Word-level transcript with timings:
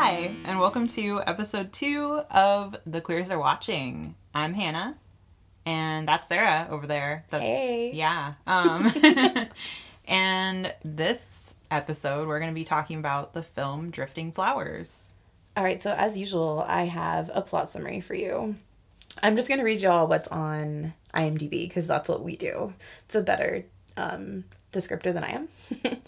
Hi, 0.00 0.30
and 0.44 0.60
welcome 0.60 0.86
to 0.86 1.20
episode 1.26 1.72
two 1.72 2.20
of 2.30 2.76
The 2.86 3.00
Queers 3.00 3.32
Are 3.32 3.38
Watching. 3.38 4.14
I'm 4.32 4.54
Hannah, 4.54 4.96
and 5.66 6.06
that's 6.06 6.28
Sara 6.28 6.68
over 6.70 6.86
there. 6.86 7.24
That- 7.30 7.40
Hey. 7.40 7.90
Yeah. 7.92 8.34
Um, 8.46 8.92
and 10.08 10.72
this 10.84 11.56
episode, 11.68 12.28
we're 12.28 12.38
going 12.38 12.52
to 12.52 12.54
be 12.54 12.62
talking 12.62 13.00
about 13.00 13.32
the 13.32 13.42
film 13.42 13.90
Drifting 13.90 14.30
Flowers. 14.30 15.14
All 15.56 15.64
right, 15.64 15.82
so 15.82 15.90
as 15.90 16.16
usual, 16.16 16.64
I 16.68 16.84
have 16.84 17.28
a 17.34 17.42
plot 17.42 17.68
summary 17.68 18.00
for 18.00 18.14
you. 18.14 18.54
I'm 19.20 19.34
just 19.34 19.48
going 19.48 19.58
to 19.58 19.64
read 19.64 19.80
y'all 19.80 20.06
what's 20.06 20.28
on 20.28 20.94
IMDb 21.12 21.66
because 21.68 21.88
that's 21.88 22.08
what 22.08 22.22
we 22.22 22.36
do. 22.36 22.72
It's 23.06 23.16
a 23.16 23.20
better 23.20 23.64
um, 23.96 24.44
descriptor 24.72 25.12
than 25.12 25.24
I 25.24 25.30
am. 25.30 25.48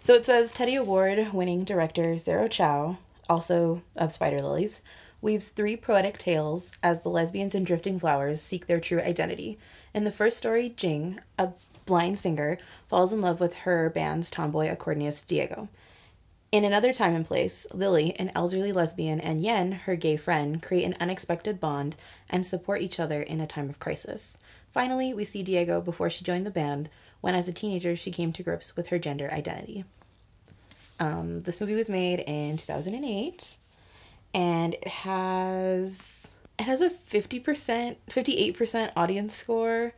so 0.00 0.14
it 0.14 0.24
says 0.24 0.52
Teddy 0.52 0.74
Award 0.74 1.34
winning 1.34 1.64
director 1.64 2.16
Zero 2.16 2.48
Chou, 2.48 2.96
also 3.28 3.82
of 3.96 4.12
Spider 4.12 4.42
Lilies, 4.42 4.82
weaves 5.20 5.48
three 5.48 5.76
poetic 5.76 6.18
tales 6.18 6.72
as 6.82 7.02
the 7.02 7.08
lesbians 7.08 7.54
in 7.54 7.64
Drifting 7.64 7.98
Flowers 7.98 8.40
seek 8.40 8.66
their 8.66 8.80
true 8.80 9.00
identity. 9.00 9.58
In 9.94 10.04
the 10.04 10.12
first 10.12 10.36
story, 10.36 10.68
Jing, 10.68 11.20
a 11.38 11.50
blind 11.86 12.18
singer, 12.18 12.58
falls 12.88 13.12
in 13.12 13.20
love 13.20 13.40
with 13.40 13.54
her 13.54 13.90
band's 13.90 14.30
tomboy 14.30 14.68
accordionist 14.68 15.26
Diego. 15.26 15.68
In 16.52 16.64
another 16.64 16.92
time 16.92 17.14
and 17.14 17.26
place, 17.26 17.66
Lily, 17.72 18.14
an 18.18 18.30
elderly 18.34 18.72
lesbian, 18.72 19.20
and 19.20 19.40
Yen, 19.40 19.72
her 19.72 19.96
gay 19.96 20.16
friend, 20.16 20.62
create 20.62 20.84
an 20.84 20.96
unexpected 21.00 21.60
bond 21.60 21.96
and 22.30 22.46
support 22.46 22.82
each 22.82 23.00
other 23.00 23.20
in 23.20 23.40
a 23.40 23.46
time 23.46 23.68
of 23.68 23.80
crisis. 23.80 24.38
Finally, 24.68 25.12
we 25.12 25.24
see 25.24 25.42
Diego 25.42 25.80
before 25.80 26.08
she 26.08 26.24
joined 26.24 26.46
the 26.46 26.50
band, 26.50 26.88
when 27.20 27.34
as 27.34 27.48
a 27.48 27.52
teenager 27.52 27.96
she 27.96 28.10
came 28.10 28.32
to 28.32 28.42
grips 28.42 28.76
with 28.76 28.88
her 28.88 28.98
gender 28.98 29.30
identity. 29.32 29.84
Um, 30.98 31.42
this 31.42 31.60
movie 31.60 31.74
was 31.74 31.90
made 31.90 32.20
in 32.20 32.56
2008, 32.56 33.56
and 34.34 34.74
it 34.74 34.88
has 34.88 36.28
it 36.58 36.64
has 36.64 36.80
a 36.80 36.88
50%, 36.88 37.96
58% 38.10 38.92
audience 38.96 39.34
score 39.34 39.92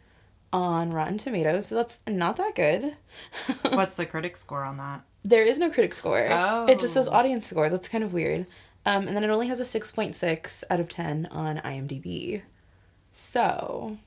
on 0.53 0.91
Rotten 0.91 1.19
Tomatoes, 1.19 1.69
so 1.69 1.77
that's 1.77 2.01
not 2.09 2.37
that 2.37 2.55
good. 2.55 2.97
What's 3.71 3.95
the 3.95 4.07
critic 4.07 4.37
score 4.37 4.65
on 4.65 4.77
that? 4.79 5.03
There 5.25 5.45
is 5.45 5.59
no 5.59 5.71
critic 5.71 5.95
score. 5.95 6.27
Oh. 6.31 6.67
It 6.67 6.81
just 6.81 6.95
says 6.95 7.07
audience 7.07 7.47
score. 7.47 7.69
That's 7.69 7.89
kind 7.89 8.03
of 8.03 8.12
weird. 8.12 8.47
Um, 8.87 9.07
and 9.07 9.17
then 9.17 9.25
it 9.25 9.31
only 9.31 9.49
has 9.49 9.61
a 9.61 9.65
6.6 9.65 10.65
out 10.71 10.81
of 10.81 10.89
10 10.89 11.27
on 11.31 11.59
IMDb. 11.59 12.43
So, 13.12 13.99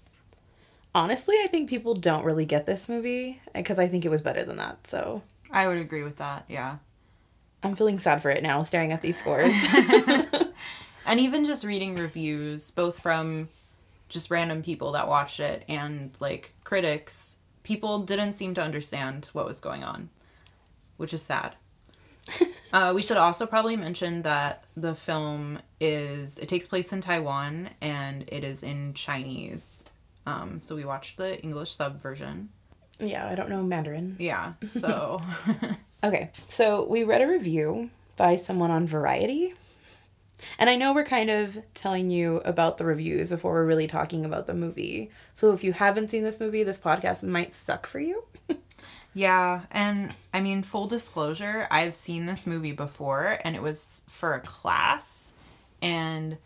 honestly, 0.96 1.36
I 1.44 1.48
think 1.48 1.70
people 1.70 1.94
don't 1.94 2.26
really 2.26 2.46
get 2.46 2.66
this 2.66 2.90
movie 2.90 3.42
because 3.54 3.78
I 3.78 3.88
think 3.88 4.06
it 4.06 4.10
was 4.10 4.22
better 4.22 4.44
than 4.44 4.58
that. 4.58 4.88
So, 4.88 5.22
I 5.52 5.68
would 5.68 5.78
agree 5.78 6.04
with 6.04 6.18
that, 6.18 6.46
yeah. 6.48 6.78
I'm 7.64 7.76
feeling 7.76 8.00
sad 8.00 8.22
for 8.22 8.32
it 8.32 8.42
now 8.42 8.64
staring 8.64 8.92
at 8.92 9.02
these 9.02 9.18
scores. 9.18 9.54
And 11.06 11.20
even 11.20 11.46
just 11.46 11.66
reading 11.66 11.96
reviews, 11.96 12.72
both 12.72 13.00
from 13.00 13.50
just 14.10 14.30
random 14.30 14.62
people 14.62 14.92
that 14.94 15.08
watched 15.08 15.40
it 15.40 15.64
and 15.68 16.12
like 16.20 16.54
critics, 16.64 17.38
people 17.64 18.00
didn't 18.00 18.34
seem 18.34 18.54
to 18.56 18.62
understand 18.62 19.30
what 19.34 19.46
was 19.46 19.60
going 19.60 19.84
on, 19.84 20.10
which 20.98 21.14
is 21.14 21.22
sad. 21.22 21.56
uh, 22.74 22.92
we 22.94 23.02
should 23.02 23.18
also 23.18 23.48
probably 23.48 23.76
mention 23.76 24.22
that 24.22 24.64
the 24.78 24.94
film 24.94 25.60
is 25.80 26.38
it 26.38 26.48
takes 26.48 26.68
place 26.68 26.94
in 26.94 27.02
Taiwan 27.02 27.70
and 27.82 28.24
it 28.28 28.44
is 28.44 28.62
in 28.62 28.94
Chinese. 28.94 29.84
Um, 30.28 30.60
so 30.60 30.76
we 30.76 30.86
watched 30.86 31.18
the 31.18 31.42
English 31.42 31.72
sub 31.76 32.00
version. 32.00 32.50
Yeah, 33.02 33.28
I 33.28 33.36
don't 33.36 33.50
know 33.50 33.64
Mandarin. 33.64 34.16
Yeah. 34.20 34.54
So 34.78 35.22
Okay, 36.04 36.32
so 36.48 36.86
we 36.88 37.04
read 37.04 37.22
a 37.22 37.28
review 37.28 37.90
by 38.16 38.36
someone 38.36 38.72
on 38.72 38.88
Variety. 38.88 39.54
And 40.58 40.70
I 40.70 40.76
know 40.76 40.94
we're 40.94 41.04
kind 41.04 41.30
of 41.30 41.60
telling 41.76 42.10
you 42.10 42.38
about 42.38 42.80
the 42.80 42.86
reviews 42.86 43.30
before 43.30 43.54
we're 43.54 43.66
really 43.66 43.86
talking 43.86 44.26
about 44.26 44.48
the 44.48 44.56
movie. 44.56 45.12
So 45.36 45.52
if 45.52 45.64
you 45.64 45.74
haven't 45.74 46.10
seen 46.10 46.24
this 46.24 46.40
movie, 46.40 46.64
this 46.64 46.80
podcast 46.80 47.24
might 47.24 47.54
suck 47.54 47.86
for 47.86 48.00
you. 48.00 48.24
Yeah, 49.14 49.64
and 49.72 50.14
I 50.34 50.40
mean, 50.40 50.64
full 50.64 50.88
disclosure, 50.88 51.68
I've 51.70 51.94
seen 51.94 52.26
this 52.26 52.48
movie 52.48 52.72
before, 52.72 53.40
and 53.44 53.58
it 53.58 53.62
was 53.62 54.04
for 54.08 54.36
a 54.36 54.40
class, 54.40 55.34
and 55.82 56.38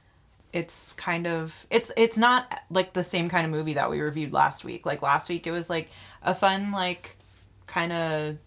it's 0.56 0.94
kind 0.94 1.28
of 1.28 1.54
it's 1.70 1.92
it's 1.98 2.18
not 2.18 2.62
like 2.70 2.94
the 2.94 3.04
same 3.04 3.28
kind 3.28 3.46
of 3.46 3.52
movie 3.52 3.74
that 3.74 3.90
we 3.90 4.00
reviewed 4.00 4.32
last 4.32 4.64
week. 4.64 4.86
Like 4.86 5.02
last 5.02 5.28
week, 5.28 5.46
it 5.46 5.52
was 5.52 5.70
like 5.70 5.90
a 6.24 6.34
fun, 6.34 6.72
like 6.72 7.18
kind 7.68 7.92
of 7.92 8.38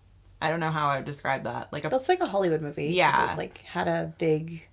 I 0.40 0.48
don't 0.48 0.58
know 0.60 0.70
how 0.70 0.88
I 0.88 0.96
would 0.96 1.04
describe 1.04 1.44
that. 1.44 1.70
Like 1.70 1.84
a 1.84 1.90
That's 1.90 2.08
like 2.08 2.20
a 2.20 2.26
Hollywood 2.26 2.62
movie. 2.62 2.86
Yeah. 2.86 3.34
Like 3.36 3.58
had 3.58 3.88
a 3.88 4.14
big 4.18 4.66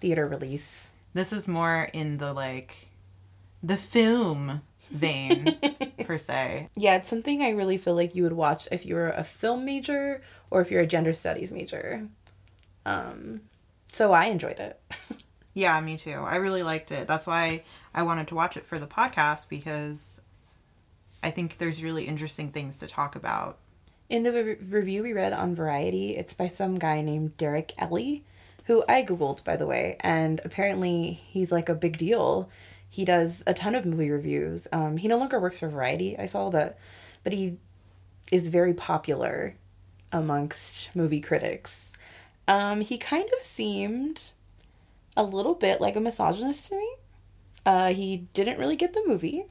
theater 0.00 0.26
release. 0.26 0.92
this 1.14 1.32
is 1.32 1.46
more 1.46 1.88
in 1.92 2.18
the 2.18 2.32
like 2.32 2.88
the 3.62 3.76
film 3.76 4.62
vein 4.90 5.56
per 6.04 6.18
se. 6.18 6.68
Yeah, 6.74 6.96
it's 6.96 7.08
something 7.08 7.42
I 7.42 7.50
really 7.50 7.78
feel 7.78 7.94
like 7.94 8.16
you 8.16 8.24
would 8.24 8.32
watch 8.32 8.66
if 8.72 8.84
you 8.84 8.96
were 8.96 9.10
a 9.10 9.22
film 9.22 9.64
major 9.64 10.20
or 10.50 10.60
if 10.60 10.70
you're 10.72 10.80
a 10.82 10.86
gender 10.86 11.12
studies 11.12 11.52
major. 11.52 12.08
Um 12.84 13.42
so 13.92 14.12
I 14.12 14.24
enjoyed 14.24 14.58
it. 14.58 14.80
Yeah, 15.54 15.78
me 15.80 15.96
too. 15.96 16.12
I 16.12 16.36
really 16.36 16.62
liked 16.62 16.90
it. 16.92 17.06
That's 17.06 17.26
why 17.26 17.64
I 17.94 18.02
wanted 18.04 18.28
to 18.28 18.34
watch 18.34 18.56
it 18.56 18.64
for 18.64 18.78
the 18.78 18.86
podcast 18.86 19.48
because 19.48 20.20
I 21.22 21.30
think 21.30 21.58
there's 21.58 21.82
really 21.82 22.04
interesting 22.04 22.50
things 22.50 22.76
to 22.78 22.86
talk 22.86 23.16
about. 23.16 23.58
In 24.08 24.22
the 24.22 24.32
re- 24.32 24.56
review 24.68 25.02
we 25.02 25.12
read 25.12 25.32
on 25.32 25.54
Variety, 25.54 26.16
it's 26.16 26.34
by 26.34 26.48
some 26.48 26.78
guy 26.78 27.00
named 27.00 27.36
Derek 27.36 27.72
Elley, 27.78 28.24
who 28.64 28.84
I 28.88 29.02
Googled, 29.02 29.44
by 29.44 29.56
the 29.56 29.66
way, 29.66 29.96
and 30.00 30.40
apparently 30.44 31.12
he's 31.12 31.52
like 31.52 31.68
a 31.68 31.74
big 31.74 31.96
deal. 31.96 32.48
He 32.88 33.04
does 33.04 33.42
a 33.46 33.54
ton 33.54 33.74
of 33.74 33.86
movie 33.86 34.10
reviews. 34.10 34.68
Um, 34.72 34.96
he 34.98 35.08
no 35.08 35.16
longer 35.16 35.40
works 35.40 35.60
for 35.60 35.68
Variety, 35.68 36.18
I 36.18 36.26
saw 36.26 36.50
that, 36.50 36.78
but 37.24 37.32
he 37.32 37.58
is 38.30 38.48
very 38.48 38.74
popular 38.74 39.54
amongst 40.10 40.94
movie 40.94 41.20
critics. 41.20 41.96
Um, 42.48 42.80
he 42.80 42.98
kind 42.98 43.28
of 43.36 43.42
seemed 43.42 44.30
a 45.16 45.22
little 45.22 45.54
bit 45.54 45.80
like 45.80 45.96
a 45.96 46.00
misogynist 46.00 46.68
to 46.68 46.76
me. 46.76 46.94
Uh, 47.64 47.92
he 47.92 48.28
didn't 48.34 48.58
really 48.58 48.76
get 48.76 48.92
the 48.92 49.04
movie. 49.06 49.44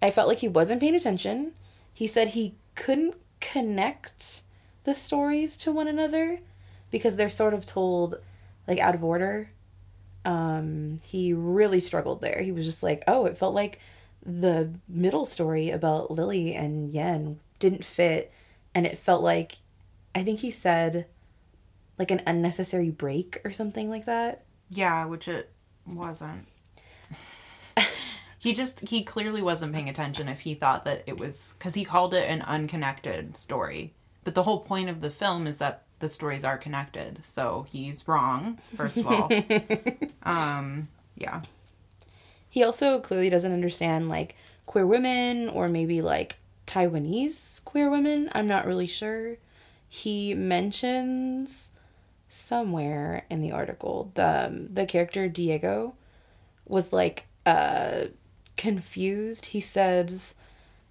I 0.00 0.10
felt 0.10 0.28
like 0.28 0.38
he 0.38 0.48
wasn't 0.48 0.80
paying 0.80 0.94
attention. 0.94 1.52
He 1.92 2.06
said 2.06 2.28
he 2.28 2.54
couldn't 2.74 3.16
connect 3.40 4.42
the 4.84 4.94
stories 4.94 5.56
to 5.58 5.72
one 5.72 5.88
another 5.88 6.40
because 6.90 7.16
they're 7.16 7.30
sort 7.30 7.54
of 7.54 7.66
told 7.66 8.20
like 8.66 8.78
out 8.78 8.94
of 8.94 9.02
order. 9.02 9.50
Um, 10.24 11.00
he 11.04 11.32
really 11.32 11.80
struggled 11.80 12.20
there. 12.20 12.42
He 12.42 12.52
was 12.52 12.66
just 12.66 12.82
like, 12.82 13.02
oh, 13.06 13.26
it 13.26 13.38
felt 13.38 13.54
like 13.54 13.80
the 14.24 14.70
middle 14.88 15.24
story 15.24 15.70
about 15.70 16.10
Lily 16.10 16.54
and 16.54 16.92
Yen 16.92 17.40
didn't 17.58 17.84
fit, 17.84 18.30
and 18.74 18.86
it 18.86 18.98
felt 18.98 19.22
like, 19.22 19.56
I 20.14 20.22
think 20.22 20.40
he 20.40 20.50
said, 20.50 21.06
like 21.98 22.10
an 22.10 22.22
unnecessary 22.26 22.90
break 22.90 23.40
or 23.44 23.52
something 23.52 23.88
like 23.88 24.04
that. 24.04 24.42
Yeah, 24.70 25.06
which 25.06 25.28
it 25.28 25.50
wasn't. 25.86 26.46
he 28.38 28.52
just 28.52 28.80
he 28.80 29.02
clearly 29.02 29.42
wasn't 29.42 29.72
paying 29.72 29.88
attention 29.88 30.28
if 30.28 30.40
he 30.40 30.54
thought 30.54 30.84
that 30.84 31.02
it 31.06 31.18
was 31.18 31.54
cuz 31.58 31.74
he 31.74 31.84
called 31.84 32.14
it 32.14 32.28
an 32.28 32.42
unconnected 32.42 33.36
story. 33.36 33.94
But 34.24 34.34
the 34.34 34.42
whole 34.42 34.60
point 34.60 34.88
of 34.88 35.00
the 35.00 35.10
film 35.10 35.46
is 35.46 35.58
that 35.58 35.84
the 36.00 36.08
stories 36.08 36.44
are 36.44 36.58
connected. 36.58 37.24
So 37.24 37.66
he's 37.70 38.06
wrong, 38.06 38.58
first 38.76 38.98
of 38.98 39.06
all. 39.06 39.30
um 40.22 40.88
yeah. 41.16 41.42
He 42.50 42.62
also 42.62 43.00
clearly 43.00 43.30
doesn't 43.30 43.52
understand 43.52 44.08
like 44.08 44.36
queer 44.66 44.86
women 44.86 45.48
or 45.48 45.68
maybe 45.68 46.02
like 46.02 46.36
Taiwanese 46.66 47.64
queer 47.64 47.90
women. 47.90 48.30
I'm 48.32 48.46
not 48.46 48.66
really 48.66 48.86
sure. 48.86 49.36
He 49.88 50.34
mentions 50.34 51.70
somewhere 52.28 53.24
in 53.30 53.40
the 53.40 53.52
article 53.52 54.10
the 54.14 54.46
um, 54.46 54.68
the 54.72 54.86
character 54.86 55.28
Diego 55.28 55.94
was 56.66 56.92
like 56.92 57.26
uh 57.46 58.04
confused. 58.56 59.46
He 59.46 59.60
says 59.60 60.34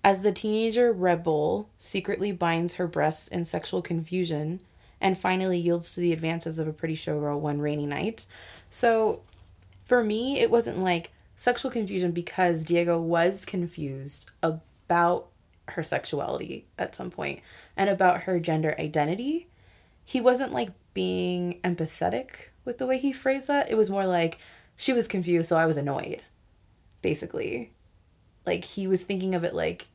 as 0.04 0.22
the 0.22 0.31
teenager 0.31 0.92
rebel 0.92 1.69
secretly 1.78 2.31
binds 2.31 2.75
her 2.75 2.88
breasts 2.88 3.28
in 3.28 3.45
sexual 3.45 3.81
confusion 3.81 4.62
and 5.01 5.18
finally 5.18 5.60
yields 5.60 5.94
to 5.94 6.01
the 6.01 6.13
advances 6.13 6.60
of 6.60 6.68
a 6.68 6.74
pretty 6.74 6.95
showgirl 6.95 7.40
one 7.40 7.60
rainy 7.60 7.86
night. 7.86 8.25
So 8.69 9.22
for 9.83 10.04
me, 10.04 10.40
it 10.40 10.50
wasn't 10.50 10.80
like 10.80 11.12
sexual 11.36 11.72
confusion 11.72 12.12
because 12.12 12.66
Diego 12.66 13.00
was 13.00 13.45
confused 13.45 14.30
about 14.42 15.28
her 15.69 15.83
sexuality 15.83 16.66
at 16.80 16.95
some 16.95 17.12
point 17.12 17.42
and 17.75 17.90
about 17.90 18.22
her 18.22 18.40
gender 18.40 18.75
identity. 18.80 19.48
He 20.06 20.22
wasn't 20.22 20.54
like 20.54 20.69
being 20.97 21.59
empathetic 21.63 22.49
with 22.65 22.79
the 22.79 22.88
way 22.88 22.97
he 22.97 23.13
phrased 23.13 23.47
that. 23.47 23.69
It 23.69 23.77
was 23.77 23.88
more 23.88 24.07
like 24.07 24.39
she 24.75 24.94
was 24.94 25.07
confused, 25.07 25.47
so 25.47 25.55
I 25.55 25.67
was 25.67 25.77
annoyed, 25.77 26.23
basically. 27.03 27.71
Like 28.47 28.63
he 28.63 28.88
was 28.88 29.03
thinking 29.03 29.35
of 29.35 29.44
it 29.44 29.53
like 29.53 29.89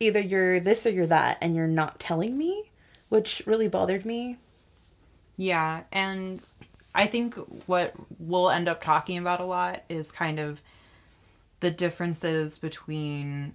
either 0.00 0.18
you're 0.18 0.58
this 0.58 0.84
or 0.84 0.90
you're 0.90 1.06
that, 1.06 1.38
and 1.40 1.54
you're 1.54 1.68
not 1.68 2.00
telling 2.00 2.36
me, 2.36 2.72
which 3.10 3.44
really 3.46 3.68
bothered 3.68 4.04
me. 4.04 4.38
Yeah, 5.36 5.84
and 5.92 6.42
I 6.96 7.06
think 7.06 7.36
what 7.68 7.94
we'll 8.18 8.50
end 8.50 8.68
up 8.68 8.82
talking 8.82 9.18
about 9.18 9.38
a 9.38 9.44
lot 9.44 9.84
is 9.88 10.10
kind 10.10 10.40
of 10.40 10.60
the 11.60 11.70
differences 11.70 12.58
between 12.58 13.54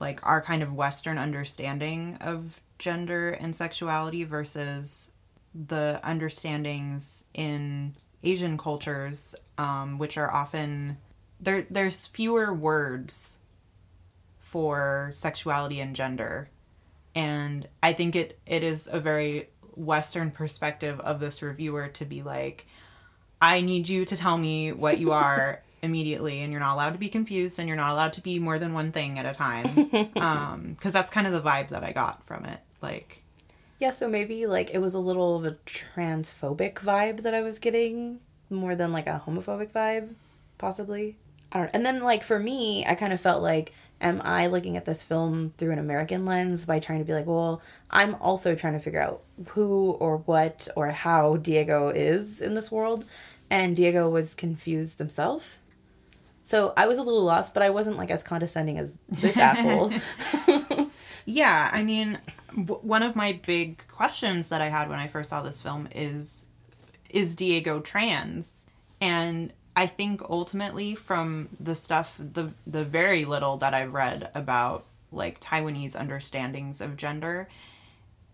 like 0.00 0.20
our 0.26 0.42
kind 0.42 0.62
of 0.62 0.74
Western 0.74 1.16
understanding 1.16 2.18
of 2.20 2.60
gender 2.76 3.30
and 3.30 3.56
sexuality 3.56 4.22
versus 4.22 5.10
the 5.54 6.00
understandings 6.02 7.24
in 7.32 7.94
Asian 8.22 8.58
cultures, 8.58 9.34
um, 9.58 9.98
which 9.98 10.16
are 10.16 10.32
often 10.32 10.98
there. 11.40 11.66
There's 11.70 12.06
fewer 12.06 12.52
words 12.52 13.38
for 14.40 15.10
sexuality 15.14 15.80
and 15.80 15.94
gender, 15.94 16.50
and 17.14 17.68
I 17.82 17.92
think 17.92 18.16
it 18.16 18.38
it 18.46 18.62
is 18.62 18.88
a 18.90 19.00
very 19.00 19.48
Western 19.76 20.30
perspective 20.30 21.00
of 21.00 21.20
this 21.20 21.42
reviewer 21.42 21.88
to 21.88 22.04
be 22.04 22.22
like, 22.22 22.66
I 23.40 23.60
need 23.60 23.88
you 23.88 24.04
to 24.06 24.16
tell 24.16 24.38
me 24.38 24.72
what 24.72 24.98
you 24.98 25.12
are 25.12 25.62
immediately, 25.82 26.40
and 26.40 26.50
you're 26.52 26.60
not 26.60 26.74
allowed 26.74 26.92
to 26.92 26.98
be 26.98 27.08
confused, 27.08 27.58
and 27.58 27.68
you're 27.68 27.76
not 27.76 27.92
allowed 27.92 28.14
to 28.14 28.20
be 28.20 28.38
more 28.38 28.58
than 28.58 28.72
one 28.72 28.92
thing 28.92 29.18
at 29.18 29.26
a 29.26 29.34
time. 29.34 29.90
Um, 30.16 30.72
because 30.72 30.92
that's 30.92 31.10
kind 31.10 31.26
of 31.26 31.32
the 31.32 31.42
vibe 31.42 31.68
that 31.68 31.84
I 31.84 31.92
got 31.92 32.24
from 32.26 32.44
it. 32.46 32.58
Like, 32.80 33.23
Yeah, 33.78 33.90
so 33.90 34.08
maybe 34.08 34.46
like 34.46 34.70
it 34.72 34.78
was 34.78 34.94
a 34.94 35.00
little 35.00 35.36
of 35.36 35.44
a 35.44 35.56
transphobic 35.66 36.74
vibe 36.74 37.22
that 37.22 37.34
I 37.34 37.42
was 37.42 37.58
getting 37.58 38.20
more 38.50 38.74
than 38.74 38.92
like 38.92 39.06
a 39.06 39.22
homophobic 39.26 39.72
vibe, 39.72 40.14
possibly. 40.58 41.16
I 41.52 41.58
don't 41.58 41.66
know. 41.66 41.70
And 41.74 41.86
then 41.86 42.02
like 42.02 42.22
for 42.22 42.38
me, 42.38 42.86
I 42.86 42.94
kind 42.94 43.12
of 43.12 43.20
felt 43.20 43.42
like, 43.42 43.72
am 44.00 44.20
I 44.24 44.46
looking 44.46 44.76
at 44.76 44.84
this 44.84 45.02
film 45.02 45.54
through 45.58 45.72
an 45.72 45.78
American 45.78 46.24
lens 46.24 46.66
by 46.66 46.78
trying 46.78 47.00
to 47.00 47.04
be 47.04 47.12
like, 47.12 47.26
well, 47.26 47.62
I'm 47.90 48.14
also 48.16 48.54
trying 48.54 48.74
to 48.74 48.78
figure 48.78 49.00
out 49.00 49.22
who 49.48 49.90
or 49.92 50.18
what 50.18 50.68
or 50.76 50.90
how 50.90 51.36
Diego 51.36 51.88
is 51.88 52.40
in 52.40 52.54
this 52.54 52.70
world, 52.70 53.04
and 53.50 53.76
Diego 53.76 54.08
was 54.08 54.34
confused 54.34 54.98
himself. 54.98 55.58
So 56.44 56.74
I 56.76 56.86
was 56.86 56.98
a 56.98 57.02
little 57.02 57.24
lost, 57.24 57.54
but 57.54 57.62
I 57.62 57.70
wasn't 57.70 57.96
like 57.96 58.10
as 58.10 58.22
condescending 58.22 58.78
as 58.78 58.98
this 59.08 59.36
asshole. 59.38 59.92
Yeah, 61.26 61.70
I 61.72 61.82
mean, 61.82 62.18
one 62.54 63.02
of 63.02 63.16
my 63.16 63.40
big 63.46 63.86
questions 63.88 64.48
that 64.50 64.60
I 64.60 64.68
had 64.68 64.88
when 64.88 64.98
I 64.98 65.08
first 65.08 65.30
saw 65.30 65.42
this 65.42 65.60
film 65.60 65.88
is 65.94 66.44
is 67.10 67.36
Diego 67.36 67.80
trans? 67.80 68.66
And 69.00 69.52
I 69.76 69.86
think 69.86 70.22
ultimately 70.28 70.94
from 70.94 71.48
the 71.58 71.74
stuff 71.74 72.14
the 72.18 72.52
the 72.66 72.84
very 72.84 73.24
little 73.24 73.56
that 73.58 73.74
I've 73.74 73.94
read 73.94 74.30
about 74.34 74.84
like 75.10 75.40
Taiwanese 75.40 75.96
understandings 75.96 76.80
of 76.80 76.96
gender, 76.96 77.48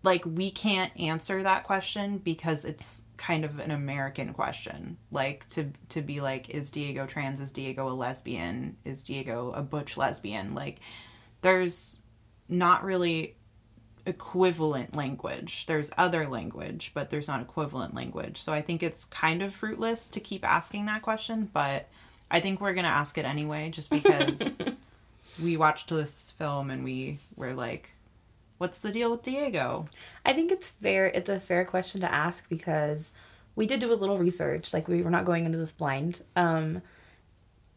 like 0.03 0.23
we 0.25 0.51
can't 0.51 0.97
answer 0.99 1.43
that 1.43 1.63
question 1.63 2.17
because 2.17 2.65
it's 2.65 3.01
kind 3.17 3.45
of 3.45 3.59
an 3.59 3.71
American 3.71 4.33
question. 4.33 4.97
Like 5.11 5.47
to 5.49 5.71
to 5.89 6.01
be 6.01 6.21
like 6.21 6.49
is 6.49 6.69
Diego 6.69 7.07
trans? 7.07 7.39
Is 7.39 7.51
Diego 7.51 7.89
a 7.89 7.93
lesbian? 7.93 8.77
Is 8.85 9.03
Diego 9.03 9.51
a 9.55 9.63
butch 9.63 9.97
lesbian? 9.97 10.53
Like 10.53 10.79
there's 11.41 12.01
not 12.47 12.83
really 12.83 13.35
equivalent 14.05 14.95
language. 14.95 15.65
There's 15.65 15.91
other 15.97 16.27
language, 16.27 16.91
but 16.93 17.09
there's 17.09 17.27
not 17.27 17.41
equivalent 17.41 17.93
language. 17.93 18.41
So 18.41 18.53
I 18.53 18.61
think 18.61 18.83
it's 18.83 19.05
kind 19.05 19.41
of 19.41 19.53
fruitless 19.53 20.09
to 20.09 20.19
keep 20.19 20.45
asking 20.45 20.85
that 20.85 21.01
question, 21.01 21.49
but 21.51 21.87
I 22.29 22.39
think 22.39 22.61
we're 22.61 22.73
going 22.73 22.85
to 22.85 22.89
ask 22.89 23.17
it 23.17 23.25
anyway 23.25 23.69
just 23.69 23.89
because 23.91 24.61
we 25.41 25.57
watched 25.57 25.89
this 25.89 26.31
film 26.31 26.69
and 26.69 26.83
we 26.83 27.19
were 27.35 27.53
like 27.53 27.93
what's 28.61 28.77
the 28.77 28.91
deal 28.91 29.09
with 29.09 29.23
Diego? 29.23 29.87
I 30.23 30.33
think 30.33 30.51
it's 30.51 30.69
fair. 30.69 31.07
It's 31.07 31.31
a 31.31 31.39
fair 31.39 31.65
question 31.65 31.99
to 32.01 32.13
ask 32.13 32.47
because 32.47 33.11
we 33.55 33.65
did 33.65 33.79
do 33.79 33.91
a 33.91 33.95
little 33.95 34.19
research. 34.19 34.71
Like 34.71 34.87
we 34.87 35.01
were 35.01 35.09
not 35.09 35.25
going 35.25 35.47
into 35.47 35.57
this 35.57 35.71
blind. 35.71 36.21
Um, 36.35 36.83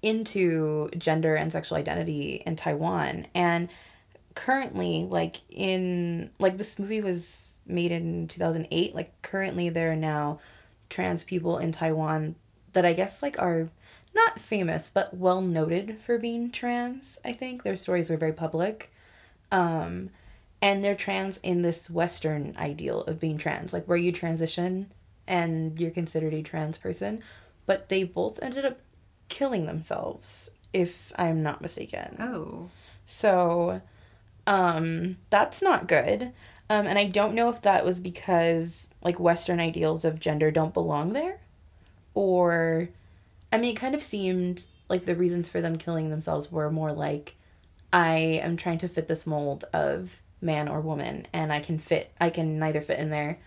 into 0.02 0.90
gender 0.98 1.34
and 1.34 1.50
sexual 1.50 1.78
identity 1.78 2.42
in 2.44 2.54
Taiwan, 2.54 3.26
and 3.34 3.70
currently, 4.34 5.06
like 5.08 5.36
in 5.48 6.30
like 6.38 6.56
this 6.56 6.78
movie 6.78 7.00
was 7.00 7.54
made 7.66 7.92
in 7.92 8.28
two 8.28 8.38
thousand 8.38 8.68
eight. 8.70 8.94
Like 8.94 9.20
currently, 9.22 9.68
there 9.68 9.92
are 9.92 9.96
now 9.96 10.40
trans 10.90 11.24
people 11.24 11.58
in 11.58 11.72
Taiwan 11.72 12.34
that 12.72 12.84
I 12.84 12.92
guess 12.92 13.22
like 13.22 13.38
are 13.38 13.68
not 14.14 14.40
famous 14.40 14.90
but 14.92 15.16
well 15.16 15.40
noted 15.40 16.00
for 16.00 16.18
being 16.18 16.50
trans. 16.50 17.18
I 17.24 17.32
think 17.32 17.62
their 17.62 17.76
stories 17.76 18.10
are 18.10 18.16
very 18.16 18.32
public. 18.32 18.92
Um, 19.50 20.10
and 20.62 20.82
they're 20.82 20.94
trans 20.96 21.36
in 21.42 21.60
this 21.62 21.90
western 21.90 22.54
ideal 22.56 23.02
of 23.02 23.20
being 23.20 23.36
trans 23.36 23.72
like 23.72 23.84
where 23.84 23.98
you 23.98 24.10
transition 24.12 24.90
and 25.28 25.78
you're 25.78 25.90
considered 25.90 26.32
a 26.32 26.42
trans 26.42 26.78
person 26.78 27.22
but 27.66 27.88
they 27.90 28.02
both 28.02 28.42
ended 28.42 28.64
up 28.64 28.78
killing 29.28 29.66
themselves 29.66 30.48
if 30.72 31.12
i'm 31.16 31.42
not 31.42 31.60
mistaken 31.60 32.16
Oh. 32.18 32.70
so 33.04 33.82
um 34.46 35.16
that's 35.30 35.62
not 35.62 35.88
good. 35.88 36.32
Um 36.70 36.86
and 36.86 36.98
i 36.98 37.06
don't 37.06 37.34
know 37.34 37.48
if 37.48 37.62
that 37.62 37.84
was 37.84 38.00
because 38.00 38.88
like 39.02 39.20
western 39.20 39.60
ideals 39.60 40.04
of 40.04 40.20
gender 40.20 40.50
don't 40.50 40.74
belong 40.74 41.12
there. 41.12 41.40
Or 42.14 42.88
i 43.52 43.58
mean 43.58 43.72
it 43.72 43.78
kind 43.78 43.94
of 43.94 44.02
seemed 44.02 44.66
like 44.88 45.04
the 45.04 45.14
reasons 45.14 45.48
for 45.48 45.60
them 45.60 45.76
killing 45.76 46.10
themselves 46.10 46.50
were 46.50 46.70
more 46.70 46.92
like 46.92 47.34
i 47.92 48.16
am 48.16 48.56
trying 48.56 48.78
to 48.78 48.88
fit 48.88 49.08
this 49.08 49.26
mold 49.26 49.64
of 49.72 50.20
man 50.40 50.68
or 50.68 50.80
woman 50.80 51.26
and 51.32 51.52
i 51.52 51.60
can 51.60 51.78
fit 51.78 52.10
i 52.20 52.30
can 52.30 52.58
neither 52.58 52.80
fit 52.80 52.98
in 52.98 53.10
there 53.10 53.38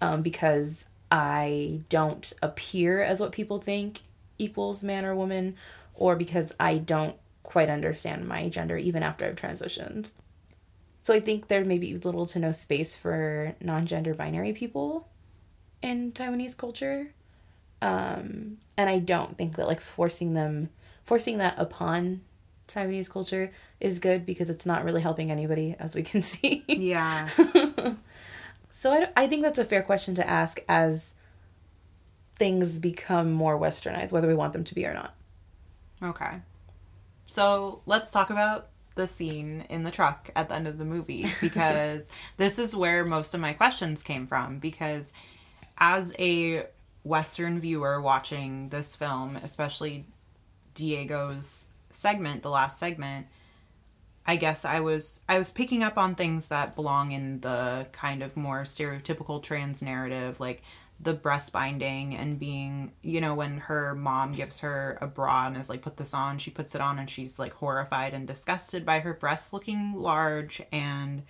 um, 0.00 0.22
because 0.22 0.86
i 1.10 1.80
don't 1.88 2.32
appear 2.42 3.02
as 3.02 3.20
what 3.20 3.32
people 3.32 3.58
think 3.58 4.00
equals 4.38 4.84
man 4.84 5.04
or 5.04 5.14
woman 5.14 5.54
or 5.94 6.16
because 6.16 6.54
i 6.58 6.78
don't 6.78 7.16
quite 7.42 7.70
understand 7.70 8.26
my 8.26 8.48
gender 8.48 8.76
even 8.76 9.02
after 9.02 9.26
i've 9.26 9.36
transitioned 9.36 10.12
so 11.08 11.14
i 11.14 11.20
think 11.20 11.48
there 11.48 11.64
may 11.64 11.78
be 11.78 11.96
little 11.96 12.26
to 12.26 12.38
no 12.38 12.52
space 12.52 12.94
for 12.94 13.54
non-gender 13.62 14.12
binary 14.12 14.52
people 14.52 15.08
in 15.80 16.12
taiwanese 16.12 16.54
culture 16.54 17.14
um, 17.80 18.58
and 18.76 18.90
i 18.90 18.98
don't 18.98 19.38
think 19.38 19.56
that 19.56 19.66
like 19.66 19.80
forcing 19.80 20.34
them 20.34 20.68
forcing 21.04 21.38
that 21.38 21.54
upon 21.56 22.20
taiwanese 22.68 23.08
culture 23.08 23.50
is 23.80 23.98
good 23.98 24.26
because 24.26 24.50
it's 24.50 24.66
not 24.66 24.84
really 24.84 25.00
helping 25.00 25.30
anybody 25.30 25.74
as 25.78 25.94
we 25.94 26.02
can 26.02 26.22
see 26.34 26.62
Yeah. 26.68 27.26
so 28.70 28.92
I, 28.92 29.08
I 29.16 29.26
think 29.28 29.40
that's 29.42 29.58
a 29.58 29.64
fair 29.64 29.82
question 29.82 30.14
to 30.16 30.28
ask 30.28 30.60
as 30.68 31.14
things 32.36 32.78
become 32.78 33.32
more 33.32 33.58
westernized 33.58 34.12
whether 34.12 34.28
we 34.28 34.34
want 34.34 34.52
them 34.52 34.64
to 34.64 34.74
be 34.74 34.84
or 34.84 34.92
not 34.92 35.14
Okay. 36.00 36.42
So 37.26 37.80
let's 37.86 38.10
talk 38.10 38.30
about 38.30 38.68
the 38.98 39.06
scene 39.06 39.64
in 39.70 39.84
the 39.84 39.90
truck 39.90 40.30
at 40.36 40.50
the 40.50 40.54
end 40.54 40.66
of 40.66 40.76
the 40.76 40.84
movie 40.84 41.26
because 41.40 42.04
this 42.36 42.58
is 42.58 42.76
where 42.76 43.06
most 43.06 43.32
of 43.32 43.40
my 43.40 43.54
questions 43.54 44.02
came 44.02 44.26
from. 44.26 44.58
Because 44.58 45.14
as 45.78 46.14
a 46.18 46.66
Western 47.04 47.60
viewer 47.60 48.00
watching 48.02 48.68
this 48.68 48.96
film, 48.96 49.36
especially 49.36 50.04
Diego's 50.74 51.66
segment, 51.90 52.42
the 52.42 52.50
last 52.50 52.78
segment, 52.78 53.28
I 54.26 54.36
guess 54.36 54.66
I 54.66 54.80
was 54.80 55.20
I 55.26 55.38
was 55.38 55.50
picking 55.50 55.82
up 55.82 55.96
on 55.96 56.14
things 56.14 56.48
that 56.48 56.74
belong 56.74 57.12
in 57.12 57.40
the 57.40 57.86
kind 57.92 58.22
of 58.22 58.36
more 58.36 58.64
stereotypical 58.64 59.42
trans 59.42 59.80
narrative, 59.80 60.38
like 60.38 60.62
the 61.00 61.14
breast 61.14 61.52
binding 61.52 62.16
and 62.16 62.38
being, 62.38 62.92
you 63.02 63.20
know, 63.20 63.34
when 63.34 63.58
her 63.58 63.94
mom 63.94 64.32
gives 64.32 64.60
her 64.60 64.98
a 65.00 65.06
bra 65.06 65.46
and 65.46 65.56
is 65.56 65.68
like, 65.68 65.82
put 65.82 65.96
this 65.96 66.12
on, 66.12 66.38
she 66.38 66.50
puts 66.50 66.74
it 66.74 66.80
on 66.80 66.98
and 66.98 67.08
she's 67.08 67.38
like 67.38 67.54
horrified 67.54 68.14
and 68.14 68.26
disgusted 68.26 68.84
by 68.84 68.98
her 69.00 69.14
breasts 69.14 69.52
looking 69.52 69.94
large 69.94 70.60
and 70.72 71.22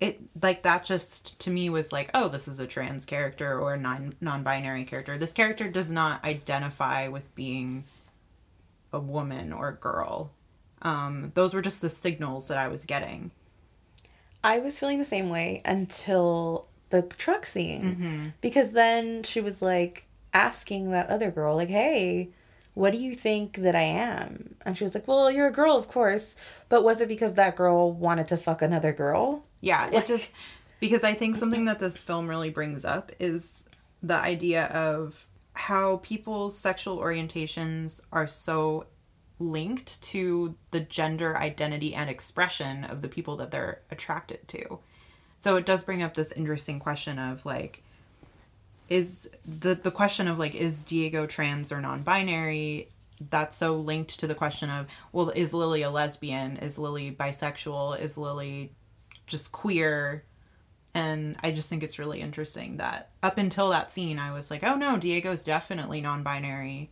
it 0.00 0.18
like 0.40 0.62
that 0.62 0.84
just 0.84 1.38
to 1.40 1.50
me 1.50 1.68
was 1.68 1.92
like, 1.92 2.10
oh, 2.14 2.28
this 2.28 2.48
is 2.48 2.58
a 2.58 2.66
trans 2.66 3.04
character 3.04 3.58
or 3.58 3.74
a 3.74 3.78
non 3.78 4.14
non-binary 4.20 4.84
character. 4.84 5.18
This 5.18 5.32
character 5.32 5.68
does 5.68 5.90
not 5.90 6.24
identify 6.24 7.08
with 7.08 7.34
being 7.34 7.84
a 8.92 8.98
woman 8.98 9.52
or 9.52 9.68
a 9.68 9.74
girl. 9.74 10.32
Um, 10.82 11.32
those 11.34 11.52
were 11.52 11.60
just 11.60 11.82
the 11.82 11.90
signals 11.90 12.48
that 12.48 12.56
I 12.56 12.68
was 12.68 12.86
getting. 12.86 13.30
I 14.42 14.58
was 14.58 14.78
feeling 14.78 14.98
the 14.98 15.04
same 15.04 15.28
way 15.28 15.60
until 15.66 16.66
the 16.90 17.02
truck 17.02 17.46
scene. 17.46 17.82
Mm-hmm. 17.82 18.22
Because 18.40 18.72
then 18.72 19.22
she 19.22 19.40
was 19.40 19.62
like 19.62 20.06
asking 20.32 20.90
that 20.90 21.08
other 21.08 21.30
girl, 21.30 21.56
like, 21.56 21.68
hey, 21.68 22.30
what 22.74 22.92
do 22.92 22.98
you 22.98 23.16
think 23.16 23.56
that 23.58 23.74
I 23.74 23.82
am? 23.82 24.54
And 24.64 24.76
she 24.76 24.84
was 24.84 24.94
like, 24.94 25.08
well, 25.08 25.30
you're 25.30 25.48
a 25.48 25.52
girl, 25.52 25.76
of 25.76 25.88
course. 25.88 26.36
But 26.68 26.84
was 26.84 27.00
it 27.00 27.08
because 27.08 27.34
that 27.34 27.56
girl 27.56 27.92
wanted 27.92 28.28
to 28.28 28.36
fuck 28.36 28.62
another 28.62 28.92
girl? 28.92 29.44
Yeah, 29.60 29.90
it 29.90 30.06
just 30.06 30.32
because 30.78 31.04
I 31.04 31.14
think 31.14 31.36
something 31.36 31.66
that 31.66 31.78
this 31.78 32.02
film 32.02 32.28
really 32.28 32.50
brings 32.50 32.84
up 32.84 33.12
is 33.18 33.68
the 34.02 34.14
idea 34.14 34.64
of 34.66 35.26
how 35.52 35.98
people's 35.98 36.56
sexual 36.56 36.98
orientations 36.98 38.00
are 38.12 38.26
so 38.26 38.86
linked 39.38 40.00
to 40.02 40.54
the 40.70 40.80
gender 40.80 41.36
identity 41.36 41.94
and 41.94 42.08
expression 42.08 42.84
of 42.84 43.02
the 43.02 43.08
people 43.08 43.36
that 43.36 43.50
they're 43.50 43.82
attracted 43.90 44.46
to. 44.48 44.78
So 45.40 45.56
it 45.56 45.64
does 45.64 45.84
bring 45.84 46.02
up 46.02 46.14
this 46.14 46.32
interesting 46.32 46.78
question 46.78 47.18
of 47.18 47.44
like 47.44 47.82
is 48.88 49.30
the 49.46 49.74
the 49.74 49.90
question 49.90 50.28
of 50.28 50.38
like 50.38 50.54
is 50.54 50.84
Diego 50.84 51.26
trans 51.26 51.72
or 51.72 51.80
non-binary? 51.80 52.90
That's 53.30 53.56
so 53.56 53.74
linked 53.74 54.20
to 54.20 54.26
the 54.26 54.34
question 54.34 54.68
of 54.70 54.86
well 55.12 55.30
is 55.30 55.54
Lily 55.54 55.82
a 55.82 55.90
lesbian? 55.90 56.58
Is 56.58 56.78
Lily 56.78 57.16
bisexual? 57.18 58.00
Is 58.00 58.18
Lily 58.18 58.72
just 59.26 59.50
queer? 59.50 60.24
And 60.92 61.36
I 61.42 61.52
just 61.52 61.70
think 61.70 61.82
it's 61.82 61.98
really 61.98 62.20
interesting 62.20 62.76
that 62.76 63.10
up 63.22 63.38
until 63.38 63.70
that 63.70 63.90
scene 63.90 64.18
I 64.18 64.32
was 64.34 64.50
like 64.50 64.62
oh 64.62 64.74
no 64.74 64.98
Diego's 64.98 65.44
definitely 65.44 66.02
non-binary. 66.02 66.90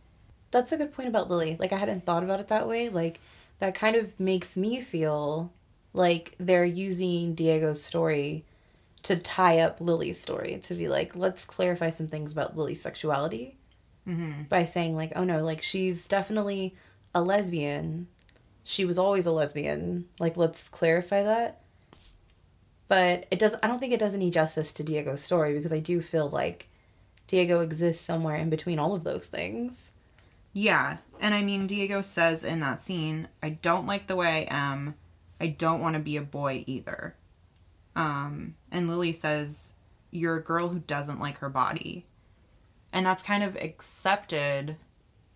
That's 0.49 0.71
a 0.71 0.77
good 0.77 0.93
point 0.93 1.09
about 1.09 1.29
Lily. 1.29 1.55
Like 1.59 1.71
I 1.71 1.77
hadn't 1.77 2.05
thought 2.05 2.23
about 2.23 2.39
it 2.39 2.47
that 2.47 2.67
way. 2.67 2.89
Like 2.89 3.19
that 3.59 3.75
kind 3.75 3.95
of 3.95 4.19
makes 4.19 4.57
me 4.57 4.81
feel 4.81 5.51
like 5.93 6.35
they're 6.39 6.65
using 6.65 7.33
Diego's 7.35 7.81
story 7.81 8.45
to 9.03 9.15
tie 9.15 9.59
up 9.59 9.79
Lily's 9.79 10.19
story 10.19 10.59
to 10.63 10.73
be 10.73 10.87
like, 10.87 11.15
let's 11.15 11.45
clarify 11.45 11.89
some 11.89 12.07
things 12.07 12.31
about 12.31 12.57
Lily's 12.57 12.81
sexuality 12.81 13.57
mm-hmm. 14.07 14.43
by 14.43 14.65
saying 14.65 14.95
like, 14.95 15.13
oh 15.15 15.23
no, 15.23 15.43
like 15.43 15.61
she's 15.61 16.07
definitely 16.07 16.75
a 17.13 17.21
lesbian. 17.21 18.07
She 18.63 18.85
was 18.85 18.97
always 18.99 19.25
a 19.25 19.31
lesbian. 19.31 20.05
Like 20.19 20.37
let's 20.37 20.69
clarify 20.69 21.23
that. 21.23 21.61
But 22.87 23.27
it 23.29 23.39
does. 23.39 23.55
I 23.61 23.67
don't 23.67 23.79
think 23.79 23.93
it 23.93 23.99
does 23.99 24.15
any 24.15 24.31
justice 24.31 24.73
to 24.73 24.83
Diego's 24.83 25.21
story 25.21 25.53
because 25.53 25.71
I 25.71 25.79
do 25.79 26.01
feel 26.01 26.27
like 26.27 26.67
Diego 27.27 27.61
exists 27.61 28.03
somewhere 28.03 28.35
in 28.35 28.49
between 28.49 28.79
all 28.79 28.95
of 28.95 29.03
those 29.03 29.27
things. 29.27 29.91
Yeah, 30.51 30.97
and 31.21 31.35
I 31.35 31.43
mean, 31.43 31.67
Diego 31.67 32.01
says 32.01 32.43
in 32.43 32.59
that 32.61 32.81
scene, 32.81 33.27
I 33.43 33.51
don't 33.51 33.85
like 33.85 34.07
the 34.07 34.15
way 34.15 34.47
I 34.49 34.71
am. 34.71 34.95
I 35.39 35.47
don't 35.47 35.81
want 35.81 35.95
to 35.95 36.01
be 36.01 36.17
a 36.17 36.21
boy 36.21 36.63
either. 36.67 37.15
Um, 37.95 38.55
and 38.71 38.87
Lily 38.87 39.13
says, 39.13 39.73
You're 40.11 40.37
a 40.37 40.43
girl 40.43 40.69
who 40.69 40.79
doesn't 40.79 41.19
like 41.19 41.37
her 41.39 41.49
body. 41.49 42.05
And 42.91 43.05
that's 43.05 43.23
kind 43.23 43.43
of 43.43 43.55
accepted 43.55 44.75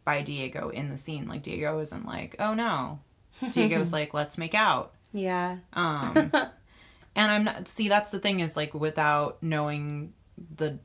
by 0.05 0.21
Diego 0.21 0.69
in 0.69 0.87
the 0.87 0.97
scene. 0.97 1.27
Like, 1.27 1.43
Diego 1.43 1.79
isn't 1.79 2.05
like, 2.05 2.35
Oh 2.39 2.53
no. 2.53 2.99
Diego's 3.53 3.93
like, 3.93 4.13
Let's 4.13 4.37
make 4.37 4.55
out. 4.55 4.93
Yeah. 5.13 5.57
Um, 5.73 6.31
and 7.15 7.31
I'm 7.31 7.43
not, 7.43 7.67
see, 7.67 7.87
that's 7.87 8.11
the 8.11 8.19
thing 8.19 8.39
is 8.39 8.57
like, 8.57 8.73
without 8.73 9.41
knowing 9.41 10.13
the, 10.55 10.79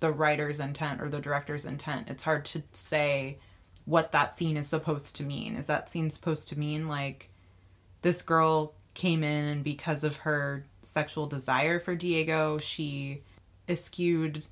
the 0.00 0.12
writer's 0.12 0.60
intent 0.60 1.00
or 1.00 1.08
the 1.08 1.20
director's 1.20 1.66
intent, 1.66 2.08
it's 2.08 2.22
hard 2.22 2.44
to 2.46 2.62
say 2.72 3.38
what 3.84 4.12
that 4.12 4.34
scene 4.34 4.56
is 4.56 4.68
supposed 4.68 5.16
to 5.16 5.24
mean. 5.24 5.56
Is 5.56 5.66
that 5.66 5.88
scene 5.88 6.10
supposed 6.10 6.48
to 6.48 6.58
mean 6.58 6.86
like 6.86 7.29
this 8.02 8.22
girl 8.22 8.74
came 8.94 9.22
in 9.22 9.46
and 9.46 9.64
because 9.64 10.04
of 10.04 10.18
her 10.18 10.64
sexual 10.82 11.26
desire 11.26 11.78
for 11.78 11.94
Diego, 11.94 12.58
she 12.58 13.22
eschewed 13.68 14.46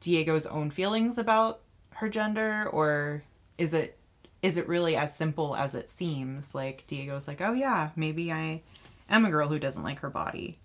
Diego's 0.00 0.46
own 0.46 0.70
feelings 0.70 1.18
about 1.18 1.60
her 1.96 2.08
gender 2.08 2.68
or 2.72 3.22
is 3.58 3.74
it 3.74 3.98
is 4.42 4.56
it 4.56 4.66
really 4.66 4.96
as 4.96 5.14
simple 5.14 5.54
as 5.54 5.74
it 5.74 5.90
seems? 5.90 6.54
Like 6.54 6.86
Diego's 6.86 7.28
like, 7.28 7.42
"Oh 7.42 7.52
yeah, 7.52 7.90
maybe 7.94 8.32
I 8.32 8.62
am 9.10 9.26
a 9.26 9.30
girl 9.30 9.48
who 9.48 9.58
doesn't 9.58 9.82
like 9.82 10.00
her 10.00 10.08
body." 10.08 10.58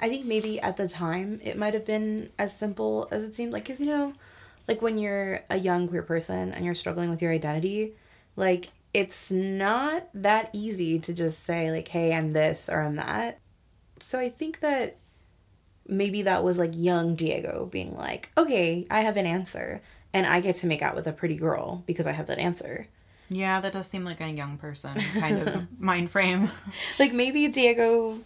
I 0.00 0.08
think 0.08 0.24
maybe 0.24 0.60
at 0.60 0.76
the 0.76 0.88
time 0.88 1.40
it 1.44 1.58
might 1.58 1.74
have 1.74 1.84
been 1.84 2.30
as 2.38 2.56
simple 2.56 3.06
as 3.10 3.22
it 3.22 3.34
seemed. 3.34 3.52
Like, 3.52 3.64
because, 3.64 3.80
you 3.80 3.86
know, 3.86 4.14
like 4.66 4.80
when 4.80 4.96
you're 4.96 5.42
a 5.50 5.58
young 5.58 5.88
queer 5.88 6.02
person 6.02 6.52
and 6.52 6.64
you're 6.64 6.74
struggling 6.74 7.10
with 7.10 7.20
your 7.20 7.32
identity, 7.32 7.92
like, 8.34 8.70
it's 8.92 9.30
not 9.30 10.08
that 10.14 10.50
easy 10.52 10.98
to 10.98 11.12
just 11.12 11.40
say, 11.44 11.70
like, 11.70 11.88
hey, 11.88 12.12
I'm 12.12 12.32
this 12.32 12.68
or 12.68 12.82
I'm 12.82 12.96
that. 12.96 13.38
So 14.00 14.18
I 14.18 14.28
think 14.28 14.60
that 14.60 14.96
maybe 15.86 16.22
that 16.22 16.42
was 16.42 16.58
like 16.58 16.70
young 16.74 17.14
Diego 17.14 17.68
being 17.70 17.96
like, 17.96 18.30
okay, 18.36 18.86
I 18.90 19.00
have 19.00 19.16
an 19.16 19.26
answer 19.26 19.82
and 20.12 20.26
I 20.26 20.40
get 20.40 20.56
to 20.56 20.66
make 20.66 20.82
out 20.82 20.94
with 20.94 21.06
a 21.06 21.12
pretty 21.12 21.36
girl 21.36 21.82
because 21.86 22.06
I 22.06 22.12
have 22.12 22.26
that 22.26 22.38
answer. 22.38 22.88
Yeah, 23.28 23.60
that 23.60 23.72
does 23.72 23.86
seem 23.86 24.04
like 24.04 24.20
a 24.20 24.28
young 24.28 24.58
person 24.58 24.98
kind 25.18 25.46
of 25.46 25.66
mind 25.80 26.10
frame. 26.10 26.50
Like 26.98 27.12
maybe 27.12 27.46
Diego 27.48 28.18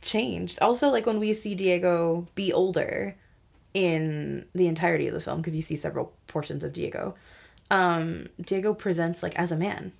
changed. 0.00 0.58
Also, 0.62 0.88
like 0.88 1.04
when 1.06 1.20
we 1.20 1.34
see 1.34 1.54
Diego 1.54 2.26
be 2.34 2.52
older 2.52 3.16
in 3.74 4.46
the 4.54 4.68
entirety 4.68 5.06
of 5.06 5.12
the 5.12 5.20
film, 5.20 5.38
because 5.38 5.54
you 5.54 5.60
see 5.60 5.76
several 5.76 6.14
portions 6.28 6.64
of 6.64 6.72
Diego, 6.72 7.14
um, 7.70 8.28
Diego 8.40 8.74
presents 8.74 9.22
like 9.22 9.36
as 9.36 9.52
a 9.52 9.56
man. 9.56 9.92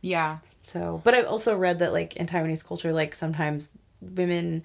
Yeah. 0.00 0.38
So, 0.62 1.00
but 1.04 1.14
I've 1.14 1.26
also 1.26 1.56
read 1.56 1.78
that 1.80 1.92
like 1.92 2.16
in 2.16 2.26
Taiwanese 2.26 2.66
culture, 2.66 2.92
like 2.92 3.14
sometimes 3.14 3.68
women 4.00 4.64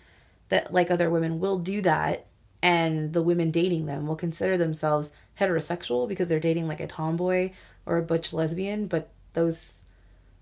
that 0.49 0.73
like 0.73 0.91
other 0.91 1.09
women 1.09 1.39
will 1.39 1.59
do 1.59 1.81
that, 1.81 2.27
and 2.61 3.13
the 3.13 3.21
women 3.21 3.51
dating 3.51 3.85
them 3.85 4.07
will 4.07 4.15
consider 4.15 4.57
themselves 4.57 5.11
heterosexual 5.39 6.07
because 6.07 6.27
they're 6.27 6.39
dating 6.39 6.67
like 6.67 6.79
a 6.79 6.87
tomboy 6.87 7.51
or 7.85 7.97
a 7.97 8.01
butch 8.01 8.33
lesbian, 8.33 8.87
but 8.87 9.09
those 9.33 9.83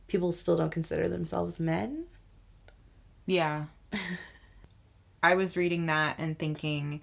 people 0.07 0.31
still 0.31 0.55
don't 0.55 0.71
consider 0.71 1.07
themselves 1.09 1.59
men. 1.59 2.05
Yeah. 3.25 3.65
I 5.23 5.35
was 5.35 5.57
reading 5.57 5.87
that 5.87 6.19
and 6.19 6.37
thinking 6.37 7.01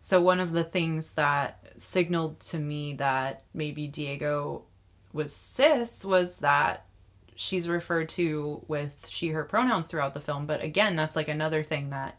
so 0.00 0.20
one 0.20 0.40
of 0.40 0.52
the 0.52 0.64
things 0.64 1.12
that 1.14 1.58
signaled 1.76 2.40
to 2.40 2.58
me 2.58 2.94
that 2.94 3.42
maybe 3.52 3.86
Diego 3.86 4.64
was 5.12 5.34
cis 5.34 6.04
was 6.04 6.38
that 6.38 6.86
she's 7.34 7.68
referred 7.68 8.08
to 8.08 8.64
with 8.68 9.06
she 9.08 9.28
her 9.28 9.44
pronouns 9.44 9.88
throughout 9.88 10.14
the 10.14 10.20
film, 10.20 10.46
but 10.46 10.62
again, 10.62 10.96
that's 10.96 11.16
like 11.16 11.28
another 11.28 11.62
thing 11.62 11.90
that 11.90 12.18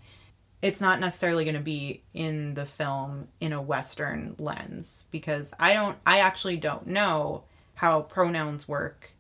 it's 0.62 0.82
not 0.82 1.00
necessarily 1.00 1.44
going 1.44 1.56
to 1.56 1.62
be 1.62 2.02
in 2.14 2.56
the 2.56 2.66
film 2.66 3.28
in 3.40 3.54
a 3.54 3.62
western 3.62 4.36
lens 4.40 5.06
because 5.12 5.54
I 5.60 5.74
don't 5.74 5.98
I 6.06 6.20
actually 6.20 6.58
don't 6.58 6.88
know 6.88 7.44
how 7.76 8.02
pronouns 8.02 8.68
work 8.68 9.12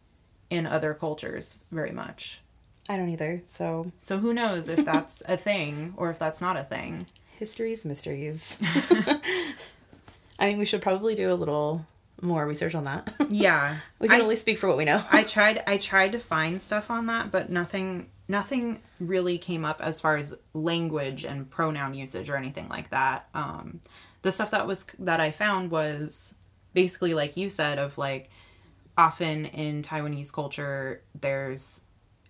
in 0.49 0.65
other 0.65 0.93
cultures 0.93 1.63
very 1.71 1.91
much. 1.91 2.41
I 2.89 2.97
don't 2.97 3.09
either. 3.09 3.43
So 3.45 3.91
So 3.99 4.17
who 4.17 4.33
knows 4.33 4.69
if 4.69 4.83
that's 4.85 5.21
a 5.27 5.37
thing 5.37 5.93
or 5.97 6.09
if 6.09 6.17
that's 6.17 6.41
not 6.41 6.57
a 6.57 6.63
thing. 6.63 7.05
Histories, 7.37 7.85
mysteries. 7.85 8.57
I 10.39 10.49
mean, 10.49 10.57
we 10.57 10.65
should 10.65 10.81
probably 10.81 11.15
do 11.15 11.31
a 11.31 11.35
little 11.35 11.85
more 12.21 12.45
research 12.47 12.75
on 12.75 12.83
that. 12.83 13.13
Yeah. 13.29 13.77
we 13.99 14.07
can 14.07 14.19
I- 14.21 14.23
only 14.23 14.35
speak 14.35 14.57
for 14.57 14.67
what 14.67 14.77
we 14.77 14.85
know. 14.85 15.03
I 15.11 15.23
tried 15.23 15.61
I 15.67 15.77
tried 15.77 16.11
to 16.13 16.19
find 16.19 16.61
stuff 16.61 16.89
on 16.89 17.07
that, 17.07 17.31
but 17.31 17.49
nothing 17.49 18.09
nothing 18.27 18.81
really 18.99 19.37
came 19.37 19.63
up 19.63 19.81
as 19.81 20.01
far 20.01 20.17
as 20.17 20.35
language 20.53 21.23
and 21.25 21.49
pronoun 21.49 21.93
usage 21.93 22.29
or 22.29 22.35
anything 22.35 22.67
like 22.69 22.89
that. 22.89 23.27
Um 23.33 23.81
the 24.23 24.31
stuff 24.31 24.51
that 24.51 24.65
was 24.67 24.85
that 24.99 25.19
I 25.19 25.31
found 25.31 25.69
was 25.71 26.33
basically 26.73 27.13
like 27.13 27.37
you 27.37 27.49
said 27.49 27.77
of 27.79 27.97
like 27.97 28.29
often 28.97 29.45
in 29.45 29.83
Taiwanese 29.83 30.33
culture 30.33 31.03
there's 31.19 31.81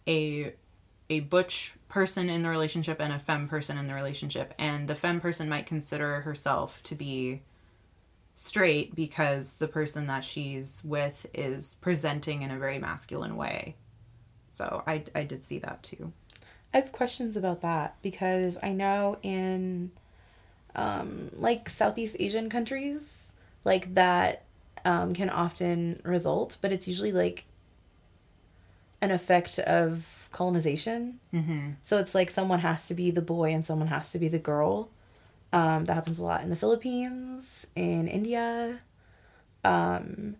a 0.07 0.53
a 1.09 1.21
butch 1.21 1.73
person 1.97 2.29
in 2.29 2.43
the 2.43 2.49
relationship 2.49 3.01
and 3.01 3.11
a 3.11 3.17
femme 3.17 3.47
person 3.47 3.75
in 3.75 3.87
the 3.87 3.93
relationship 3.95 4.53
and 4.59 4.87
the 4.87 4.93
femme 4.93 5.19
person 5.19 5.49
might 5.49 5.65
consider 5.65 6.21
herself 6.21 6.79
to 6.83 6.93
be 6.93 7.41
straight 8.35 8.93
because 8.93 9.57
the 9.57 9.67
person 9.67 10.05
that 10.05 10.23
she's 10.23 10.83
with 10.85 11.25
is 11.33 11.75
presenting 11.81 12.43
in 12.43 12.51
a 12.51 12.59
very 12.59 12.77
masculine 12.77 13.35
way. 13.35 13.75
So 14.51 14.83
I, 14.85 15.05
I 15.15 15.23
did 15.23 15.43
see 15.43 15.57
that 15.57 15.81
too. 15.81 16.13
I 16.71 16.77
have 16.77 16.91
questions 16.91 17.35
about 17.35 17.61
that 17.61 17.95
because 18.03 18.59
I 18.61 18.73
know 18.73 19.17
in 19.23 19.89
um, 20.75 21.31
like 21.33 21.67
Southeast 21.67 22.15
Asian 22.19 22.47
countries, 22.47 23.33
like 23.65 23.95
that 23.95 24.43
um, 24.85 25.15
can 25.15 25.31
often 25.31 25.99
result, 26.03 26.57
but 26.61 26.71
it's 26.71 26.87
usually 26.87 27.11
like 27.11 27.45
an 29.01 29.09
effect 29.09 29.57
of 29.57 30.16
colonization. 30.27 31.19
Mm-hmm. 31.33 31.71
So 31.83 31.97
it's 31.97 32.13
like 32.15 32.29
someone 32.29 32.59
has 32.59 32.87
to 32.87 32.93
be 32.93 33.11
the 33.11 33.21
boy 33.21 33.53
and 33.53 33.65
someone 33.65 33.87
has 33.87 34.11
to 34.11 34.19
be 34.19 34.27
the 34.27 34.39
girl. 34.39 34.89
Um, 35.53 35.85
that 35.85 35.93
happens 35.93 36.19
a 36.19 36.23
lot 36.23 36.41
in 36.43 36.49
the 36.49 36.55
Philippines, 36.57 37.65
in 37.75 38.07
India. 38.07 38.79
Um, 39.63 40.35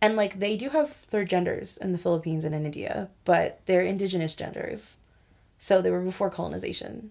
and 0.00 0.16
like 0.16 0.38
they 0.38 0.56
do 0.56 0.68
have 0.70 0.90
third 0.90 1.28
genders 1.28 1.76
in 1.78 1.92
the 1.92 1.98
Philippines 1.98 2.44
and 2.44 2.54
in 2.54 2.64
India, 2.64 3.08
but 3.24 3.60
they're 3.66 3.80
indigenous 3.82 4.34
genders. 4.34 4.98
So 5.58 5.80
they 5.80 5.90
were 5.90 6.00
before 6.02 6.30
colonization. 6.30 7.10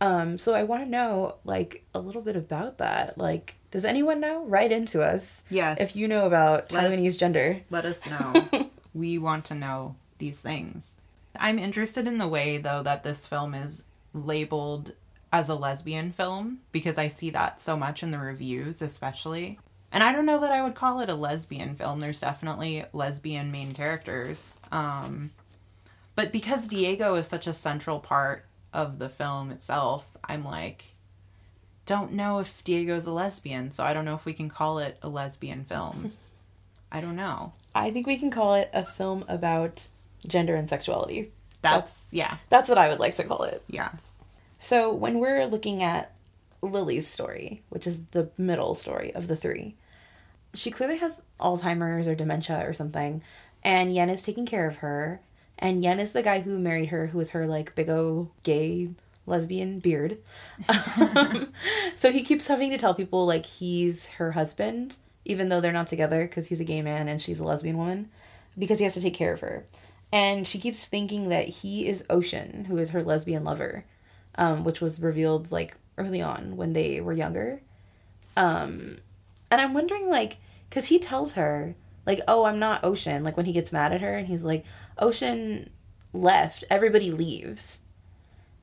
Um, 0.00 0.36
so 0.38 0.52
I 0.54 0.64
want 0.64 0.82
to 0.82 0.88
know 0.88 1.36
like 1.44 1.84
a 1.94 2.00
little 2.00 2.22
bit 2.22 2.34
about 2.36 2.78
that. 2.78 3.16
Like, 3.16 3.54
does 3.70 3.84
anyone 3.84 4.20
know? 4.20 4.44
Write 4.44 4.72
into 4.72 5.00
us 5.02 5.42
Yes. 5.48 5.80
if 5.80 5.94
you 5.94 6.08
know 6.08 6.26
about 6.26 6.72
Let 6.72 6.84
us- 6.84 6.92
Taiwanese 6.94 7.18
gender. 7.18 7.60
Let 7.70 7.84
us 7.84 8.08
know. 8.10 8.48
we 8.94 9.18
want 9.18 9.44
to 9.46 9.54
know 9.54 9.94
these 10.18 10.38
things. 10.38 10.96
I'm 11.38 11.58
interested 11.58 12.06
in 12.06 12.18
the 12.18 12.28
way, 12.28 12.58
though, 12.58 12.82
that 12.82 13.02
this 13.02 13.26
film 13.26 13.54
is 13.54 13.84
labeled 14.12 14.92
as 15.32 15.48
a 15.48 15.54
lesbian 15.54 16.12
film 16.12 16.60
because 16.72 16.98
I 16.98 17.08
see 17.08 17.30
that 17.30 17.60
so 17.60 17.76
much 17.76 18.02
in 18.02 18.10
the 18.10 18.18
reviews, 18.18 18.82
especially. 18.82 19.58
And 19.90 20.02
I 20.02 20.12
don't 20.12 20.26
know 20.26 20.40
that 20.40 20.52
I 20.52 20.62
would 20.62 20.74
call 20.74 21.00
it 21.00 21.08
a 21.08 21.14
lesbian 21.14 21.74
film. 21.74 22.00
There's 22.00 22.20
definitely 22.20 22.84
lesbian 22.92 23.50
main 23.50 23.72
characters. 23.72 24.58
Um, 24.70 25.30
but 26.14 26.32
because 26.32 26.68
Diego 26.68 27.14
is 27.14 27.26
such 27.26 27.46
a 27.46 27.52
central 27.52 27.98
part 27.98 28.44
of 28.72 28.98
the 28.98 29.08
film 29.08 29.50
itself, 29.50 30.06
I'm 30.24 30.44
like, 30.44 30.84
don't 31.86 32.12
know 32.12 32.38
if 32.38 32.62
Diego's 32.64 33.06
a 33.06 33.12
lesbian, 33.12 33.70
so 33.70 33.84
I 33.84 33.92
don't 33.92 34.04
know 34.04 34.14
if 34.14 34.24
we 34.24 34.32
can 34.32 34.48
call 34.48 34.78
it 34.78 34.98
a 35.02 35.08
lesbian 35.08 35.64
film. 35.64 36.12
I 36.92 37.00
don't 37.00 37.16
know. 37.16 37.52
I 37.74 37.90
think 37.90 38.06
we 38.06 38.18
can 38.18 38.30
call 38.30 38.54
it 38.54 38.70
a 38.72 38.84
film 38.84 39.24
about 39.28 39.88
gender 40.26 40.54
and 40.54 40.68
sexuality. 40.68 41.32
That's, 41.62 42.08
yeah, 42.10 42.36
That's 42.48 42.68
what 42.68 42.78
I 42.78 42.88
would 42.88 42.98
like 42.98 43.14
to 43.16 43.24
call 43.24 43.44
it. 43.44 43.62
yeah. 43.68 43.90
So 44.58 44.92
when 44.92 45.18
we're 45.18 45.46
looking 45.46 45.82
at 45.82 46.12
Lily's 46.60 47.06
story, 47.08 47.62
which 47.68 47.86
is 47.86 48.02
the 48.12 48.30
middle 48.38 48.74
story 48.74 49.12
of 49.14 49.26
the 49.28 49.36
three, 49.36 49.74
she 50.54 50.70
clearly 50.70 50.98
has 50.98 51.22
Alzheimer's 51.40 52.06
or 52.06 52.14
dementia 52.14 52.62
or 52.66 52.72
something, 52.72 53.22
and 53.64 53.94
Yen 53.94 54.10
is 54.10 54.22
taking 54.22 54.46
care 54.46 54.68
of 54.68 54.76
her. 54.76 55.20
And 55.58 55.82
Yen 55.82 56.00
is 56.00 56.12
the 56.12 56.22
guy 56.22 56.40
who 56.40 56.58
married 56.58 56.88
her, 56.88 57.08
who 57.08 57.20
is 57.20 57.30
her 57.30 57.46
like 57.46 57.74
big 57.74 57.88
o 57.88 58.30
gay 58.42 58.90
lesbian 59.26 59.78
beard. 59.78 60.18
Um, 60.68 61.52
so 61.94 62.10
he 62.10 62.22
keeps 62.22 62.48
having 62.48 62.70
to 62.70 62.78
tell 62.78 62.94
people 62.94 63.24
like 63.26 63.46
he's 63.46 64.06
her 64.08 64.32
husband, 64.32 64.96
even 65.24 65.48
though 65.48 65.60
they're 65.60 65.72
not 65.72 65.86
together 65.86 66.24
because 66.26 66.48
he's 66.48 66.60
a 66.60 66.64
gay 66.64 66.82
man 66.82 67.08
and 67.08 67.20
she's 67.20 67.38
a 67.38 67.44
lesbian 67.44 67.76
woman, 67.78 68.08
because 68.58 68.78
he 68.78 68.84
has 68.84 68.94
to 68.94 69.00
take 69.00 69.14
care 69.14 69.32
of 69.32 69.40
her. 69.40 69.64
And 70.12 70.46
she 70.46 70.58
keeps 70.58 70.86
thinking 70.86 71.30
that 71.30 71.48
he 71.48 71.88
is 71.88 72.04
Ocean, 72.10 72.66
who 72.66 72.76
is 72.76 72.90
her 72.90 73.02
lesbian 73.02 73.44
lover, 73.44 73.86
um, 74.36 74.62
which 74.62 74.80
was 74.80 75.00
revealed 75.00 75.50
like 75.50 75.76
early 75.96 76.20
on 76.20 76.56
when 76.56 76.74
they 76.74 77.00
were 77.00 77.14
younger. 77.14 77.62
Um, 78.36 78.98
and 79.50 79.60
I'm 79.60 79.74
wondering, 79.74 80.08
like, 80.08 80.36
because 80.68 80.86
he 80.86 80.98
tells 80.98 81.32
her, 81.32 81.74
like, 82.06 82.20
oh, 82.28 82.44
I'm 82.44 82.58
not 82.58 82.84
Ocean, 82.84 83.24
like 83.24 83.36
when 83.36 83.46
he 83.46 83.52
gets 83.52 83.72
mad 83.72 83.92
at 83.92 84.00
her, 84.00 84.14
and 84.16 84.26
he's 84.26 84.44
like, 84.44 84.64
Ocean 84.98 85.70
left, 86.12 86.64
everybody 86.68 87.10
leaves. 87.10 87.80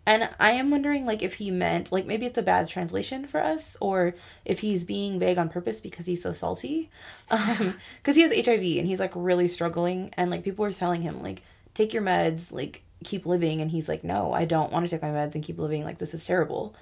And 0.09 0.27
I 0.39 0.53
am 0.53 0.71
wondering, 0.71 1.05
like, 1.05 1.21
if 1.21 1.35
he 1.35 1.51
meant, 1.51 1.91
like, 1.91 2.07
maybe 2.07 2.25
it's 2.25 2.39
a 2.39 2.41
bad 2.41 2.67
translation 2.67 3.27
for 3.27 3.39
us, 3.39 3.77
or 3.79 4.15
if 4.43 4.61
he's 4.61 4.83
being 4.83 5.19
vague 5.19 5.37
on 5.37 5.49
purpose 5.49 5.79
because 5.79 6.07
he's 6.07 6.23
so 6.23 6.31
salty. 6.31 6.89
Um, 7.29 7.75
because 7.97 8.15
he 8.15 8.23
has 8.23 8.31
HIV 8.33 8.79
and 8.79 8.87
he's, 8.87 8.99
like, 8.99 9.11
really 9.13 9.47
struggling, 9.47 10.11
and, 10.17 10.31
like, 10.31 10.43
people 10.43 10.63
were 10.63 10.71
telling 10.71 11.03
him, 11.03 11.21
like, 11.21 11.43
take 11.75 11.93
your 11.93 12.01
meds, 12.01 12.51
like, 12.51 12.81
keep 13.03 13.27
living. 13.27 13.61
And 13.61 13.69
he's 13.69 13.87
like, 13.87 14.03
no, 14.03 14.33
I 14.33 14.45
don't 14.45 14.71
want 14.71 14.83
to 14.83 14.89
take 14.89 15.03
my 15.03 15.09
meds 15.09 15.35
and 15.35 15.43
keep 15.43 15.59
living. 15.59 15.83
Like, 15.83 15.99
this 15.99 16.15
is 16.15 16.25
terrible. 16.25 16.73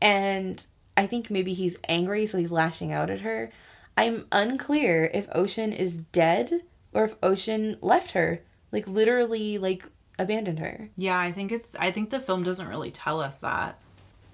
And 0.00 0.64
I 0.96 1.06
think 1.06 1.30
maybe 1.30 1.52
he's 1.52 1.78
angry, 1.86 2.26
so 2.26 2.38
he's 2.38 2.50
lashing 2.50 2.92
out 2.92 3.10
at 3.10 3.20
her. 3.20 3.50
I'm 3.94 4.24
unclear 4.32 5.10
if 5.12 5.28
Ocean 5.32 5.74
is 5.74 5.98
dead 5.98 6.62
or 6.94 7.04
if 7.04 7.14
Ocean 7.22 7.76
left 7.82 8.12
her, 8.12 8.40
like 8.72 8.88
literally, 8.88 9.58
like 9.58 9.84
abandoned 10.20 10.58
her. 10.58 10.90
Yeah, 10.96 11.18
I 11.18 11.32
think 11.32 11.52
it's 11.52 11.74
I 11.76 11.90
think 11.90 12.10
the 12.10 12.20
film 12.20 12.42
doesn't 12.42 12.68
really 12.68 12.90
tell 12.90 13.20
us 13.20 13.38
that. 13.38 13.78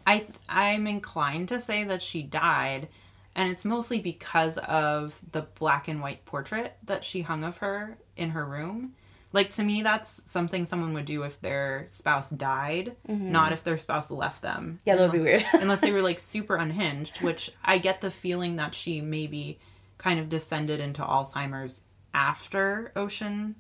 I 0.07 0.27
I'm 0.49 0.87
inclined 0.87 1.49
to 1.49 1.61
say 1.61 1.85
that 1.85 2.03
she 2.03 2.23
died 2.23 2.89
and 3.35 3.51
it's 3.51 3.65
mostly 3.65 4.01
because 4.01 4.59
of 4.59 5.21
the 5.33 5.43
black 5.43 5.89
and 5.89 6.01
white 6.01 6.25
portrait 6.25 6.77
that 6.85 7.05
she 7.05 7.23
hung 7.23 7.45
of 7.45 7.59
her 7.59 7.99
in 8.17 8.31
her 8.31 8.45
room. 8.45 8.95
Like 9.33 9.51
to 9.51 9.63
me 9.63 9.83
that's 9.83 10.29
something 10.31 10.65
someone 10.65 10.95
would 10.95 11.05
do 11.05 11.23
if 11.25 11.41
their 11.41 11.85
spouse 11.89 12.31
died, 12.31 12.97
mm-hmm. 13.09 13.31
not 13.31 13.53
if 13.53 13.63
their 13.63 13.79
spouse 13.79 14.11
left 14.11 14.43
them. 14.43 14.79
Yeah, 14.85 14.97
that 14.97 15.03
would 15.03 15.13
be 15.13 15.25
weird. 15.25 15.45
Unless 15.53 15.81
they 15.81 15.93
were 15.93 16.03
like 16.03 16.19
super 16.19 16.57
unhinged, 16.57 17.23
which 17.23 17.53
I 17.65 17.79
get 17.79 18.01
the 18.01 18.11
feeling 18.11 18.57
that 18.57 18.75
she 18.75 19.01
maybe 19.01 19.59
kind 19.99 20.19
of 20.19 20.29
descended 20.29 20.81
into 20.81 21.03
Alzheimer's 21.03 21.83
after 22.15 22.93
Ocean 22.97 23.57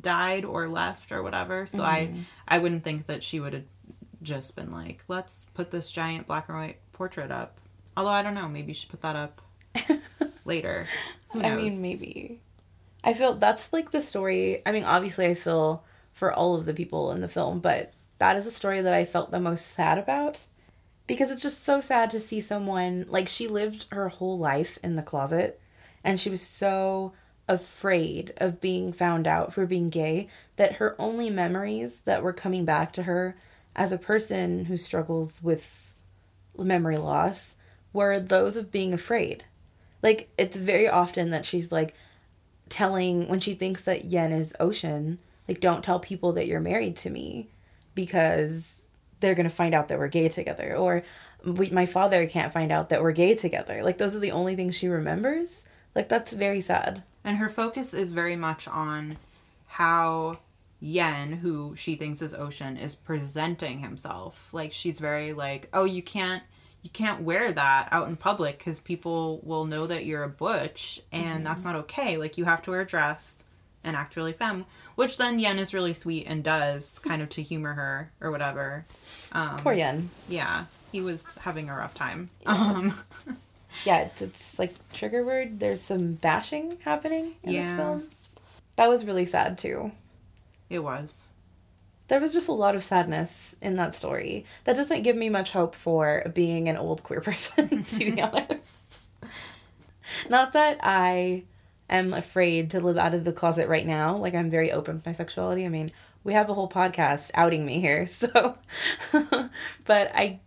died 0.00 0.44
or 0.44 0.68
left 0.68 1.12
or 1.12 1.22
whatever. 1.22 1.66
So 1.66 1.82
I 1.82 2.06
mm-hmm. 2.06 2.20
I 2.46 2.58
wouldn't 2.58 2.84
think 2.84 3.06
that 3.06 3.22
she 3.22 3.40
would 3.40 3.52
have 3.52 3.64
just 4.22 4.56
been 4.56 4.70
like, 4.70 5.04
let's 5.08 5.46
put 5.54 5.70
this 5.70 5.90
giant 5.90 6.26
black 6.26 6.48
and 6.48 6.58
white 6.58 6.78
portrait 6.92 7.30
up. 7.30 7.58
Although 7.96 8.10
I 8.10 8.22
don't 8.22 8.34
know, 8.34 8.48
maybe 8.48 8.72
she 8.72 8.86
put 8.86 9.02
that 9.02 9.16
up 9.16 9.40
later. 10.44 10.86
I 11.34 11.54
mean, 11.54 11.82
maybe. 11.82 12.40
I 13.04 13.14
feel 13.14 13.34
that's 13.34 13.72
like 13.72 13.90
the 13.90 14.02
story. 14.02 14.62
I 14.66 14.72
mean, 14.72 14.84
obviously, 14.84 15.26
I 15.26 15.34
feel 15.34 15.84
for 16.12 16.32
all 16.32 16.54
of 16.56 16.66
the 16.66 16.74
people 16.74 17.12
in 17.12 17.20
the 17.20 17.28
film, 17.28 17.60
but 17.60 17.92
that 18.18 18.36
is 18.36 18.46
a 18.46 18.50
story 18.50 18.80
that 18.80 18.94
I 18.94 19.04
felt 19.04 19.30
the 19.30 19.40
most 19.40 19.66
sad 19.68 19.98
about 19.98 20.46
because 21.06 21.30
it's 21.30 21.42
just 21.42 21.62
so 21.62 21.80
sad 21.80 22.10
to 22.10 22.20
see 22.20 22.40
someone 22.40 23.06
like 23.08 23.28
she 23.28 23.46
lived 23.46 23.86
her 23.92 24.08
whole 24.08 24.38
life 24.38 24.78
in 24.82 24.94
the 24.94 25.02
closet 25.02 25.60
and 26.02 26.18
she 26.18 26.30
was 26.30 26.42
so 26.42 27.12
afraid 27.48 28.32
of 28.38 28.60
being 28.60 28.92
found 28.92 29.26
out 29.26 29.52
for 29.52 29.66
being 29.66 29.88
gay 29.88 30.28
that 30.56 30.74
her 30.74 30.96
only 30.98 31.30
memories 31.30 32.00
that 32.02 32.22
were 32.22 32.32
coming 32.32 32.64
back 32.64 32.92
to 32.92 33.04
her 33.04 33.36
as 33.74 33.92
a 33.92 33.98
person 33.98 34.64
who 34.64 34.76
struggles 34.76 35.42
with 35.42 35.92
memory 36.58 36.96
loss 36.96 37.56
were 37.92 38.18
those 38.18 38.56
of 38.56 38.72
being 38.72 38.92
afraid. 38.92 39.44
Like 40.02 40.28
it's 40.36 40.56
very 40.56 40.88
often 40.88 41.30
that 41.30 41.46
she's 41.46 41.70
like 41.70 41.94
telling 42.68 43.28
when 43.28 43.40
she 43.40 43.54
thinks 43.54 43.84
that 43.84 44.06
Yen 44.06 44.32
is 44.32 44.54
Ocean, 44.58 45.18
like 45.46 45.60
don't 45.60 45.84
tell 45.84 46.00
people 46.00 46.32
that 46.32 46.46
you're 46.46 46.60
married 46.60 46.96
to 46.96 47.10
me 47.10 47.48
because 47.94 48.74
they're 49.20 49.34
going 49.34 49.48
to 49.48 49.54
find 49.54 49.74
out 49.74 49.88
that 49.88 49.98
we're 49.98 50.08
gay 50.08 50.28
together 50.28 50.76
or 50.76 51.02
we, 51.44 51.70
my 51.70 51.86
father 51.86 52.26
can't 52.26 52.52
find 52.52 52.72
out 52.72 52.88
that 52.88 53.02
we're 53.02 53.12
gay 53.12 53.34
together. 53.34 53.82
Like 53.82 53.98
those 53.98 54.16
are 54.16 54.20
the 54.20 54.32
only 54.32 54.56
things 54.56 54.74
she 54.74 54.88
remembers. 54.88 55.64
Like 55.94 56.08
that's 56.08 56.32
very 56.32 56.60
sad. 56.60 57.02
And 57.26 57.38
her 57.38 57.48
focus 57.48 57.92
is 57.92 58.12
very 58.12 58.36
much 58.36 58.68
on 58.68 59.18
how 59.66 60.38
Yen, 60.80 61.32
who 61.32 61.74
she 61.76 61.96
thinks 61.96 62.22
is 62.22 62.32
Ocean, 62.34 62.76
is 62.76 62.94
presenting 62.94 63.80
himself. 63.80 64.48
Like 64.52 64.72
she's 64.72 65.00
very 65.00 65.32
like, 65.32 65.68
oh, 65.72 65.84
you 65.84 66.02
can't 66.02 66.42
you 66.82 66.90
can't 66.90 67.22
wear 67.22 67.50
that 67.50 67.88
out 67.90 68.06
in 68.06 68.14
public 68.14 68.58
because 68.58 68.78
people 68.78 69.40
will 69.42 69.64
know 69.64 69.88
that 69.88 70.06
you're 70.06 70.22
a 70.22 70.28
butch, 70.28 71.02
and 71.10 71.44
that's 71.44 71.64
not 71.64 71.74
okay. 71.74 72.16
Like 72.16 72.38
you 72.38 72.44
have 72.44 72.62
to 72.62 72.70
wear 72.70 72.82
a 72.82 72.86
dress 72.86 73.38
and 73.82 73.96
act 73.96 74.14
really 74.14 74.32
femme. 74.32 74.64
Which 74.94 75.16
then 75.16 75.40
Yen 75.40 75.58
is 75.58 75.74
really 75.74 75.94
sweet 75.94 76.26
and 76.28 76.44
does 76.44 77.00
kind 77.00 77.22
of 77.22 77.28
to 77.30 77.42
humor 77.42 77.74
her 77.74 78.12
or 78.20 78.30
whatever. 78.30 78.86
Um, 79.32 79.56
Poor 79.58 79.72
Yen. 79.72 80.10
yeah, 80.28 80.66
he 80.92 81.00
was 81.00 81.24
having 81.40 81.68
a 81.68 81.74
rough 81.74 81.94
time. 81.94 82.30
Um, 82.46 82.96
Yeah, 83.84 83.98
it's, 84.00 84.22
it's 84.22 84.58
like 84.58 84.74
trigger 84.92 85.24
word. 85.24 85.60
There's 85.60 85.80
some 85.80 86.12
bashing 86.14 86.78
happening 86.84 87.34
in 87.42 87.52
this 87.52 87.66
Yeah. 87.66 87.76
film. 87.76 88.08
That 88.76 88.88
was 88.88 89.04
really 89.06 89.26
sad 89.26 89.58
too. 89.58 89.92
it 90.68 90.80
was. 90.80 91.22
There 92.08 92.20
was 92.20 92.32
just 92.32 92.46
a 92.48 92.52
lot 92.52 92.76
of 92.76 92.84
sadness 92.84 93.56
in 93.60 93.74
that 93.76 93.92
story. 93.94 94.44
That 94.64 94.76
doesn't 94.76 95.02
give 95.02 95.16
me 95.16 95.28
much 95.28 95.50
hope 95.52 95.74
for 95.74 96.30
being 96.34 96.68
an 96.68 96.76
old 96.76 97.02
queer 97.02 97.20
person, 97.22 97.82
to 97.84 97.98
be 98.12 98.22
honest. 98.22 99.10
Not 100.28 100.52
that 100.52 100.78
I 100.82 101.44
am 101.90 102.14
afraid 102.14 102.70
to 102.70 102.80
live 102.80 102.96
out 102.96 103.12
of 103.14 103.24
the 103.24 103.32
closet 103.32 103.68
right 103.68 103.86
now. 103.86 104.16
Like, 104.16 104.34
I'm 104.34 104.50
very 104.50 104.70
open 104.70 104.96
with 104.96 105.06
my 105.06 105.12
sexuality. 105.12 105.64
I 105.66 105.68
mean, 105.68 105.90
we 106.22 106.32
have 106.32 106.48
a 106.48 106.54
whole 106.54 106.68
podcast 106.68 107.32
outing 107.34 107.66
me 107.66 107.80
here, 107.80 108.06
so. 108.06 108.56
but 109.12 110.10
I. 110.14 110.38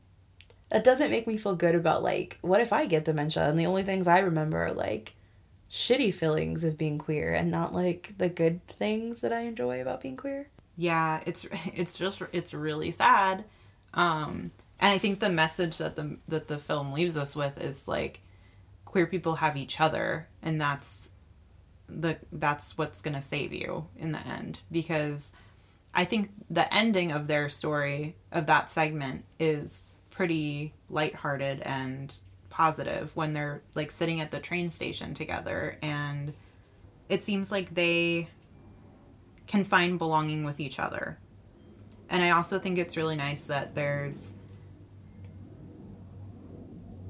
That 0.69 0.84
doesn't 0.84 1.12
make 1.12 1.27
me 1.27 1.38
feel 1.38 1.55
good 1.55 1.75
about, 1.75 2.03
like, 2.03 2.38
what 2.41 2.62
if 2.62 2.71
I 2.73 2.86
get 2.86 3.05
dementia? 3.05 3.47
And 3.49 3.60
the 3.60 3.65
only 3.65 3.84
things 3.84 4.08
I 4.08 4.19
remember 4.19 4.65
are, 4.65 4.73
like, 4.73 5.15
shitty 5.69 6.13
feelings 6.13 6.63
of 6.63 6.77
being 6.77 6.97
queer 6.97 7.34
and 7.34 7.49
not, 7.49 7.73
like, 7.73 8.13
the 8.17 8.29
good 8.29 8.65
things 8.67 9.21
that 9.21 9.34
I 9.34 9.41
enjoy 9.41 9.82
about 9.82 10.01
being 10.01 10.17
queer? 10.17 10.49
yeah 10.79 11.21
it's 11.25 11.45
it's 11.75 11.97
just 11.97 12.23
it's 12.32 12.53
really 12.55 12.89
sad. 12.89 13.43
Um 13.93 14.51
and 14.79 14.93
i 14.93 14.97
think 14.97 15.19
the 15.19 15.29
message 15.29 15.77
that 15.77 15.95
the 15.95 16.17
that 16.29 16.47
the 16.47 16.58
film 16.58 16.93
leaves 16.93 17.17
us 17.17 17.36
with 17.36 17.62
is 17.62 17.88
like 17.88 18.21
queer 18.86 19.05
people 19.05 19.36
have 19.36 19.58
each 19.58 19.82
other 19.82 20.27
and 20.41 20.60
that's 20.60 21.10
the 21.89 22.17
that's 22.32 22.77
what's 22.77 23.01
going 23.01 23.15
to 23.15 23.21
save 23.21 23.51
you 23.51 23.86
in 23.97 24.13
the 24.13 24.25
end. 24.25 24.62
Because 24.71 25.34
i 25.93 26.05
think 26.05 26.32
the 26.49 26.73
ending 26.73 27.12
of 27.12 27.27
their 27.27 27.49
story 27.49 28.15
of 28.32 28.45
that 28.45 28.69
segment 28.69 29.25
is 29.39 29.91
pretty 30.19 30.73
lighthearted 30.89 31.62
and 31.62 32.13
positive 32.49 33.15
when 33.15 33.32
they're 33.32 33.62
like 33.73 33.89
sitting 33.89 34.19
at 34.19 34.32
the 34.32 34.39
train 34.41 34.67
station 34.67 35.13
together 35.13 35.77
and 35.82 36.34
it 37.08 37.23
seems 37.23 37.53
like 37.53 37.73
they 37.73 38.27
can 39.47 39.63
find 39.63 39.97
belonging 39.97 40.43
with 40.43 40.60
each 40.60 40.77
other. 40.77 41.17
And 42.10 42.21
I 42.21 42.32
also 42.32 42.60
think 42.60 42.77
it's 42.77 42.97
really 42.97 43.15
nice 43.15 43.47
that 43.47 43.75
there's 43.75 44.36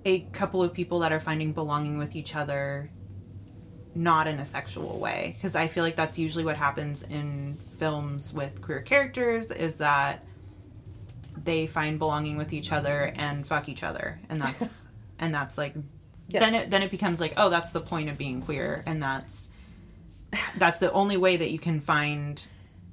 a 0.06 0.20
couple 0.32 0.62
of 0.62 0.72
people 0.72 1.00
that 1.00 1.12
are 1.12 1.20
finding 1.20 1.52
belonging 1.52 1.98
with 1.98 2.16
each 2.16 2.36
other 2.36 2.92
not 3.96 4.28
in 4.28 4.38
a 4.38 4.46
sexual 4.46 5.00
way 5.00 5.34
because 5.36 5.56
I 5.56 5.66
feel 5.66 5.84
like 5.84 5.96
that's 5.96 6.20
usually 6.20 6.46
what 6.46 6.58
happens 6.58 7.02
in 7.02 7.58
films 7.80 8.36
with 8.36 8.62
queer 8.62 8.82
characters 8.82 9.50
is 9.50 9.78
that 9.78 10.24
they 11.50 11.66
find 11.66 11.98
belonging 11.98 12.38
with 12.38 12.54
each 12.54 12.72
other 12.72 13.12
and 13.16 13.48
fuck 13.48 13.68
each 13.68 13.84
other 13.84 14.20
and 14.30 14.40
that's 14.44 14.86
and 15.18 15.34
that's 15.34 15.58
like 15.58 15.74
then 16.30 16.54
it 16.54 16.70
then 16.70 16.84
it 16.84 16.92
becomes 16.92 17.20
like 17.20 17.34
oh 17.38 17.50
that's 17.50 17.72
the 17.72 17.80
point 17.80 18.08
of 18.08 18.18
being 18.18 18.40
queer 18.42 18.84
and 18.86 19.02
that's 19.02 19.50
that's 20.58 20.78
the 20.78 20.92
only 20.92 21.18
way 21.18 21.38
that 21.38 21.50
you 21.50 21.58
can 21.58 21.82
find 21.82 22.48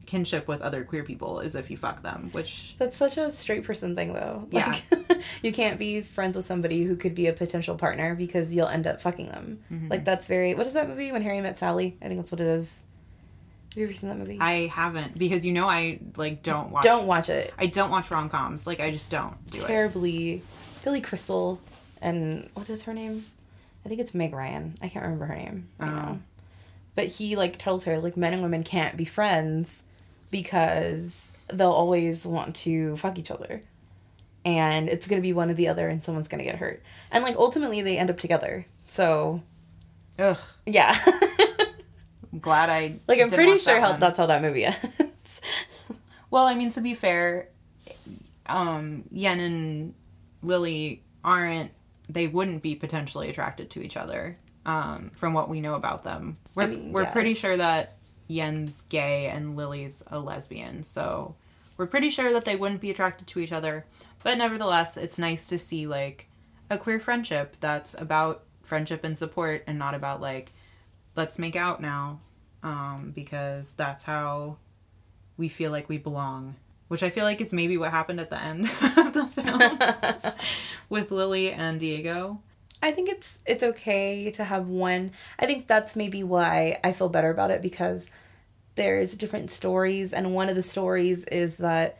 kinship 0.06 0.48
with 0.48 0.62
other 0.62 0.84
queer 0.84 1.02
people 1.02 1.40
is 1.40 1.54
if 1.54 1.70
you 1.70 1.76
fuck 1.76 2.02
them 2.02 2.30
which 2.32 2.76
That's 2.78 2.96
such 2.96 3.16
a 3.16 3.30
straight 3.32 3.64
person 3.64 3.96
thing, 3.96 4.12
though. 4.12 4.46
Yeah. 4.50 4.78
Like, 4.90 5.20
you 5.42 5.52
can't 5.52 5.78
be 5.78 6.00
friends 6.00 6.36
with 6.36 6.46
somebody 6.46 6.84
who 6.84 6.96
could 6.96 7.14
be 7.14 7.26
a 7.26 7.32
potential 7.32 7.74
partner 7.74 8.14
because 8.14 8.54
you'll 8.54 8.68
end 8.68 8.86
up 8.86 9.00
fucking 9.00 9.26
them. 9.26 9.58
Mm-hmm. 9.70 9.88
Like 9.88 10.04
that's 10.04 10.26
very. 10.26 10.54
What 10.54 10.68
is 10.68 10.74
that 10.74 10.88
movie? 10.88 11.10
When 11.10 11.22
Harry 11.22 11.40
Met 11.40 11.58
Sally. 11.58 11.98
I 12.00 12.06
think 12.06 12.20
that's 12.20 12.30
what 12.30 12.40
it 12.40 12.46
is. 12.46 12.84
Have 13.76 13.80
you 13.82 13.88
ever 13.88 13.92
seen 13.94 14.08
that 14.08 14.16
movie? 14.16 14.38
I 14.40 14.68
haven't 14.68 15.18
because 15.18 15.44
you 15.44 15.52
know 15.52 15.68
I 15.68 15.98
like 16.16 16.42
don't 16.42 16.70
watch. 16.70 16.82
don't 16.82 17.06
watch 17.06 17.28
it. 17.28 17.52
I 17.58 17.66
don't 17.66 17.90
watch 17.90 18.10
rom 18.10 18.30
coms. 18.30 18.66
Like 18.66 18.80
I 18.80 18.90
just 18.90 19.10
don't 19.10 19.36
do 19.50 19.64
it. 19.64 19.66
Terribly, 19.66 20.40
Billy 20.82 21.02
Crystal, 21.02 21.60
and 22.00 22.48
what 22.54 22.70
is 22.70 22.84
her 22.84 22.94
name? 22.94 23.26
I 23.84 23.90
think 23.90 24.00
it's 24.00 24.14
Meg 24.14 24.32
Ryan. 24.34 24.78
I 24.80 24.88
can't 24.88 25.04
remember 25.04 25.26
her 25.26 25.36
name 25.36 25.68
right 25.78 25.90
Oh. 25.90 25.94
now. 25.94 26.18
But 26.94 27.08
he 27.08 27.36
like 27.36 27.58
tells 27.58 27.84
her 27.84 27.98
like 27.98 28.16
men 28.16 28.32
and 28.32 28.42
women 28.42 28.62
can't 28.64 28.96
be 28.96 29.04
friends 29.04 29.82
because 30.30 31.32
they'll 31.48 31.70
always 31.70 32.26
want 32.26 32.56
to 32.56 32.96
fuck 32.96 33.18
each 33.18 33.30
other. 33.30 33.60
And 34.46 34.88
it's 34.88 35.06
gonna 35.06 35.20
be 35.20 35.34
one 35.34 35.50
or 35.50 35.54
the 35.54 35.68
other 35.68 35.86
and 35.88 36.02
someone's 36.02 36.28
gonna 36.28 36.44
get 36.44 36.56
hurt. 36.56 36.82
And 37.10 37.22
like 37.22 37.36
ultimately 37.36 37.82
they 37.82 37.98
end 37.98 38.08
up 38.08 38.16
together. 38.18 38.64
So 38.86 39.42
Ugh. 40.18 40.38
yeah. 40.64 40.98
I'm 42.36 42.40
glad 42.40 42.68
I 42.68 42.96
like 43.08 43.18
I'm 43.18 43.30
pretty 43.30 43.56
sure 43.56 43.80
that 43.80 43.80
how 43.80 43.96
that's 43.96 44.18
how 44.18 44.26
that 44.26 44.42
movie 44.42 44.66
ends. 44.66 44.80
Well, 46.28 46.44
I 46.44 46.54
mean 46.54 46.68
to 46.70 46.82
be 46.82 46.92
fair, 46.92 47.48
um, 48.44 49.04
Yen 49.10 49.40
and 49.40 49.94
Lily 50.42 51.02
aren't. 51.24 51.70
They 52.10 52.26
wouldn't 52.26 52.62
be 52.62 52.74
potentially 52.74 53.30
attracted 53.30 53.70
to 53.70 53.82
each 53.82 53.96
other. 53.96 54.36
Um, 54.66 55.12
from 55.14 55.32
what 55.32 55.48
we 55.48 55.62
know 55.62 55.76
about 55.76 56.04
them, 56.04 56.34
we're 56.54 56.66
mean, 56.66 56.92
we're 56.92 57.06
pretty 57.06 57.32
sure 57.34 57.56
that 57.56 57.96
Yen's 58.26 58.82
gay 58.82 59.28
and 59.28 59.56
Lily's 59.56 60.02
a 60.08 60.18
lesbian. 60.18 60.82
So 60.82 61.36
we're 61.78 61.86
pretty 61.86 62.10
sure 62.10 62.32
that 62.34 62.44
they 62.44 62.56
wouldn't 62.56 62.82
be 62.82 62.90
attracted 62.90 63.28
to 63.28 63.40
each 63.40 63.52
other. 63.52 63.86
But 64.22 64.36
nevertheless, 64.36 64.98
it's 64.98 65.18
nice 65.18 65.46
to 65.48 65.58
see 65.58 65.86
like 65.86 66.28
a 66.68 66.76
queer 66.76 67.00
friendship 67.00 67.56
that's 67.60 67.94
about 67.98 68.42
friendship 68.62 69.04
and 69.04 69.16
support 69.16 69.62
and 69.66 69.78
not 69.78 69.94
about 69.94 70.20
like 70.20 70.50
let's 71.16 71.38
make 71.38 71.56
out 71.56 71.80
now 71.80 72.20
um, 72.62 73.12
because 73.14 73.72
that's 73.72 74.04
how 74.04 74.56
we 75.36 75.48
feel 75.48 75.70
like 75.70 75.88
we 75.88 75.98
belong 75.98 76.54
which 76.88 77.02
i 77.02 77.10
feel 77.10 77.24
like 77.24 77.40
is 77.40 77.52
maybe 77.52 77.76
what 77.76 77.90
happened 77.90 78.20
at 78.20 78.30
the 78.30 78.40
end 78.40 78.64
of 78.96 79.12
the 79.12 79.26
film 79.26 80.34
with 80.88 81.10
lily 81.10 81.50
and 81.50 81.80
diego 81.80 82.40
I 82.82 82.92
think 82.92 83.08
it's 83.08 83.38
it's 83.46 83.64
okay 83.64 84.30
to 84.32 84.44
have 84.44 84.68
one. 84.68 85.12
I 85.38 85.46
think 85.46 85.66
that's 85.66 85.96
maybe 85.96 86.22
why 86.22 86.78
I 86.84 86.92
feel 86.92 87.08
better 87.08 87.30
about 87.30 87.50
it 87.50 87.62
because 87.62 88.10
there's 88.76 89.14
different 89.14 89.50
stories 89.50 90.12
and 90.12 90.34
one 90.34 90.48
of 90.48 90.54
the 90.54 90.62
stories 90.62 91.24
is 91.24 91.56
that 91.56 91.98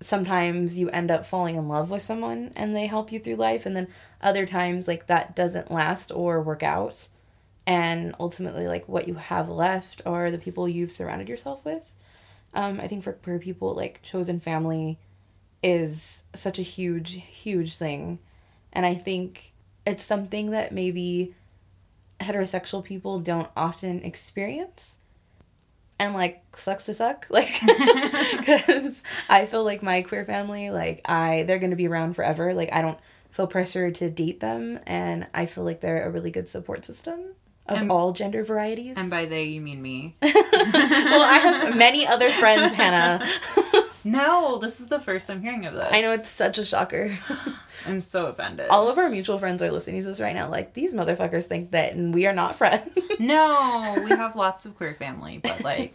sometimes 0.00 0.78
you 0.78 0.90
end 0.90 1.10
up 1.10 1.26
falling 1.26 1.56
in 1.56 1.68
love 1.68 1.90
with 1.90 2.02
someone 2.02 2.52
and 2.56 2.74
they 2.74 2.86
help 2.86 3.10
you 3.10 3.18
through 3.18 3.36
life 3.36 3.66
and 3.66 3.74
then 3.74 3.88
other 4.20 4.46
times 4.46 4.86
like 4.86 5.06
that 5.06 5.34
doesn't 5.34 5.70
last 5.70 6.12
or 6.12 6.40
work 6.40 6.62
out 6.62 7.08
and 7.68 8.14
ultimately 8.18 8.66
like 8.66 8.88
what 8.88 9.06
you 9.06 9.14
have 9.14 9.50
left 9.50 10.00
are 10.06 10.30
the 10.30 10.38
people 10.38 10.66
you've 10.66 10.90
surrounded 10.90 11.28
yourself 11.28 11.62
with. 11.66 11.92
Um, 12.54 12.80
I 12.80 12.88
think 12.88 13.04
for 13.04 13.12
queer 13.12 13.38
people 13.38 13.74
like 13.74 14.02
chosen 14.02 14.40
family 14.40 14.98
is 15.62 16.22
such 16.34 16.58
a 16.58 16.62
huge 16.62 17.22
huge 17.22 17.76
thing 17.76 18.20
and 18.72 18.86
I 18.86 18.94
think 18.94 19.52
it's 19.86 20.02
something 20.02 20.50
that 20.52 20.72
maybe 20.72 21.34
heterosexual 22.20 22.82
people 22.82 23.20
don't 23.20 23.50
often 23.54 24.02
experience. 24.02 24.96
And 25.98 26.14
like 26.14 26.42
sucks 26.56 26.86
to 26.86 26.94
suck, 26.94 27.26
like 27.30 27.60
because 28.38 29.02
I 29.28 29.44
feel 29.46 29.64
like 29.64 29.82
my 29.82 30.00
queer 30.02 30.24
family, 30.24 30.70
like 30.70 31.02
I, 31.04 31.42
they're 31.42 31.58
gonna 31.58 31.76
be 31.76 31.88
around 31.88 32.14
forever. 32.14 32.54
Like 32.54 32.72
I 32.72 32.80
don't 32.82 32.98
feel 33.30 33.48
pressure 33.48 33.90
to 33.90 34.08
date 34.08 34.38
them, 34.40 34.78
and 34.86 35.26
I 35.34 35.46
feel 35.46 35.64
like 35.64 35.80
they're 35.80 36.06
a 36.06 36.10
really 36.10 36.30
good 36.30 36.46
support 36.46 36.84
system 36.84 37.34
of 37.68 37.78
And- 37.78 37.90
all 37.90 38.12
gender 38.12 38.42
varieties. 38.42 38.94
and 38.96 39.10
by 39.10 39.26
they 39.26 39.44
you 39.44 39.60
mean 39.60 39.80
me 39.82 40.16
well, 40.22 40.32
I 41.22 41.38
have 41.42 41.76
many 41.76 42.06
other 42.06 42.30
friends, 42.30 42.74
Hannah. 42.74 43.26
no 44.04 44.58
this 44.58 44.80
is 44.80 44.86
the 44.88 45.00
first 45.00 45.28
i'm 45.28 45.42
hearing 45.42 45.66
of 45.66 45.74
this 45.74 45.88
I 45.90 46.00
know 46.00 46.12
it's 46.12 46.28
such 46.30 46.56
a 46.56 46.64
shocker. 46.64 47.18
i'm 47.84 48.00
so 48.00 48.26
offended 48.26 48.68
all 48.70 48.88
of 48.88 48.96
our 48.96 49.10
mutual 49.10 49.38
friends 49.38 49.60
are 49.62 49.70
listening 49.72 50.00
to 50.00 50.06
this 50.06 50.20
right 50.20 50.34
now. 50.34 50.48
Like 50.48 50.72
these 50.72 50.94
motherfuckers 50.94 51.44
think 51.46 51.72
that 51.72 51.96
we 51.96 52.26
are 52.26 52.32
not 52.32 52.54
friends. 52.54 52.88
no 53.18 54.00
we 54.04 54.10
have 54.10 54.34
lots 54.36 54.64
of 54.66 54.76
queer 54.76 54.94
family 54.94 55.38
but 55.42 55.60
like 55.62 55.94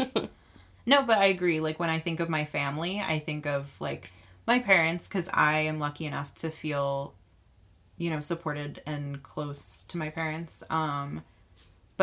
no 0.86 1.02
but 1.04 1.18
i 1.18 1.26
agree 1.26 1.60
like 1.60 1.80
when 1.80 1.90
i 1.90 1.98
think 1.98 2.20
of 2.20 2.30
my 2.30 2.46
family 2.46 3.00
i 3.06 3.18
think 3.20 3.48
of 3.48 3.72
like 3.80 4.10
my 4.46 4.60
parents 4.60 5.08
because 5.08 5.30
i 5.34 5.60
am 5.60 5.80
lucky 5.80 6.06
enough 6.06 6.36
to 6.36 6.50
feel 6.52 7.14
you 7.98 8.10
know 8.10 8.20
supported 8.20 8.82
and 8.86 9.24
close 9.24 9.86
to 9.88 9.98
my 9.98 10.10
parents 10.10 10.62
um 10.70 11.24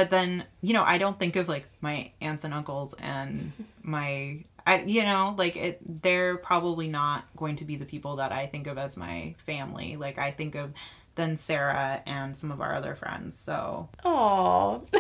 but 0.00 0.08
then 0.08 0.42
you 0.62 0.72
know 0.72 0.82
i 0.82 0.96
don't 0.96 1.18
think 1.18 1.36
of 1.36 1.46
like 1.46 1.68
my 1.82 2.10
aunts 2.22 2.44
and 2.44 2.54
uncles 2.54 2.94
and 3.02 3.52
my 3.82 4.38
i 4.66 4.80
you 4.86 5.02
know 5.02 5.34
like 5.36 5.56
it 5.56 5.78
they're 6.02 6.38
probably 6.38 6.88
not 6.88 7.24
going 7.36 7.56
to 7.56 7.66
be 7.66 7.76
the 7.76 7.84
people 7.84 8.16
that 8.16 8.32
i 8.32 8.46
think 8.46 8.66
of 8.66 8.78
as 8.78 8.96
my 8.96 9.34
family 9.44 9.96
like 9.96 10.16
i 10.16 10.30
think 10.30 10.54
of 10.54 10.72
then 11.16 11.36
sara 11.36 12.02
and 12.06 12.34
some 12.34 12.50
of 12.50 12.62
our 12.62 12.74
other 12.74 12.94
friends 12.94 13.38
so 13.38 13.88
Aww. 14.04 14.80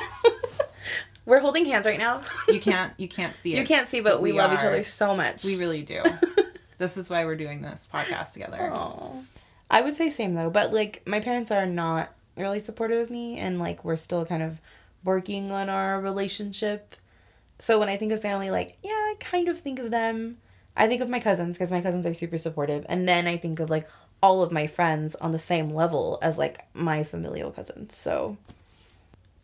We're 1.26 1.40
holding 1.40 1.64
hands 1.64 1.86
right 1.86 1.98
now. 1.98 2.22
you 2.48 2.60
can't 2.60 2.92
you 2.98 3.08
can't 3.08 3.36
see 3.40 3.54
it 3.54 3.58
You 3.60 3.64
can't 3.64 3.88
see, 3.88 4.00
but 4.00 4.20
we, 4.20 4.32
we 4.32 4.38
love 4.38 4.52
each 4.52 4.60
other 4.60 4.82
so 4.82 5.14
much. 5.16 5.44
we 5.44 5.58
really 5.58 5.82
do 5.82 6.02
this 6.78 6.96
is 6.96 7.08
why 7.08 7.24
we're 7.24 7.36
doing 7.36 7.62
this 7.62 7.88
podcast 7.92 8.32
together. 8.32 8.72
I 9.70 9.80
would 9.82 9.94
say 9.94 10.10
same 10.10 10.34
though, 10.34 10.50
but 10.50 10.72
like 10.74 11.02
my 11.06 11.20
parents 11.20 11.50
are 11.50 11.66
not 11.66 12.10
really 12.36 12.60
supportive 12.60 13.00
of 13.02 13.10
me, 13.10 13.38
and 13.38 13.58
like 13.58 13.84
we're 13.84 13.96
still 13.96 14.24
kind 14.24 14.42
of 14.42 14.60
working 15.04 15.50
on 15.50 15.68
our 15.68 16.00
relationship. 16.00 16.96
So 17.58 17.78
when 17.78 17.88
I 17.88 17.96
think 17.96 18.12
of 18.12 18.22
family, 18.22 18.50
like 18.50 18.78
yeah, 18.82 18.90
I 18.90 19.14
kind 19.20 19.48
of 19.48 19.58
think 19.58 19.78
of 19.78 19.90
them. 19.90 20.38
I 20.76 20.86
think 20.86 21.02
of 21.02 21.08
my 21.08 21.20
cousins 21.20 21.58
because 21.58 21.70
my 21.70 21.80
cousins 21.80 22.06
are 22.06 22.14
super 22.14 22.38
supportive, 22.38 22.86
and 22.88 23.08
then 23.08 23.26
I 23.26 23.36
think 23.36 23.60
of 23.60 23.70
like 23.70 23.88
all 24.22 24.42
of 24.42 24.52
my 24.52 24.66
friends 24.66 25.14
on 25.16 25.32
the 25.32 25.38
same 25.38 25.70
level 25.70 26.18
as 26.22 26.38
like 26.38 26.64
my 26.74 27.02
familial 27.02 27.50
cousins. 27.50 27.96
So, 27.96 28.36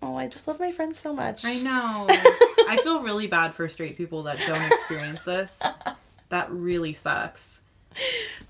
oh, 0.02 0.16
I 0.16 0.28
just 0.28 0.46
love 0.46 0.60
my 0.60 0.72
friends 0.72 0.98
so 0.98 1.14
much. 1.14 1.44
I 1.44 1.58
know. 1.58 2.06
I 2.68 2.78
feel 2.82 3.02
really 3.02 3.26
bad 3.26 3.54
for 3.54 3.68
straight 3.68 3.96
people 3.96 4.24
that 4.24 4.38
don't 4.46 4.72
experience 4.72 5.24
this. 5.24 5.62
That 6.28 6.50
really 6.50 6.92
sucks. 6.92 7.62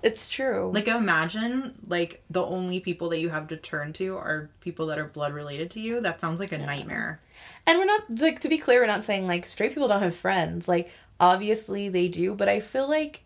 It's 0.02 0.30
true. 0.30 0.70
Like 0.72 0.88
imagine 0.88 1.74
like 1.88 2.22
the 2.30 2.44
only 2.44 2.80
people 2.80 3.08
that 3.08 3.18
you 3.18 3.28
have 3.30 3.48
to 3.48 3.56
turn 3.56 3.92
to 3.94 4.16
are 4.16 4.50
people 4.60 4.86
that 4.86 4.98
are 4.98 5.06
blood 5.06 5.32
related 5.32 5.70
to 5.72 5.80
you. 5.80 6.00
That 6.00 6.20
sounds 6.20 6.38
like 6.38 6.52
a 6.52 6.58
nightmare. 6.58 7.18
And 7.66 7.78
we're 7.78 7.86
not 7.86 8.20
like 8.20 8.40
to 8.40 8.48
be 8.48 8.58
clear, 8.58 8.80
we're 8.80 8.86
not 8.86 9.04
saying 9.04 9.26
like 9.26 9.46
straight 9.46 9.72
people 9.72 9.88
don't 9.88 10.02
have 10.02 10.14
friends. 10.14 10.68
Like 10.68 10.92
obviously 11.18 11.88
they 11.88 12.08
do, 12.08 12.34
but 12.34 12.48
I 12.48 12.60
feel 12.60 12.88
like 12.88 13.22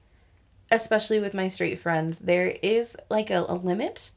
especially 0.70 1.20
with 1.20 1.34
my 1.34 1.48
straight 1.48 1.78
friends, 1.78 2.18
there 2.18 2.56
is 2.62 2.96
like 3.08 3.30
a, 3.30 3.44
a 3.48 3.54
limit 3.54 4.12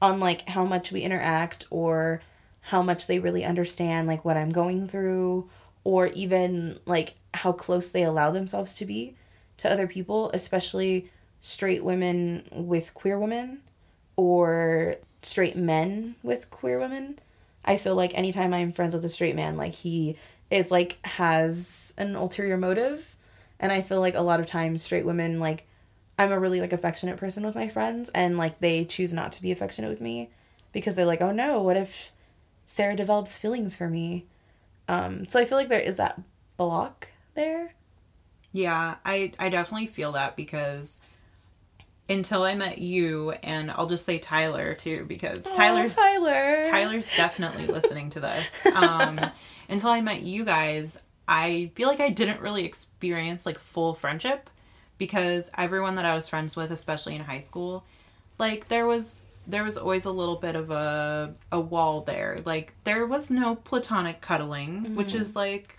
on 0.00 0.20
like 0.20 0.48
how 0.48 0.64
much 0.64 0.92
we 0.92 1.02
interact 1.02 1.66
or 1.70 2.22
how 2.60 2.82
much 2.82 3.06
they 3.06 3.18
really 3.18 3.44
understand 3.44 4.06
like 4.06 4.24
what 4.24 4.36
I'm 4.36 4.50
going 4.50 4.88
through 4.88 5.50
or 5.84 6.06
even 6.08 6.78
like 6.86 7.14
how 7.34 7.52
close 7.52 7.90
they 7.90 8.04
allow 8.04 8.30
themselves 8.30 8.74
to 8.74 8.86
be 8.86 9.16
to 9.58 9.70
other 9.70 9.86
people, 9.86 10.30
especially 10.32 11.10
straight 11.40 11.84
women 11.84 12.44
with 12.52 12.94
queer 12.94 13.18
women 13.18 13.60
or 14.16 14.96
straight 15.22 15.56
men 15.56 16.16
with 16.22 16.50
queer 16.50 16.78
women. 16.78 17.18
I 17.64 17.76
feel 17.76 17.94
like 17.94 18.16
anytime 18.16 18.54
I'm 18.54 18.72
friends 18.72 18.94
with 18.94 19.04
a 19.04 19.08
straight 19.08 19.36
man, 19.36 19.56
like 19.56 19.72
he 19.72 20.16
is 20.50 20.70
like 20.70 20.98
has 21.04 21.92
an 21.98 22.16
ulterior 22.16 22.56
motive. 22.56 23.16
And 23.60 23.72
I 23.72 23.82
feel 23.82 24.00
like 24.00 24.14
a 24.14 24.20
lot 24.20 24.40
of 24.40 24.46
times 24.46 24.82
straight 24.82 25.04
women 25.04 25.40
like 25.40 25.66
I'm 26.18 26.32
a 26.32 26.40
really 26.40 26.60
like 26.60 26.72
affectionate 26.72 27.16
person 27.16 27.44
with 27.44 27.54
my 27.54 27.68
friends 27.68 28.10
and 28.14 28.38
like 28.38 28.58
they 28.58 28.84
choose 28.84 29.12
not 29.12 29.32
to 29.32 29.42
be 29.42 29.52
affectionate 29.52 29.88
with 29.88 30.00
me 30.00 30.30
because 30.72 30.96
they're 30.96 31.06
like, 31.06 31.20
"Oh 31.20 31.32
no, 31.32 31.62
what 31.62 31.76
if 31.76 32.12
Sara 32.66 32.96
develops 32.96 33.38
feelings 33.38 33.76
for 33.76 33.88
me?" 33.88 34.26
Um 34.88 35.26
so 35.28 35.38
I 35.38 35.44
feel 35.44 35.58
like 35.58 35.68
there 35.68 35.78
is 35.80 35.96
that 35.98 36.20
block 36.56 37.08
there. 37.34 37.74
Yeah, 38.52 38.96
I 39.04 39.32
I 39.38 39.48
definitely 39.48 39.86
feel 39.86 40.12
that 40.12 40.34
because 40.36 40.98
until 42.08 42.42
I 42.42 42.54
met 42.54 42.78
you 42.78 43.32
and 43.32 43.70
I'll 43.70 43.86
just 43.86 44.04
say 44.04 44.18
Tyler 44.18 44.74
too 44.74 45.04
because 45.06 45.42
Tyler's 45.42 45.94
Tyler. 45.94 46.64
Tyler's 46.66 47.14
definitely 47.16 47.66
listening 47.68 48.10
to 48.10 48.20
this. 48.20 48.66
Um, 48.66 49.20
until 49.68 49.90
I 49.90 50.00
met 50.00 50.22
you 50.22 50.44
guys, 50.44 50.98
I 51.26 51.70
feel 51.74 51.88
like 51.88 52.00
I 52.00 52.08
didn't 52.08 52.40
really 52.40 52.64
experience 52.64 53.44
like 53.44 53.58
full 53.58 53.92
friendship 53.92 54.48
because 54.96 55.50
everyone 55.56 55.96
that 55.96 56.06
I 56.06 56.14
was 56.14 56.28
friends 56.28 56.56
with, 56.56 56.70
especially 56.70 57.14
in 57.14 57.22
high 57.22 57.38
school, 57.40 57.84
like 58.38 58.68
there 58.68 58.86
was 58.86 59.22
there 59.46 59.64
was 59.64 59.78
always 59.78 60.04
a 60.04 60.10
little 60.10 60.36
bit 60.36 60.56
of 60.56 60.70
a 60.70 61.34
a 61.52 61.60
wall 61.60 62.02
there. 62.02 62.38
Like 62.44 62.74
there 62.84 63.06
was 63.06 63.30
no 63.30 63.54
platonic 63.56 64.20
cuddling, 64.20 64.94
which 64.94 65.14
is 65.14 65.36
like 65.36 65.77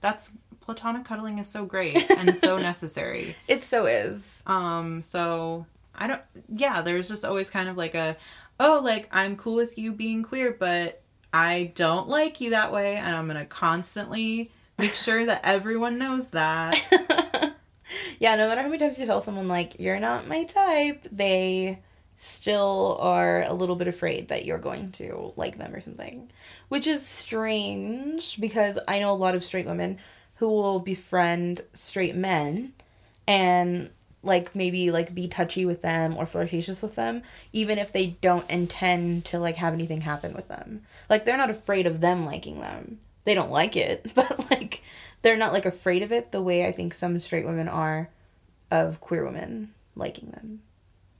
that's 0.00 0.32
platonic 0.60 1.04
cuddling 1.04 1.38
is 1.38 1.48
so 1.48 1.64
great 1.64 2.10
and 2.18 2.36
so 2.36 2.58
necessary. 2.58 3.36
It 3.48 3.62
so 3.62 3.86
is. 3.86 4.42
Um, 4.46 5.02
so 5.02 5.66
I 5.94 6.06
don't 6.06 6.22
yeah, 6.48 6.82
there's 6.82 7.08
just 7.08 7.24
always 7.24 7.50
kind 7.50 7.68
of 7.68 7.76
like 7.76 7.94
a 7.94 8.16
oh, 8.58 8.80
like 8.82 9.08
I'm 9.12 9.36
cool 9.36 9.54
with 9.54 9.78
you 9.78 9.92
being 9.92 10.22
queer, 10.22 10.54
but 10.58 11.02
I 11.32 11.72
don't 11.74 12.08
like 12.08 12.40
you 12.40 12.50
that 12.50 12.72
way 12.72 12.96
and 12.96 13.14
I'm 13.14 13.26
going 13.26 13.38
to 13.38 13.46
constantly 13.46 14.50
make 14.78 14.94
sure 14.94 15.26
that 15.26 15.40
everyone 15.44 15.98
knows 15.98 16.28
that. 16.28 16.80
yeah, 18.18 18.36
no 18.36 18.48
matter 18.48 18.62
how 18.62 18.68
many 18.68 18.78
times 18.78 18.98
you 18.98 19.06
tell 19.06 19.20
someone 19.20 19.48
like 19.48 19.78
you're 19.78 20.00
not 20.00 20.26
my 20.26 20.44
type, 20.44 21.06
they 21.12 21.80
still 22.22 22.98
are 23.00 23.44
a 23.44 23.54
little 23.54 23.76
bit 23.76 23.88
afraid 23.88 24.28
that 24.28 24.44
you're 24.44 24.58
going 24.58 24.92
to 24.92 25.32
like 25.36 25.56
them 25.56 25.74
or 25.74 25.80
something. 25.80 26.30
Which 26.68 26.86
is 26.86 27.04
strange 27.04 28.38
because 28.38 28.78
I 28.86 28.98
know 28.98 29.10
a 29.10 29.14
lot 29.14 29.34
of 29.34 29.42
straight 29.42 29.64
women 29.64 29.96
who 30.34 30.48
will 30.48 30.80
befriend 30.80 31.62
straight 31.72 32.14
men 32.14 32.74
and 33.26 33.88
like 34.22 34.54
maybe 34.54 34.90
like 34.90 35.14
be 35.14 35.28
touchy 35.28 35.64
with 35.64 35.80
them 35.80 36.14
or 36.18 36.26
flirtatious 36.26 36.82
with 36.82 36.94
them 36.94 37.22
even 37.54 37.78
if 37.78 37.90
they 37.90 38.08
don't 38.20 38.48
intend 38.50 39.24
to 39.24 39.38
like 39.38 39.56
have 39.56 39.72
anything 39.72 40.02
happen 40.02 40.34
with 40.34 40.46
them 40.48 40.82
like 41.08 41.24
they're 41.24 41.38
not 41.38 41.48
afraid 41.48 41.86
of 41.86 42.02
them 42.02 42.26
liking 42.26 42.60
them 42.60 42.98
they 43.24 43.34
don't 43.34 43.50
like 43.50 43.76
it 43.76 44.10
but 44.14 44.50
like 44.50 44.82
they're 45.22 45.38
not 45.38 45.54
like 45.54 45.64
afraid 45.64 46.02
of 46.02 46.12
it 46.12 46.32
the 46.32 46.42
way 46.42 46.66
i 46.66 46.72
think 46.72 46.92
some 46.92 47.18
straight 47.18 47.46
women 47.46 47.66
are 47.66 48.10
of 48.70 49.00
queer 49.00 49.24
women 49.24 49.72
liking 49.96 50.30
them 50.32 50.60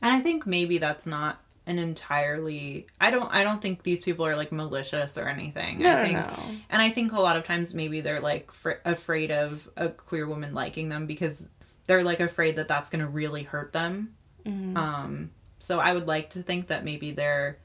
and 0.03 0.15
i 0.15 0.21
think 0.21 0.47
maybe 0.47 0.79
that's 0.79 1.07
not 1.07 1.41
an 1.67 1.79
entirely 1.79 2.87
i 3.01 3.11
don't 3.11 3.33
i 3.33 3.45
don't 3.45 3.63
think 3.63 3.83
these 3.83 4.03
people 4.03 4.27
are 4.27 4.37
like 4.37 4.51
malicious 4.51 5.17
or 5.19 5.29
anything 5.29 5.81
no, 5.81 5.99
i 5.99 6.03
think 6.03 6.17
no. 6.17 6.43
and 6.71 6.83
i 6.83 6.89
think 6.89 7.13
a 7.13 7.21
lot 7.21 7.37
of 7.37 7.45
times 7.45 7.75
maybe 7.75 8.01
they're 8.01 8.21
like 8.21 8.51
fr- 8.51 8.81
afraid 8.85 9.31
of 9.31 9.69
a 9.77 9.89
queer 9.89 10.27
woman 10.27 10.55
liking 10.55 10.89
them 10.89 11.07
because 11.07 11.47
they're 11.91 12.05
like 12.05 12.21
afraid 12.21 12.55
that 12.55 12.69
that's 12.69 12.89
going 12.89 13.01
to 13.01 13.09
really 13.09 13.43
hurt 13.43 13.73
them. 13.73 14.15
Mm-hmm. 14.47 14.77
Um, 14.77 15.31
so 15.59 15.81
I 15.81 15.93
would 15.93 16.07
like 16.07 16.31
to 16.31 16.43
think 16.43 16.69
that 16.69 16.85
maybe 16.85 17.11
they're 17.11 17.59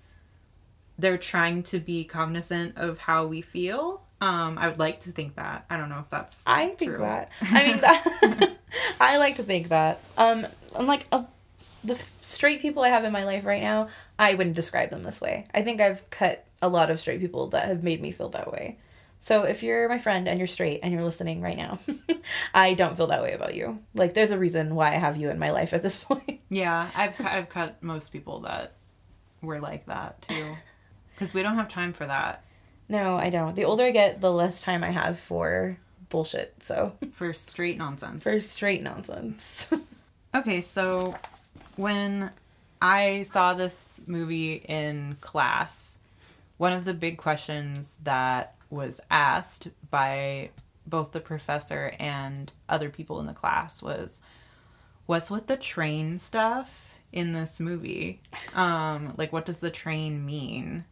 they're 0.98 1.20
trying 1.20 1.62
to 1.64 1.80
be 1.80 2.06
cognizant 2.06 2.76
of 2.76 2.98
how 2.98 3.28
we 3.28 3.42
feel. 3.42 4.02
Um, 4.22 4.58
I 4.58 4.68
would 4.68 4.80
like 4.80 5.02
to 5.02 5.12
think 5.12 5.36
that. 5.36 5.66
I 5.70 5.78
don't 5.78 5.90
know 5.90 6.00
if 6.00 6.10
that's. 6.10 6.44
I 6.48 6.70
think 6.70 6.94
true. 6.94 7.02
that. 7.02 7.30
I 7.40 7.68
mean, 7.68 7.82
that, 7.82 8.58
I 9.00 9.18
like 9.18 9.36
to 9.36 9.44
think 9.44 9.70
that. 9.70 10.00
Um, 10.18 10.48
I'm 10.76 10.88
like 10.88 11.06
a, 11.12 11.26
the 11.86 12.00
straight 12.22 12.62
people 12.62 12.84
I 12.84 12.90
have 12.90 13.04
in 13.04 13.14
my 13.14 13.24
life 13.24 13.46
right 13.46 13.62
now, 13.62 13.90
I 14.18 14.34
wouldn't 14.34 14.56
describe 14.56 14.90
them 14.90 15.04
this 15.04 15.22
way. 15.22 15.46
I 15.54 15.62
think 15.62 15.82
I've 15.82 16.10
cut 16.10 16.46
a 16.62 16.68
lot 16.68 16.90
of 16.90 17.00
straight 17.00 17.20
people 17.20 17.48
that 17.48 17.68
have 17.68 17.84
made 17.84 18.02
me 18.02 18.12
feel 18.12 18.30
that 18.30 18.52
way. 18.52 18.78
So 19.20 19.44
if 19.44 19.64
you're 19.64 19.90
my 19.90 19.98
friend 19.98 20.28
and 20.28 20.38
you're 20.40 20.48
straight 20.48 20.82
and 20.84 20.94
you're 20.94 21.04
listening 21.04 21.42
right 21.42 21.58
now, 21.58 21.80
I 22.54 22.74
don't 22.74 22.96
feel 22.98 23.08
that 23.08 23.22
way 23.24 23.34
about 23.34 23.56
you. 23.56 23.80
Like 23.94 24.14
there's 24.14 24.32
a 24.32 24.38
reason 24.38 24.76
why 24.76 24.90
I 24.90 24.98
have 24.98 25.18
you 25.18 25.30
in 25.30 25.40
my 25.40 25.52
life 25.52 25.74
at 25.74 25.82
this 25.82 25.98
point. 26.04 26.42
Yeah, 26.50 26.90
I've 26.96 27.20
I've 27.26 27.50
cut 27.50 27.82
most 27.82 28.10
people 28.12 28.42
that 28.42 28.74
were 29.42 29.60
like 29.60 29.86
that 29.88 30.22
too. 30.22 30.58
Cuz 31.18 31.34
we 31.34 31.42
don't 31.44 31.56
have 31.56 31.70
time 31.70 31.94
for 31.94 32.06
that. 32.06 32.44
No, 32.88 33.16
I 33.16 33.30
don't. 33.30 33.56
The 33.56 33.66
older 33.66 33.86
I 33.86 33.92
get, 33.92 34.22
the 34.22 34.32
less 34.32 34.60
time 34.60 34.84
I 34.84 34.92
have 34.92 35.18
for 35.18 35.78
bullshit. 36.10 36.62
So 36.62 36.94
for 37.14 37.34
straight 37.34 37.78
nonsense. 37.78 38.24
For 38.24 38.40
straight 38.42 38.84
nonsense. 38.84 39.74
okay, 40.36 40.62
so 40.62 41.16
when 41.78 42.32
I 42.82 43.24
saw 43.24 43.54
this 43.54 44.02
movie 44.06 44.54
in 44.54 45.18
class, 45.22 46.00
one 46.58 46.74
of 46.74 46.86
the 46.86 46.94
big 46.94 47.18
questions 47.18 47.96
that 48.04 48.56
was 48.70 49.00
asked 49.10 49.70
by 49.90 50.50
both 50.86 51.12
the 51.12 51.20
professor 51.20 51.94
and 52.00 52.52
other 52.70 52.90
people 52.90 53.20
in 53.20 53.26
the 53.26 53.34
class 53.34 53.82
was 53.82 54.22
what's 55.06 55.32
with 55.32 55.48
the 55.48 55.58
train 55.58 56.20
stuff 56.20 56.96
in 57.12 57.34
this 57.34 57.60
movie? 57.60 58.22
Um 58.54 59.14
like 59.18 59.34
what 59.34 59.46
does 59.46 59.58
the 59.58 59.72
train 59.72 60.26
mean? 60.26 60.86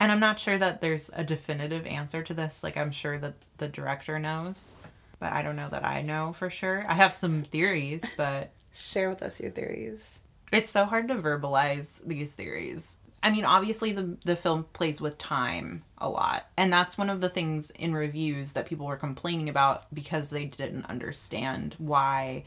And 0.00 0.10
i'm 0.10 0.20
not 0.20 0.40
sure 0.40 0.58
that 0.58 0.80
there's 0.80 1.10
a 1.14 1.24
definitive 1.24 1.86
answer 1.86 2.22
to 2.22 2.34
this. 2.34 2.62
Like 2.62 2.76
i'm 2.76 2.90
sure 2.90 3.18
that 3.18 3.34
the 3.58 3.68
director 3.68 4.18
knows 4.18 4.74
but 5.18 5.32
i 5.32 5.42
don't 5.42 5.56
know 5.56 5.68
that 5.68 5.84
i 5.84 6.02
know 6.02 6.32
for 6.32 6.50
sure. 6.50 6.84
I 6.88 6.94
have 6.94 7.12
some 7.14 7.42
theories 7.42 8.04
but 8.16 8.50
share 8.72 9.08
with 9.08 9.22
us 9.22 9.40
your 9.40 9.50
theories 9.50 10.20
it's 10.54 10.70
so 10.70 10.84
hard 10.84 11.08
to 11.08 11.14
verbalize 11.14 12.00
these 12.06 12.34
theories 12.34 12.96
I 13.24 13.30
mean, 13.30 13.46
obviously 13.46 13.92
the 13.92 14.18
the 14.26 14.36
film 14.36 14.66
plays 14.74 15.00
with 15.00 15.16
time 15.16 15.82
a 15.96 16.10
lot, 16.10 16.46
and 16.58 16.70
that's 16.70 16.98
one 16.98 17.08
of 17.08 17.22
the 17.22 17.30
things 17.30 17.70
in 17.70 17.94
reviews 17.94 18.52
that 18.52 18.66
people 18.66 18.84
were 18.86 18.98
complaining 18.98 19.48
about 19.48 19.92
because 19.94 20.28
they 20.28 20.44
didn't 20.44 20.84
understand 20.84 21.74
why. 21.78 22.44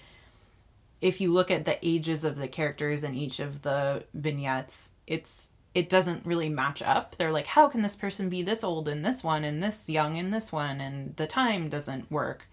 If 1.02 1.20
you 1.20 1.34
look 1.34 1.50
at 1.50 1.65
the 1.65 1.80
ages 1.82 2.24
of 2.24 2.38
the 2.38 2.48
characters 2.48 3.04
in 3.04 3.15
each 3.15 3.39
of 3.39 3.63
the 3.63 4.04
vignettes, 4.13 4.91
it's 5.08 5.50
it 5.74 5.89
doesn't 5.89 6.28
really 6.28 6.50
match 6.50 6.84
up. 6.84 7.15
They're 7.15 7.32
like, 7.32 7.48
how 7.48 7.67
can 7.70 7.82
this 7.82 7.96
person 7.96 8.30
be 8.30 8.43
this 8.43 8.63
old 8.63 8.88
in 8.88 9.02
this 9.02 9.24
one 9.24 9.43
and 9.43 9.63
this 9.63 9.89
young 9.89 10.15
in 10.15 10.30
this 10.30 10.52
one, 10.52 10.80
and 10.80 11.15
the 11.15 11.28
time 11.28 11.70
doesn't 11.70 12.12
work. 12.12 12.48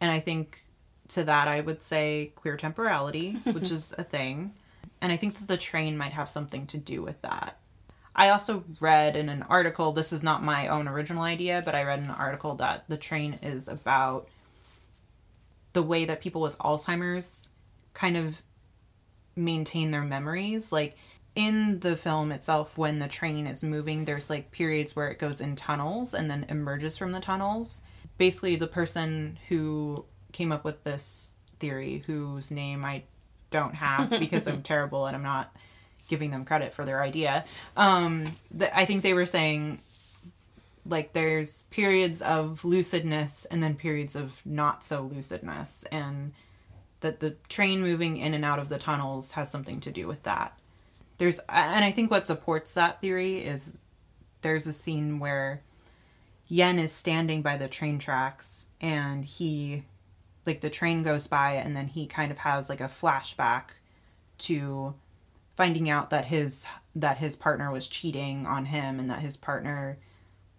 And 0.00 0.10
I 0.10 0.18
think 0.18 0.64
to 1.08 1.24
that 1.24 1.46
I 1.46 1.60
would 1.60 1.82
say 1.82 2.32
queer 2.36 2.56
temporality, 2.56 3.32
which 3.52 3.70
is 3.70 3.94
a 3.98 4.04
thing 4.04 4.54
and 5.04 5.12
I 5.12 5.16
think 5.16 5.38
that 5.38 5.48
the 5.48 5.58
train 5.58 5.98
might 5.98 6.14
have 6.14 6.30
something 6.30 6.66
to 6.68 6.78
do 6.78 7.02
with 7.02 7.20
that. 7.20 7.58
I 8.16 8.30
also 8.30 8.64
read 8.80 9.16
in 9.16 9.28
an 9.28 9.42
article, 9.42 9.92
this 9.92 10.14
is 10.14 10.22
not 10.22 10.42
my 10.42 10.68
own 10.68 10.88
original 10.88 11.24
idea, 11.24 11.60
but 11.62 11.74
I 11.74 11.82
read 11.82 11.98
an 11.98 12.08
article 12.08 12.54
that 12.54 12.88
the 12.88 12.96
train 12.96 13.38
is 13.42 13.68
about 13.68 14.28
the 15.74 15.82
way 15.82 16.06
that 16.06 16.22
people 16.22 16.40
with 16.40 16.56
Alzheimer's 16.56 17.50
kind 17.92 18.16
of 18.16 18.40
maintain 19.36 19.90
their 19.90 20.04
memories. 20.04 20.72
Like 20.72 20.96
in 21.36 21.80
the 21.80 21.96
film 21.96 22.32
itself, 22.32 22.78
when 22.78 22.98
the 22.98 23.06
train 23.06 23.46
is 23.46 23.62
moving, 23.62 24.06
there's 24.06 24.30
like 24.30 24.52
periods 24.52 24.96
where 24.96 25.10
it 25.10 25.18
goes 25.18 25.42
in 25.42 25.54
tunnels 25.54 26.14
and 26.14 26.30
then 26.30 26.46
emerges 26.48 26.96
from 26.96 27.12
the 27.12 27.20
tunnels. 27.20 27.82
Basically, 28.16 28.56
the 28.56 28.66
person 28.66 29.38
who 29.48 30.06
came 30.32 30.50
up 30.50 30.64
with 30.64 30.82
this 30.82 31.34
theory, 31.60 32.04
whose 32.06 32.50
name 32.50 32.86
I 32.86 33.02
don't 33.54 33.74
have 33.74 34.10
because 34.18 34.46
I'm 34.46 34.62
terrible 34.62 35.06
and 35.06 35.16
I'm 35.16 35.22
not 35.22 35.54
giving 36.08 36.30
them 36.30 36.44
credit 36.44 36.74
for 36.74 36.84
their 36.84 37.02
idea. 37.02 37.44
Um, 37.76 38.24
the, 38.50 38.76
I 38.76 38.84
think 38.84 39.02
they 39.02 39.14
were 39.14 39.26
saying 39.26 39.78
like 40.86 41.14
there's 41.14 41.62
periods 41.64 42.20
of 42.20 42.60
lucidness 42.62 43.46
and 43.50 43.62
then 43.62 43.74
periods 43.74 44.16
of 44.16 44.42
not 44.44 44.84
so 44.84 45.08
lucidness 45.08 45.84
and 45.90 46.32
that 47.00 47.20
the 47.20 47.30
train 47.48 47.80
moving 47.80 48.18
in 48.18 48.34
and 48.34 48.44
out 48.44 48.58
of 48.58 48.68
the 48.68 48.78
tunnels 48.78 49.32
has 49.32 49.50
something 49.50 49.80
to 49.80 49.90
do 49.90 50.06
with 50.06 50.22
that. 50.24 50.58
There's 51.16 51.38
and 51.48 51.84
I 51.84 51.90
think 51.90 52.10
what 52.10 52.26
supports 52.26 52.74
that 52.74 53.00
theory 53.00 53.38
is 53.38 53.76
there's 54.42 54.66
a 54.66 54.72
scene 54.72 55.20
where 55.20 55.62
Yen 56.48 56.78
is 56.78 56.92
standing 56.92 57.40
by 57.40 57.56
the 57.56 57.68
train 57.68 57.98
tracks 57.98 58.66
and 58.80 59.24
he 59.24 59.84
like 60.46 60.60
the 60.60 60.70
train 60.70 61.02
goes 61.02 61.26
by 61.26 61.52
and 61.52 61.76
then 61.76 61.88
he 61.88 62.06
kind 62.06 62.30
of 62.30 62.38
has 62.38 62.68
like 62.68 62.80
a 62.80 62.84
flashback 62.84 63.70
to 64.38 64.94
finding 65.56 65.88
out 65.88 66.10
that 66.10 66.26
his 66.26 66.66
that 66.94 67.18
his 67.18 67.36
partner 67.36 67.70
was 67.70 67.88
cheating 67.88 68.46
on 68.46 68.66
him 68.66 68.98
and 69.00 69.10
that 69.10 69.20
his 69.20 69.36
partner 69.36 69.98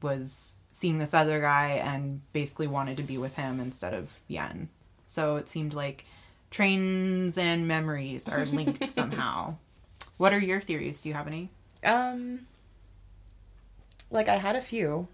was 0.02 0.56
seeing 0.72 0.98
this 0.98 1.14
other 1.14 1.40
guy 1.40 1.82
and 1.84 2.22
basically 2.34 2.68
wanted 2.68 2.98
to 2.98 3.04
be 3.04 3.18
with 3.18 3.36
him 3.36 3.60
instead 3.60 3.94
of 3.94 4.20
Yen. 4.28 4.70
So 5.06 5.38
it 5.38 5.48
seemed 5.48 5.74
like 5.74 6.06
trains 6.52 7.38
and 7.38 7.68
memories 7.68 8.28
are 8.28 8.46
linked 8.46 8.86
somehow. 8.90 9.56
What 10.18 10.34
are 10.34 10.40
your 10.40 10.60
theories? 10.60 11.02
Do 11.02 11.10
you 11.10 11.16
have 11.16 11.28
any? 11.28 11.50
Um 11.84 12.48
like 14.12 14.30
I 14.30 14.36
had 14.36 14.56
a 14.56 14.62
few. 14.62 15.08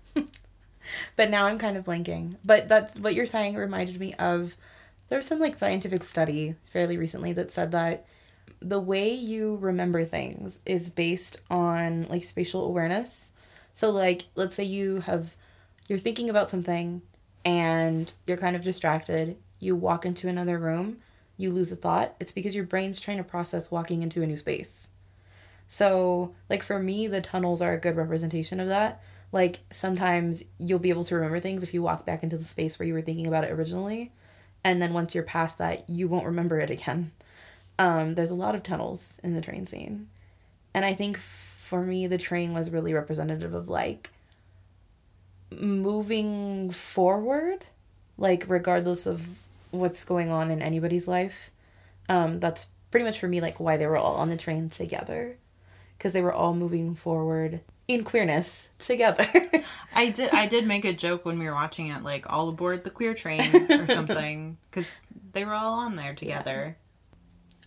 But 1.15 1.29
now 1.29 1.45
I'm 1.45 1.57
kind 1.57 1.77
of 1.77 1.85
blanking. 1.85 2.35
But 2.43 2.67
that's 2.67 2.97
what 2.97 3.15
you're 3.15 3.25
saying 3.25 3.55
reminded 3.55 3.99
me 3.99 4.13
of 4.15 4.55
there 5.09 5.17
was 5.17 5.27
some 5.27 5.39
like 5.39 5.57
scientific 5.57 6.03
study 6.03 6.55
fairly 6.65 6.97
recently 6.97 7.33
that 7.33 7.51
said 7.51 7.71
that 7.71 8.05
the 8.61 8.79
way 8.79 9.13
you 9.13 9.57
remember 9.57 10.05
things 10.05 10.59
is 10.65 10.89
based 10.89 11.41
on 11.49 12.07
like 12.09 12.23
spatial 12.23 12.65
awareness. 12.65 13.31
So 13.73 13.89
like 13.89 14.23
let's 14.35 14.55
say 14.55 14.63
you 14.63 15.01
have 15.01 15.35
you're 15.87 15.99
thinking 15.99 16.29
about 16.29 16.49
something 16.49 17.01
and 17.43 18.13
you're 18.27 18.37
kind 18.37 18.55
of 18.55 18.63
distracted, 18.63 19.35
you 19.59 19.75
walk 19.75 20.05
into 20.05 20.27
another 20.27 20.57
room, 20.57 20.97
you 21.37 21.51
lose 21.51 21.71
a 21.71 21.75
thought, 21.75 22.15
it's 22.19 22.31
because 22.31 22.55
your 22.55 22.65
brain's 22.65 22.99
trying 22.99 23.17
to 23.17 23.23
process 23.23 23.71
walking 23.71 24.03
into 24.03 24.21
a 24.21 24.27
new 24.27 24.37
space. 24.37 24.91
So, 25.67 26.35
like 26.49 26.63
for 26.63 26.79
me, 26.79 27.07
the 27.07 27.21
tunnels 27.21 27.61
are 27.61 27.73
a 27.73 27.79
good 27.79 27.95
representation 27.95 28.59
of 28.59 28.67
that 28.67 29.01
like 29.31 29.59
sometimes 29.71 30.43
you'll 30.57 30.79
be 30.79 30.89
able 30.89 31.03
to 31.05 31.15
remember 31.15 31.39
things 31.39 31.63
if 31.63 31.73
you 31.73 31.81
walk 31.81 32.05
back 32.05 32.23
into 32.23 32.37
the 32.37 32.43
space 32.43 32.77
where 32.77 32.87
you 32.87 32.93
were 32.93 33.01
thinking 33.01 33.27
about 33.27 33.43
it 33.43 33.51
originally. 33.51 34.11
And 34.63 34.81
then 34.81 34.93
once 34.93 35.15
you're 35.15 35.23
past 35.23 35.57
that 35.57 35.89
you 35.89 36.07
won't 36.07 36.25
remember 36.25 36.59
it 36.59 36.69
again. 36.69 37.11
Um, 37.79 38.15
there's 38.15 38.31
a 38.31 38.35
lot 38.35 38.55
of 38.55 38.63
tunnels 38.63 39.19
in 39.23 39.33
the 39.33 39.41
train 39.41 39.65
scene. 39.65 40.07
And 40.73 40.85
i 40.85 40.93
think 40.93 41.17
for 41.17 41.81
me 41.81 42.07
the 42.07 42.17
train 42.17 42.53
was 42.53 42.69
really 42.69 42.93
representative 42.93 43.53
of 43.53 43.69
like 43.69 44.09
moving 45.51 46.71
forward 46.71 47.65
like 48.17 48.45
regardless 48.47 49.07
of 49.07 49.39
what's 49.71 50.05
going 50.05 50.29
on 50.29 50.51
in 50.51 50.61
anybody's 50.61 51.07
life. 51.07 51.49
Um, 52.07 52.39
that's 52.39 52.67
pretty 52.91 53.05
much 53.05 53.19
for 53.19 53.27
me 53.27 53.41
like 53.41 53.59
why 53.59 53.77
they 53.77 53.87
were 53.87 53.97
all 53.97 54.15
on 54.15 54.29
the 54.29 54.37
train 54.37 54.69
together. 54.69 55.37
Because 55.97 56.13
they 56.13 56.21
were 56.21 56.33
all 56.33 56.53
moving 56.53 56.95
forward 56.95 57.61
in 57.93 58.03
queerness 58.03 58.69
together. 58.79 59.27
I 59.95 60.09
did 60.09 60.31
I 60.33 60.47
did 60.47 60.67
make 60.67 60.85
a 60.85 60.93
joke 60.93 61.25
when 61.25 61.39
we 61.39 61.45
were 61.45 61.53
watching 61.53 61.87
it, 61.87 62.03
like 62.03 62.31
all 62.31 62.49
aboard 62.49 62.83
the 62.83 62.89
queer 62.89 63.13
train 63.13 63.71
or 63.71 63.87
something, 63.99 64.57
because 64.69 64.87
they 65.33 65.45
were 65.45 65.53
all 65.53 65.73
on 65.73 65.95
there 65.95 66.13
together. 66.15 66.77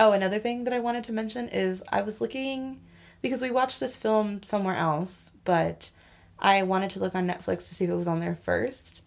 oh, 0.00 0.12
another 0.12 0.38
thing 0.38 0.64
that 0.64 0.72
I 0.72 0.80
wanted 0.80 1.04
to 1.04 1.12
mention 1.12 1.48
is 1.48 1.82
I 1.90 2.02
was 2.02 2.20
looking 2.20 2.80
because 3.22 3.40
we 3.40 3.50
watched 3.50 3.80
this 3.80 3.96
film 3.96 4.42
somewhere 4.42 4.76
else, 4.76 5.32
but 5.44 5.90
I 6.38 6.62
wanted 6.62 6.90
to 6.90 7.00
look 7.00 7.14
on 7.14 7.26
Netflix 7.26 7.68
to 7.68 7.74
see 7.74 7.84
if 7.84 7.90
it 7.90 7.94
was 7.94 8.08
on 8.08 8.20
there 8.20 8.34
first. 8.34 9.02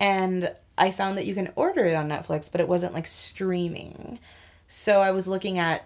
And 0.00 0.54
I 0.78 0.90
found 0.90 1.18
that 1.18 1.26
you 1.26 1.34
can 1.34 1.52
order 1.56 1.84
it 1.84 1.94
on 1.94 2.08
Netflix, 2.08 2.50
but 2.50 2.60
it 2.60 2.68
wasn't 2.68 2.94
like 2.94 3.06
streaming. 3.06 4.18
So 4.66 5.00
I 5.00 5.10
was 5.10 5.28
looking 5.28 5.58
at 5.58 5.84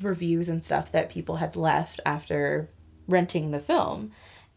reviews 0.00 0.48
and 0.48 0.64
stuff 0.64 0.92
that 0.92 1.10
people 1.10 1.36
had 1.36 1.56
left 1.56 2.00
after 2.06 2.68
renting 3.10 3.50
the 3.50 3.60
film. 3.60 4.12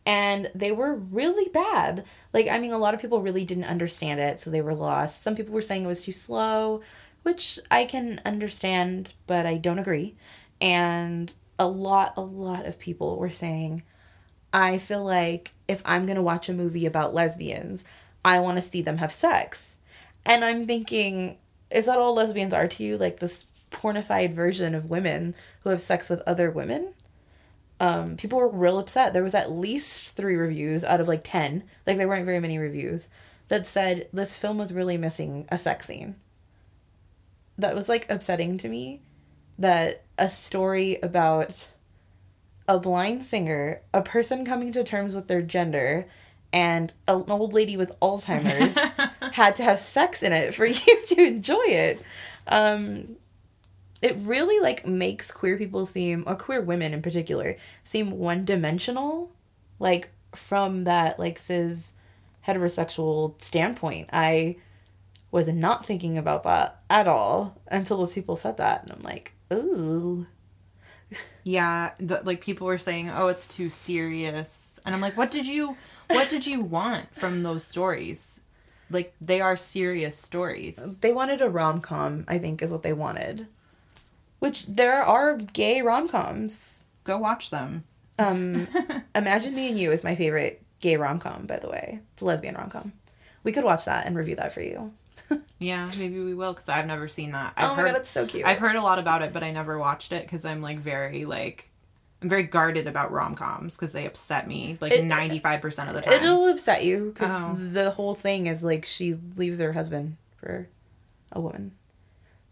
And 0.05 0.51
they 0.53 0.71
were 0.71 0.95
really 0.95 1.49
bad. 1.49 2.03
Like, 2.33 2.47
I 2.47 2.59
mean, 2.59 2.73
a 2.73 2.77
lot 2.77 2.93
of 2.93 2.99
people 2.99 3.21
really 3.21 3.45
didn't 3.45 3.63
understand 3.65 4.19
it, 4.19 4.39
so 4.39 4.49
they 4.49 4.61
were 4.61 4.73
lost. 4.73 5.21
Some 5.21 5.35
people 5.35 5.53
were 5.53 5.61
saying 5.61 5.85
it 5.85 5.87
was 5.87 6.03
too 6.03 6.11
slow, 6.11 6.81
which 7.23 7.59
I 7.71 7.85
can 7.85 8.21
understand, 8.25 9.13
but 9.27 9.45
I 9.45 9.57
don't 9.57 9.79
agree. 9.79 10.15
And 10.59 11.33
a 11.57 11.67
lot, 11.67 12.13
a 12.17 12.21
lot 12.21 12.65
of 12.65 12.79
people 12.79 13.17
were 13.17 13.29
saying, 13.29 13.83
I 14.51 14.77
feel 14.77 15.03
like 15.03 15.53
if 15.67 15.81
I'm 15.85 16.05
to 16.05 16.21
watch 16.21 16.49
a 16.49 16.53
movie 16.53 16.85
about 16.85 17.13
lesbians, 17.13 17.83
I 18.25 18.39
want 18.39 18.57
to 18.57 18.61
see 18.61 18.81
them 18.81 18.97
have 18.97 19.11
sex. 19.11 19.77
And 20.25 20.43
I'm 20.43 20.65
thinking, 20.67 21.37
is 21.71 21.85
that 21.87 21.97
all 21.97 22.13
lesbians 22.13 22.53
are 22.53 22.67
to 22.67 22.83
you? 22.83 22.97
Like 22.97 23.19
this 23.19 23.45
pornified 23.71 24.33
version 24.33 24.75
of 24.75 24.89
women 24.89 25.35
who 25.61 25.69
have 25.69 25.81
sex 25.81 26.09
with 26.09 26.21
other 26.21 26.51
women? 26.51 26.93
Um, 27.83 28.15
people 28.15 28.39
were 28.39 28.47
real 28.47 28.79
upset. 28.79 29.11
There 29.11 29.23
was 29.23 29.35
at 29.35 29.51
least 29.51 30.15
three 30.15 30.37
reviews 30.37 30.85
out 30.85 31.01
of 31.01 31.09
like 31.09 31.19
10, 31.21 31.63
like 31.85 31.97
there 31.97 32.07
weren't 32.07 32.25
very 32.25 32.39
many 32.39 32.57
reviews, 32.57 33.09
that 33.49 33.67
said 33.67 34.07
this 34.13 34.37
film 34.37 34.57
was 34.57 34.71
really 34.71 34.95
missing 34.95 35.45
a 35.51 35.57
sex 35.57 35.87
scene. 35.87 36.15
That 37.57 37.75
was 37.75 37.89
like 37.89 38.09
upsetting 38.09 38.57
to 38.59 38.69
me 38.69 39.01
that 39.59 40.05
a 40.17 40.29
story 40.29 40.97
about 41.03 41.71
a 42.69 42.79
blind 42.79 43.25
singer, 43.25 43.81
a 43.93 44.01
person 44.01 44.45
coming 44.45 44.71
to 44.71 44.85
terms 44.85 45.13
with 45.13 45.27
their 45.27 45.41
gender, 45.41 46.07
and 46.53 46.93
an 47.09 47.25
old 47.27 47.51
lady 47.51 47.75
with 47.75 47.91
Alzheimer's 47.99 48.77
had 49.33 49.57
to 49.57 49.63
have 49.63 49.81
sex 49.81 50.23
in 50.23 50.31
it 50.31 50.55
for 50.55 50.65
you 50.65 51.05
to 51.07 51.21
enjoy 51.21 51.65
it. 51.65 52.01
Um, 52.47 53.17
it 54.03 54.17
really 54.19 54.59
like 54.59 54.85
makes 54.85 55.31
queer 55.31 55.57
people 55.57 55.85
seem, 55.85 56.25
or 56.27 56.35
queer 56.35 56.61
women 56.61 56.93
in 56.93 57.01
particular, 57.01 57.55
seem 57.83 58.11
one 58.11 58.43
dimensional, 58.43 59.31
like 59.79 60.09
from 60.35 60.83
that 60.83 61.17
like 61.17 61.39
cis 61.39 61.93
heterosexual 62.45 63.41
standpoint. 63.41 64.09
I 64.11 64.57
was 65.31 65.47
not 65.47 65.85
thinking 65.85 66.17
about 66.17 66.43
that 66.43 66.81
at 66.89 67.07
all 67.07 67.59
until 67.69 67.97
those 67.97 68.13
people 68.13 68.35
said 68.35 68.57
that, 68.57 68.83
and 68.83 68.91
I'm 68.91 68.99
like, 68.99 69.31
ooh. 69.51 70.27
Yeah, 71.45 71.91
the, 71.99 72.21
like 72.23 72.41
people 72.41 72.67
were 72.67 72.77
saying, 72.77 73.09
"Oh, 73.09 73.27
it's 73.27 73.47
too 73.47 73.69
serious," 73.69 74.79
and 74.85 74.95
I'm 74.95 75.01
like, 75.01 75.15
"What 75.17 75.29
did 75.29 75.45
you, 75.45 75.77
what 76.09 76.29
did 76.29 76.47
you 76.47 76.61
want 76.61 77.13
from 77.13 77.43
those 77.43 77.63
stories? 77.63 78.39
Like 78.89 79.13
they 79.21 79.41
are 79.41 79.55
serious 79.55 80.17
stories." 80.17 80.97
They 80.97 81.13
wanted 81.13 81.41
a 81.41 81.49
rom 81.49 81.81
com, 81.81 82.25
I 82.27 82.37
think, 82.39 82.61
is 82.61 82.71
what 82.71 82.83
they 82.83 82.93
wanted. 82.93 83.47
Which 84.43 84.65
there 84.67 85.01
are 85.01 85.37
gay 85.37 85.81
rom 85.81 86.09
coms. 86.09 86.83
Go 87.05 87.17
watch 87.17 87.49
them. 87.49 87.85
Um, 88.19 88.67
Imagine 89.15 89.55
Me 89.55 89.69
and 89.69 89.79
You 89.79 89.91
is 89.93 90.03
my 90.03 90.15
favorite 90.15 90.61
gay 90.81 90.97
rom 90.97 91.19
com, 91.19 91.45
by 91.45 91.59
the 91.59 91.69
way. 91.69 92.01
It's 92.11 92.21
a 92.21 92.25
lesbian 92.25 92.55
rom 92.55 92.69
com. 92.69 92.91
We 93.45 93.53
could 93.53 93.63
watch 93.63 93.85
that 93.85 94.05
and 94.05 94.17
review 94.17 94.35
that 94.35 94.51
for 94.53 94.61
you. 94.61 94.91
Yeah, 95.59 95.89
maybe 95.97 96.19
we 96.19 96.33
will 96.33 96.51
because 96.51 96.67
I've 96.67 96.87
never 96.87 97.07
seen 97.07 97.31
that. 97.31 97.53
I've 97.55 97.71
oh 97.71 97.75
my 97.77 97.83
god, 97.89 97.95
it's 98.01 98.09
so 98.09 98.25
cute. 98.25 98.45
I've 98.45 98.57
heard 98.59 98.75
a 98.75 98.81
lot 98.81 98.99
about 98.99 99.21
it, 99.21 99.31
but 99.31 99.43
I 99.43 99.51
never 99.51 99.79
watched 99.79 100.11
it 100.11 100.23
because 100.23 100.43
I'm 100.43 100.61
like 100.61 100.79
very 100.79 101.23
like 101.23 101.69
I'm 102.21 102.27
very 102.27 102.43
guarded 102.43 102.85
about 102.85 103.13
rom 103.13 103.35
coms 103.35 103.77
because 103.77 103.93
they 103.93 104.05
upset 104.05 104.45
me 104.45 104.77
like 104.81 105.01
ninety 105.05 105.39
five 105.39 105.61
percent 105.61 105.87
of 105.87 105.95
the 105.95 106.01
time. 106.01 106.13
It'll 106.15 106.49
upset 106.49 106.83
you 106.83 107.11
because 107.13 107.31
Oh. 107.31 107.55
the 107.57 107.91
whole 107.91 108.13
thing 108.13 108.47
is 108.47 108.61
like 108.61 108.83
she 108.83 109.13
leaves 109.37 109.59
her 109.59 109.71
husband 109.71 110.17
for 110.35 110.67
a 111.31 111.39
woman. 111.39 111.71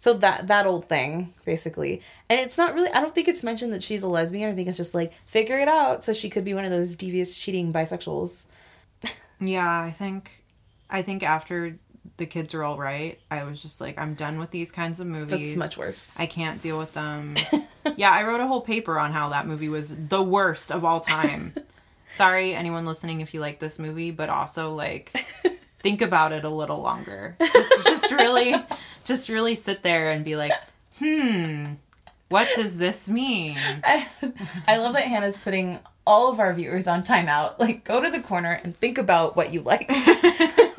So 0.02 0.16
that 0.16 0.48
that 0.48 0.66
old 0.66 0.90
thing 0.90 1.36
basically, 1.46 2.02
and 2.28 2.40
it's 2.40 2.58
not 2.58 2.74
really. 2.74 2.90
I 2.90 3.02
don't 3.02 3.14
think 3.14 3.28
it's 3.28 3.44
mentioned 3.44 3.72
that 3.72 3.84
she's 3.84 4.02
a 4.02 4.08
lesbian. 4.08 4.50
I 4.50 4.56
think 4.56 4.68
it's 4.68 4.78
just 4.78 4.96
like 4.96 5.14
figure 5.28 5.60
it 5.60 5.68
out. 5.68 6.04
So 6.04 6.12
she 6.12 6.28
could 6.28 6.44
be 6.44 6.56
one 6.56 6.66
of 6.66 6.72
those 6.72 6.96
devious, 6.96 7.38
cheating 7.38 7.72
bisexuals. 7.72 8.46
Yeah, 9.44 9.68
I 9.82 9.90
think 9.90 10.44
I 10.90 11.02
think 11.02 11.24
after 11.24 11.80
the 12.18 12.26
kids 12.26 12.54
are 12.54 12.64
all 12.64 12.78
right, 12.78 13.20
I 13.30 13.44
was 13.44 13.62
just 13.62 13.82
like, 13.82 13.98
I'm 14.00 14.14
done 14.14 14.38
with 14.40 14.52
these 14.52 14.72
kinds 14.72 15.00
of 15.00 15.08
movies. 15.08 15.56
That's 15.56 15.58
much 15.58 15.78
worse. 15.78 16.20
I 16.20 16.26
can't 16.26 16.62
deal 16.62 16.78
with 16.78 16.94
them. 16.94 17.36
yeah, 17.96 18.12
I 18.12 18.24
wrote 18.24 18.40
a 18.40 18.48
whole 18.48 18.62
paper 18.62 19.00
on 19.00 19.12
how 19.12 19.30
that 19.30 19.48
movie 19.48 19.70
was 19.70 19.96
the 19.96 20.22
worst 20.22 20.72
of 20.72 20.86
all 20.86 21.00
time. 21.00 21.54
Sorry, 22.08 22.54
anyone 22.54 22.86
listening, 22.86 23.22
if 23.22 23.34
you 23.34 23.40
like 23.40 23.60
this 23.60 23.80
movie, 23.80 24.12
but 24.12 24.30
also 24.30 24.74
like 24.74 25.26
think 25.82 26.02
about 26.02 26.32
it 26.34 26.44
a 26.44 26.50
little 26.50 26.82
longer. 26.82 27.36
Just, 27.40 27.86
just 27.86 28.12
really, 28.12 28.56
just 29.04 29.30
really 29.30 29.56
sit 29.56 29.84
there 29.84 30.10
and 30.10 30.24
be 30.24 30.36
like, 30.36 30.54
hmm, 31.00 31.74
what 32.30 32.48
does 32.56 32.78
this 32.78 33.10
mean? 33.10 33.58
I, 33.84 34.08
I 34.68 34.78
love 34.78 34.94
that 34.94 35.04
Hannah's 35.04 35.38
putting 35.38 35.80
all 36.06 36.32
of 36.32 36.40
our 36.40 36.54
viewers 36.54 36.88
on 36.88 37.04
timeout. 37.04 37.60
Like, 37.60 37.84
go 37.84 38.02
to 38.02 38.10
the 38.10 38.22
corner 38.22 38.60
and 38.64 38.76
think 38.76 38.98
about 38.98 39.36
what 39.36 39.54
you 39.54 39.62
like. 39.62 39.92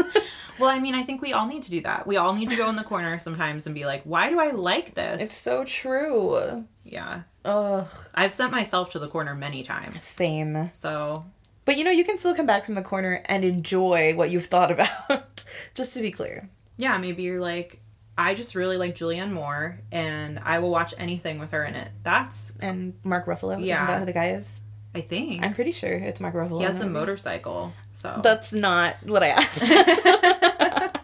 Well, 0.58 0.70
I 0.70 0.78
mean, 0.78 0.94
I 0.94 1.02
think 1.02 1.22
we 1.22 1.32
all 1.32 1.46
need 1.46 1.64
to 1.64 1.70
do 1.70 1.80
that. 1.80 2.06
We 2.06 2.16
all 2.18 2.34
need 2.34 2.50
to 2.50 2.56
go 2.56 2.68
in 2.68 2.76
the 2.76 2.84
corner 2.84 3.18
sometimes 3.18 3.66
and 3.66 3.74
be 3.74 3.84
like, 3.84 4.02
why 4.04 4.30
do 4.30 4.38
I 4.38 4.50
like 4.50 4.94
this? 4.94 5.22
it's 5.22 5.36
so 5.36 5.64
true. 5.64 6.64
yeah. 6.84 7.22
Ugh, 7.44 7.88
I've 8.14 8.30
sent 8.30 8.52
myself 8.52 8.90
to 8.90 9.00
the 9.00 9.08
corner 9.08 9.34
many 9.34 9.64
times. 9.64 10.04
same. 10.04 10.70
So, 10.72 11.24
But 11.64 11.76
you 11.76 11.84
know, 11.84 11.90
you 11.90 12.04
can 12.04 12.18
still 12.18 12.34
come 12.34 12.46
back 12.46 12.64
from 12.64 12.74
the 12.74 12.82
corner 12.82 13.22
and 13.26 13.44
enjoy 13.44 14.14
what 14.16 14.30
you've 14.30 14.46
thought 14.46 14.70
about. 14.72 15.44
Just 15.74 15.94
to 15.94 16.00
be 16.02 16.10
clear. 16.10 16.48
yeah, 16.76 16.98
maybe 16.98 17.22
you're 17.22 17.40
like, 17.40 17.80
I 18.18 18.34
just 18.34 18.54
really 18.54 18.76
like 18.76 18.94
Julianne 18.94 19.30
Moore 19.32 19.78
and 19.90 20.38
I 20.42 20.58
will 20.58 20.70
watch 20.70 20.92
anything 20.98 21.38
with 21.38 21.52
her 21.52 21.64
in 21.64 21.74
it. 21.74 21.88
That's, 22.02 22.52
And 22.60 22.92
Mark 23.04 23.24
Ruffalo. 23.26 23.64
Yeah. 23.64 23.76
Isn't 23.76 23.86
that 23.86 23.98
who 24.00 24.04
the 24.06 24.12
guy 24.12 24.32
is? 24.32 24.50
I 24.94 25.00
think. 25.00 25.42
I'm 25.44 25.54
pretty 25.54 25.72
sure 25.72 25.90
it's 25.90 26.20
Mark 26.20 26.34
Ruffalo. 26.34 26.58
he 26.58 26.64
has 26.64 26.80
a 26.82 26.86
motorcycle. 26.86 27.72
So, 27.94 28.20
That's 28.22 28.52
not 28.52 28.96
what 29.04 29.22
I 29.22 29.28
asked. 29.28 29.72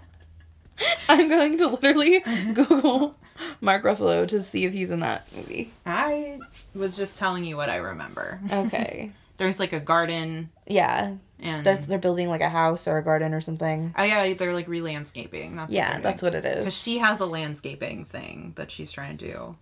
I'm 1.09 1.29
going 1.29 1.57
to 1.59 1.69
literally 1.69 2.21
Google 2.55 3.17
Mark 3.63 3.83
Ruffalo 3.85 4.29
to 4.29 4.43
see 4.43 4.65
if 4.67 4.73
he's 4.75 4.91
in 4.91 5.01
that 5.01 5.25
movie. 5.35 5.73
I 5.87 6.39
was 6.75 6.97
just 6.97 7.19
telling 7.19 7.45
you 7.45 7.57
what 7.57 7.71
I 7.71 7.77
remember. 7.77 8.39
Okay. 8.53 9.11
There's 9.39 9.59
like 9.59 9.73
a 9.73 9.81
garden 9.81 10.51
yeah. 10.67 11.15
and. 11.41 11.65
They're, 11.65 11.79
they're 11.79 11.99
building 11.99 12.29
like 12.29 12.43
a 12.43 12.49
house 12.49 12.87
or 12.87 12.99
a 12.99 13.03
garden 13.03 13.33
or 13.33 13.41
something. 13.41 13.95
Oh 13.97 14.03
yeah, 14.03 14.35
they're 14.35 14.55
like 14.55 14.69
re-landscaping. 14.69 15.57
That's 15.57 15.73
Yeah, 15.73 15.95
what 15.95 16.03
that's 16.03 16.23
what 16.23 16.35
it 16.35 16.45
is. 16.45 16.59
Because 16.59 16.77
she 16.77 16.99
has 16.99 17.21
a 17.21 17.27
landscaping 17.27 18.05
thing 18.05 18.53
that 18.57 18.71
she's 18.71 18.93
trying 18.93 19.17
to 19.17 19.27
do. 19.27 19.57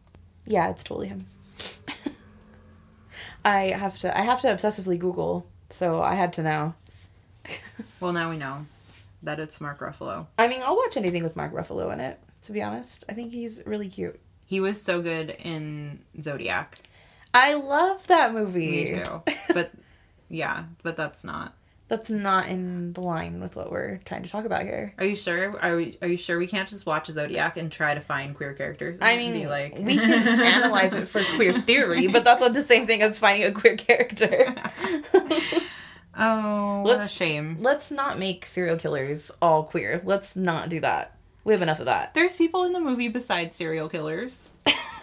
Yeah, 0.46 0.70
it's 0.70 0.82
totally 0.82 1.08
him. 1.08 1.26
I 3.44 3.66
have 3.68 3.98
to 3.98 4.16
I 4.18 4.22
have 4.22 4.40
to 4.42 4.48
obsessively 4.48 4.98
Google, 4.98 5.46
so 5.70 6.02
I 6.02 6.14
had 6.14 6.32
to 6.34 6.42
know. 6.42 6.74
Well, 8.00 8.12
now 8.12 8.28
we 8.28 8.36
know 8.36 8.66
that 9.22 9.40
it's 9.40 9.58
Mark 9.60 9.80
Ruffalo. 9.80 10.26
I 10.38 10.48
mean, 10.48 10.60
I'll 10.62 10.76
watch 10.76 10.96
anything 10.98 11.22
with 11.22 11.34
Mark 11.34 11.53
Ruffalo 11.55 11.90
in 11.92 12.01
it, 12.01 12.20
to 12.42 12.53
be 12.53 12.62
honest. 12.62 13.05
I 13.09 13.14
think 13.14 13.32
he's 13.32 13.62
really 13.64 13.88
cute. 13.88 14.20
He 14.46 14.61
was 14.61 14.82
so 14.82 15.01
good 15.01 15.30
in 15.30 16.01
Zodiac. 16.20 16.78
I 17.37 17.55
love 17.55 18.07
that 18.07 18.32
movie. 18.32 18.84
Me 18.84 19.03
too. 19.03 19.22
But 19.53 19.72
yeah, 20.28 20.64
but 20.82 20.97
that's 20.97 21.22
not. 21.24 21.55
That's 21.89 22.11
not 22.11 22.49
in 22.49 22.95
the 22.95 23.01
line 23.01 23.41
with 23.41 23.55
what 23.55 23.70
we're 23.70 23.99
trying 24.05 24.24
to 24.24 24.28
talk 24.28 24.45
about 24.45 24.62
here. 24.62 24.93
Are 24.99 25.05
you 25.05 25.14
sure? 25.14 25.57
Are 25.61 25.76
we? 25.76 25.99
Are 26.03 26.09
you 26.09 26.16
sure 26.16 26.37
we 26.39 26.47
can't 26.49 26.68
just 26.68 26.84
watch 26.87 27.07
Zodiac 27.09 27.57
and 27.59 27.70
try 27.70 27.95
to 27.95 28.01
find 28.01 28.34
queer 28.34 28.55
characters? 28.55 28.99
I 29.01 29.16
mean, 29.16 29.47
like 29.49 29.78
we 29.78 29.97
can 29.97 30.26
analyze 30.41 30.95
it 30.95 31.07
for 31.07 31.22
queer 31.37 31.61
theory, 31.66 32.09
but 32.09 32.24
that's 32.24 32.41
not 32.41 32.55
the 32.55 32.62
same 32.64 32.87
thing 32.87 33.03
as 33.03 33.18
finding 33.20 33.47
a 33.47 33.53
queer 33.53 33.76
character. 33.76 34.55
oh, 36.18 36.80
what 36.82 36.97
a 36.97 36.99
Let's- 37.01 37.12
shame. 37.12 37.59
Let's 37.61 37.91
not 37.91 38.18
make 38.18 38.47
serial 38.47 38.76
killers 38.76 39.30
all 39.41 39.62
queer. 39.64 40.01
Let's 40.05 40.34
not 40.37 40.68
do 40.68 40.80
that. 40.80 41.16
We 41.45 41.53
have 41.53 41.62
enough 41.62 41.78
of 41.78 41.87
that. 41.87 42.14
There's 42.14 42.34
people 42.34 42.64
in 42.64 42.72
the 42.72 42.80
movie 42.80 43.09
besides 43.09 43.55
serial 43.55 43.89
killers. 43.89 44.51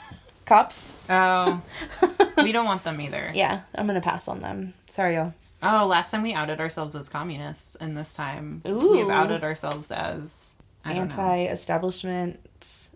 Cops? 0.45 0.95
Oh, 1.09 1.61
we 2.37 2.51
don't 2.51 2.65
want 2.65 2.83
them 2.83 2.99
either. 3.01 3.31
Yeah, 3.33 3.61
I'm 3.75 3.87
gonna 3.87 4.01
pass 4.01 4.27
on 4.27 4.39
them. 4.39 4.73
Sorry, 4.89 5.15
y'all. 5.15 5.33
Oh, 5.61 5.87
last 5.87 6.11
time 6.11 6.23
we 6.23 6.33
outed 6.33 6.59
ourselves 6.59 6.95
as 6.95 7.07
communists, 7.07 7.75
and 7.75 7.95
this 7.95 8.13
time 8.13 8.61
Ooh. 8.67 8.91
we've 8.91 9.09
outed 9.09 9.43
ourselves 9.43 9.91
as 9.91 10.55
I 10.83 10.93
don't 10.93 11.15
know. 11.15 11.23
Anti-establishment 11.23 12.89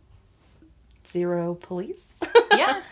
zero 1.07 1.55
police. 1.55 2.19
yeah. 2.51 2.81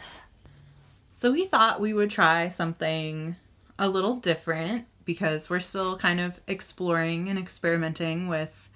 So 1.11 1.31
we 1.31 1.45
thought 1.45 1.79
we 1.79 1.93
would 1.93 2.09
try 2.09 2.49
something 2.49 3.37
a 3.79 3.87
little 3.87 4.17
different 4.17 4.85
because 5.05 5.49
we're 5.49 5.61
still 5.61 5.97
kind 5.97 6.19
of 6.19 6.41
exploring 6.45 7.29
and 7.29 7.39
experimenting 7.39 8.27
with 8.27 8.69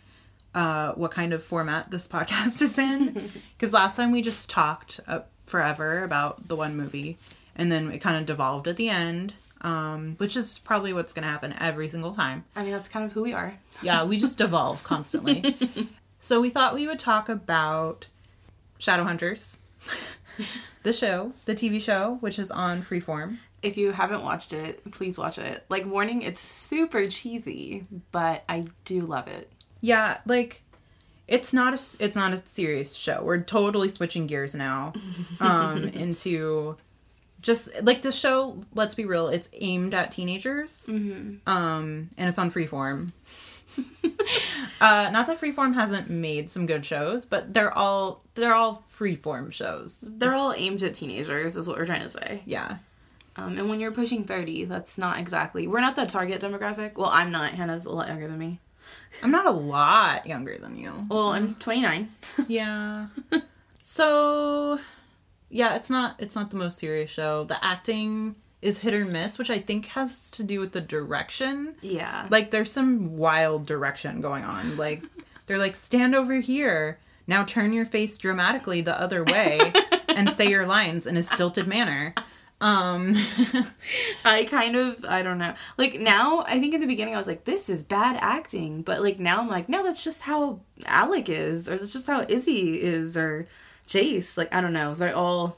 uh, 0.56 0.94
what 0.94 1.12
kind 1.12 1.34
of 1.34 1.44
format 1.44 1.92
this 1.92 2.08
podcast 2.16 2.62
is 2.62 2.78
in. 2.78 3.30
Because 3.58 3.74
last 3.74 3.98
time 3.98 4.12
we 4.12 4.22
just 4.22 4.50
talked 4.50 5.02
uh, 5.06 5.20
forever 5.50 6.04
about 6.04 6.48
the 6.48 6.56
one 6.56 6.78
movie, 6.78 7.18
and 7.56 7.72
then 7.72 7.92
it 7.92 8.00
kind 8.00 8.18
of 8.18 8.26
devolved 8.26 8.68
at 8.68 8.78
the 8.78 8.90
end, 8.90 9.34
um, 9.62 10.16
which 10.18 10.38
is 10.38 10.60
probably 10.60 10.94
what's 10.94 11.14
going 11.14 11.24
to 11.24 11.30
happen 11.30 11.54
every 11.60 11.88
single 11.88 12.14
time. 12.14 12.46
I 12.56 12.64
mean, 12.64 12.72
that's 12.72 12.90
kind 12.90 13.06
of 13.06 13.14
who 13.14 13.24
we 13.24 13.34
are. 13.34 13.58
Yeah, 13.82 14.04
we 14.04 14.18
just 14.20 14.40
evolve 14.48 14.84
constantly. 14.84 15.58
so 16.20 16.40
we 16.40 16.50
thought 16.50 16.74
we 16.74 16.88
would 16.88 17.00
talk 17.00 17.30
about 17.30 18.08
Shadowhunters, 18.80 19.58
the 20.84 20.94
show, 20.94 21.34
the 21.46 21.56
TV 21.56 21.82
show, 21.82 22.18
which 22.22 22.40
is 22.40 22.52
on 22.52 22.82
Freeform. 22.82 23.40
If 23.62 23.76
you 23.76 23.92
haven't 23.92 24.24
watched 24.24 24.54
it, 24.54 24.90
please 24.92 25.18
watch 25.18 25.38
it. 25.38 25.66
Like, 25.68 25.86
warning, 25.86 26.22
it's 26.22 26.40
super 26.40 27.10
cheesy, 27.10 27.86
but 28.14 28.46
I 28.48 28.68
do 28.86 29.02
love 29.02 29.28
it. 29.28 29.52
Yeah, 29.82 30.20
like 30.26 30.62
it's 31.30 31.54
not 31.54 31.74
a 31.74 32.04
it's 32.04 32.16
not 32.16 32.34
a 32.34 32.38
serious 32.38 32.96
show. 32.96 33.22
We're 33.24 33.42
totally 33.42 33.88
switching 33.90 34.28
gears 34.28 34.56
now 34.56 34.94
um 35.40 35.86
into 35.86 36.76
just 37.42 37.84
like 37.84 38.02
the 38.02 38.12
show, 38.12 38.60
let's 38.74 38.96
be 38.96 39.06
real, 39.06 39.28
it's 39.30 39.50
aimed 39.54 39.94
at 39.94 40.12
teenagers. 40.12 40.90
Um 41.46 42.10
and 42.18 42.30
it's 42.30 42.40
on 42.40 42.52
Freeform. 42.52 43.14
uh 44.82 45.10
not 45.12 45.28
that 45.28 45.40
Freeform 45.40 45.76
hasn't 45.76 46.10
made 46.10 46.50
some 46.50 46.66
good 46.66 46.84
shows, 46.84 47.26
but 47.26 47.54
they're 47.54 47.76
all 47.78 48.24
they're 48.34 48.56
all 48.56 48.84
Freeform 48.92 49.52
shows. 49.54 50.00
They're 50.02 50.34
all 50.34 50.54
aimed 50.54 50.84
at 50.84 50.96
teenagers, 50.96 51.56
is 51.56 51.68
what 51.68 51.78
we're 51.78 51.86
trying 51.86 52.04
to 52.04 52.10
say. 52.10 52.42
Yeah. 52.46 52.78
Um, 53.36 53.58
and 53.58 53.70
when 53.70 53.80
you're 53.80 53.92
pushing 53.92 54.26
30, 54.26 54.66
that's 54.66 54.98
not 54.98 55.18
exactly. 55.18 55.66
We're 55.66 55.80
not 55.80 55.96
the 55.96 56.06
target 56.06 56.42
demographic. 56.42 56.96
Well, 56.96 57.10
I'm 57.10 57.32
not. 57.32 57.52
Hannah's 57.52 57.86
a 57.86 57.92
lot 57.92 58.10
younger 58.10 58.28
than 58.28 58.38
me. 58.38 58.60
I'm 59.22 59.32
not 59.32 59.46
a 59.46 59.52
lot 59.52 60.26
younger 60.26 60.58
than 60.58 60.76
you. 60.76 61.06
Well, 61.10 61.30
I'm 61.30 61.56
29. 61.56 62.08
Yeah. 62.48 63.08
so 63.84 64.80
yeah, 65.50 65.76
it's 65.76 65.90
not 65.90 66.16
it's 66.20 66.36
not 66.36 66.52
the 66.52 66.58
most 66.58 66.78
serious 66.80 67.10
show. 67.10 67.44
The 67.44 67.64
acting 67.64 68.36
is 68.62 68.80
hit 68.80 68.94
or 68.94 69.06
miss, 69.06 69.38
which 69.38 69.50
I 69.50 69.60
think 69.60 69.88
has 69.88 70.30
to 70.32 70.44
do 70.44 70.60
with 70.60 70.74
the 70.74 70.82
direction. 70.82 71.76
yeah. 71.82 72.28
Like 72.30 72.52
there's 72.52 72.72
some 72.72 73.18
wild 73.18 73.66
direction 73.66 74.22
going 74.22 74.44
on. 74.44 74.78
Like 74.78 75.04
they're 75.48 75.58
like 75.58 75.76
stand 75.76 76.16
over 76.16 76.40
here. 76.40 77.00
Now 77.28 77.44
turn 77.44 77.74
your 77.74 77.86
face 77.86 78.18
dramatically 78.18 78.82
the 78.82 79.00
other 79.00 79.24
way 79.24 79.72
and 80.10 80.30
say 80.32 80.50
your 80.50 80.66
lines 80.66 81.06
in 81.08 81.16
a 81.18 81.24
stilted 81.24 81.68
manner. 81.68 82.14
Um 82.62 83.16
I 84.26 84.46
kind 84.46 84.76
of, 84.76 85.06
I 85.06 85.22
don't 85.22 85.38
know. 85.38 85.54
Like 85.78 86.00
now, 86.00 86.44
I 86.48 86.60
think 86.60 86.74
in 86.74 86.82
the 86.82 86.88
beginning 86.88 87.16
I 87.16 87.18
was 87.18 87.28
like, 87.28 87.46
this 87.46 87.70
is 87.70 87.84
bad 87.84 88.18
acting. 88.22 88.82
But 88.82 89.02
like 89.02 89.20
now 89.20 89.40
I'm 89.40 89.48
like, 89.48 89.70
no, 89.70 89.84
that's 89.84 90.04
just 90.04 90.22
how 90.24 90.60
Alec 90.86 91.30
is, 91.30 91.70
or 91.70 91.78
that's 91.78 91.94
just 91.94 92.08
how 92.08 92.26
Izzy 92.28 92.82
is, 92.82 93.16
or 93.16 93.48
Jace. 93.88 94.38
Like, 94.38 94.54
I 94.54 94.62
don't 94.62 94.74
know. 94.74 94.94
They're 94.94 95.16
all, 95.16 95.58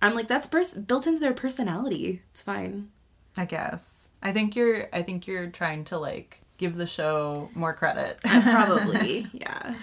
I'm 0.00 0.14
like, 0.14 0.28
that's 0.28 0.46
pers- 0.46 0.74
built 0.74 1.06
into 1.06 1.20
their 1.20 1.34
personality. 1.34 2.22
It's 2.30 2.42
fine. 2.42 2.90
I 3.36 3.44
guess. 3.44 4.10
I 4.22 4.32
think 4.32 4.56
you're 4.56 4.88
I 4.92 5.02
think 5.02 5.26
you're 5.26 5.48
trying 5.48 5.84
to 5.86 5.98
like 5.98 6.40
give 6.58 6.76
the 6.76 6.86
show 6.86 7.50
more 7.54 7.74
credit. 7.74 8.20
Probably. 8.22 9.26
yeah. 9.32 9.74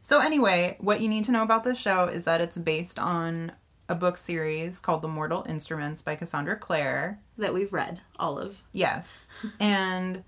So 0.00 0.20
anyway, 0.20 0.76
what 0.80 1.00
you 1.00 1.08
need 1.08 1.24
to 1.24 1.32
know 1.32 1.42
about 1.42 1.64
this 1.64 1.78
show 1.78 2.06
is 2.06 2.24
that 2.24 2.40
it's 2.40 2.56
based 2.58 2.98
on 2.98 3.52
a 3.88 3.94
book 3.94 4.16
series 4.16 4.80
called 4.80 5.02
The 5.02 5.08
Mortal 5.08 5.44
Instruments 5.48 6.02
by 6.02 6.14
Cassandra 6.16 6.56
Clare. 6.56 7.20
That 7.38 7.54
we've 7.54 7.72
read, 7.72 8.00
all 8.18 8.38
of. 8.38 8.62
Yes. 8.72 9.30
and 9.60 10.24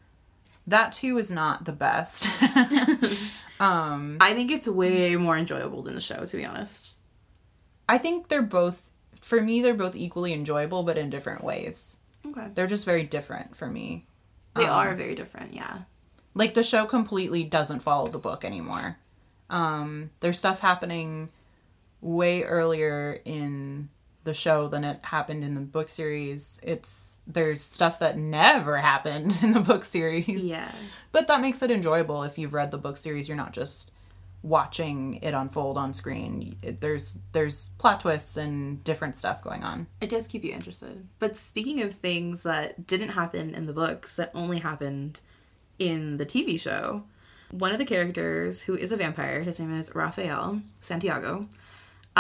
that 0.67 0.93
too 0.93 1.19
is 1.19 1.31
not 1.31 1.65
the 1.65 1.73
best. 1.73 2.27
um 3.61 4.17
I 4.21 4.35
think 4.35 4.51
it's 4.51 4.67
way 4.69 5.17
more 5.17 5.37
enjoyable 5.37 5.83
than 5.83 5.95
the 5.95 6.01
show, 6.01 6.25
to 6.25 6.37
be 6.37 6.45
honest. 6.45 6.93
I 7.89 7.99
think 7.99 8.29
they're 8.29 8.43
both 8.43 8.91
for 9.21 9.41
me 9.43 9.61
they're 9.61 9.75
both 9.75 9.97
equally 9.97 10.33
enjoyable 10.33 10.83
but 10.83 10.97
in 10.99 11.11
different 11.11 11.45
ways. 11.45 11.99
Okay. 12.27 12.49
They're 12.55 12.67
just 12.67 12.85
very 12.85 13.03
different 13.03 13.57
for 13.57 13.67
me. 13.67 14.07
They 14.55 14.65
Um, 14.65 14.71
are 14.71 14.95
very 14.95 15.15
different, 15.15 15.55
yeah. 15.55 15.81
like 16.35 16.55
the 16.55 16.63
show 16.63 16.85
completely 16.87 17.45
doesn't 17.45 17.81
follow 17.81 18.09
the 18.09 18.19
book 18.19 18.45
anymore. 18.45 18.97
Um, 19.49 20.11
there's 20.21 20.39
stuff 20.39 20.61
happening 20.61 21.31
way 22.01 22.45
earlier 22.45 23.21
in 23.25 23.89
the 24.25 24.35
show 24.35 24.69
than 24.69 24.85
it 24.85 25.05
happened 25.05 25.45
in 25.45 25.55
the 25.55 25.61
book 25.61 25.89
series. 25.89 26.61
It's 26.63 27.21
there's 27.27 27.63
stuff 27.63 27.99
that 28.01 28.19
never 28.19 28.77
happened 28.93 29.39
in 29.43 29.53
the 29.53 29.61
book 29.61 29.85
series. 29.85 30.45
Yeah. 30.45 30.73
But 31.13 31.29
that 31.29 31.41
makes 31.41 31.63
it 31.63 31.71
enjoyable 31.71 32.23
if 32.23 32.39
you've 32.39 32.55
read 32.55 32.71
the 32.71 32.79
book 32.79 32.97
series. 32.97 33.29
You're 33.29 33.37
not 33.37 33.53
just 33.53 33.91
watching 34.43 35.17
it 35.17 35.35
unfold 35.35 35.77
on 35.77 35.93
screen. 35.93 36.57
It, 36.63 36.81
there's 36.81 37.19
there's 37.33 37.69
plot 37.79 38.01
twists 38.01 38.37
and 38.37 38.83
different 38.85 39.17
stuff 39.17 39.43
going 39.43 39.65
on. 39.65 39.87
It 40.01 40.09
does 40.09 40.27
keep 40.27 40.45
you 40.45 40.53
interested. 40.53 41.07
But 41.19 41.37
speaking 41.37 41.83
of 41.83 41.95
things 41.95 42.43
that 42.43 42.87
didn't 42.87 43.11
happen 43.11 43.55
in 43.55 43.67
the 43.67 43.73
books 43.73 44.17
that 44.17 44.31
only 44.35 44.59
happened 44.59 45.21
in 45.79 46.17
the 46.19 46.27
TV 46.27 46.59
show, 46.59 47.05
one 47.51 47.73
of 47.73 47.79
the 47.79 47.85
characters 47.85 48.63
who 48.63 48.77
is 48.77 48.93
a 48.93 48.97
vampire, 48.97 49.43
his 49.43 49.59
name 49.59 49.79
is 49.79 49.95
Raphael 49.95 50.63
Santiago. 50.81 51.47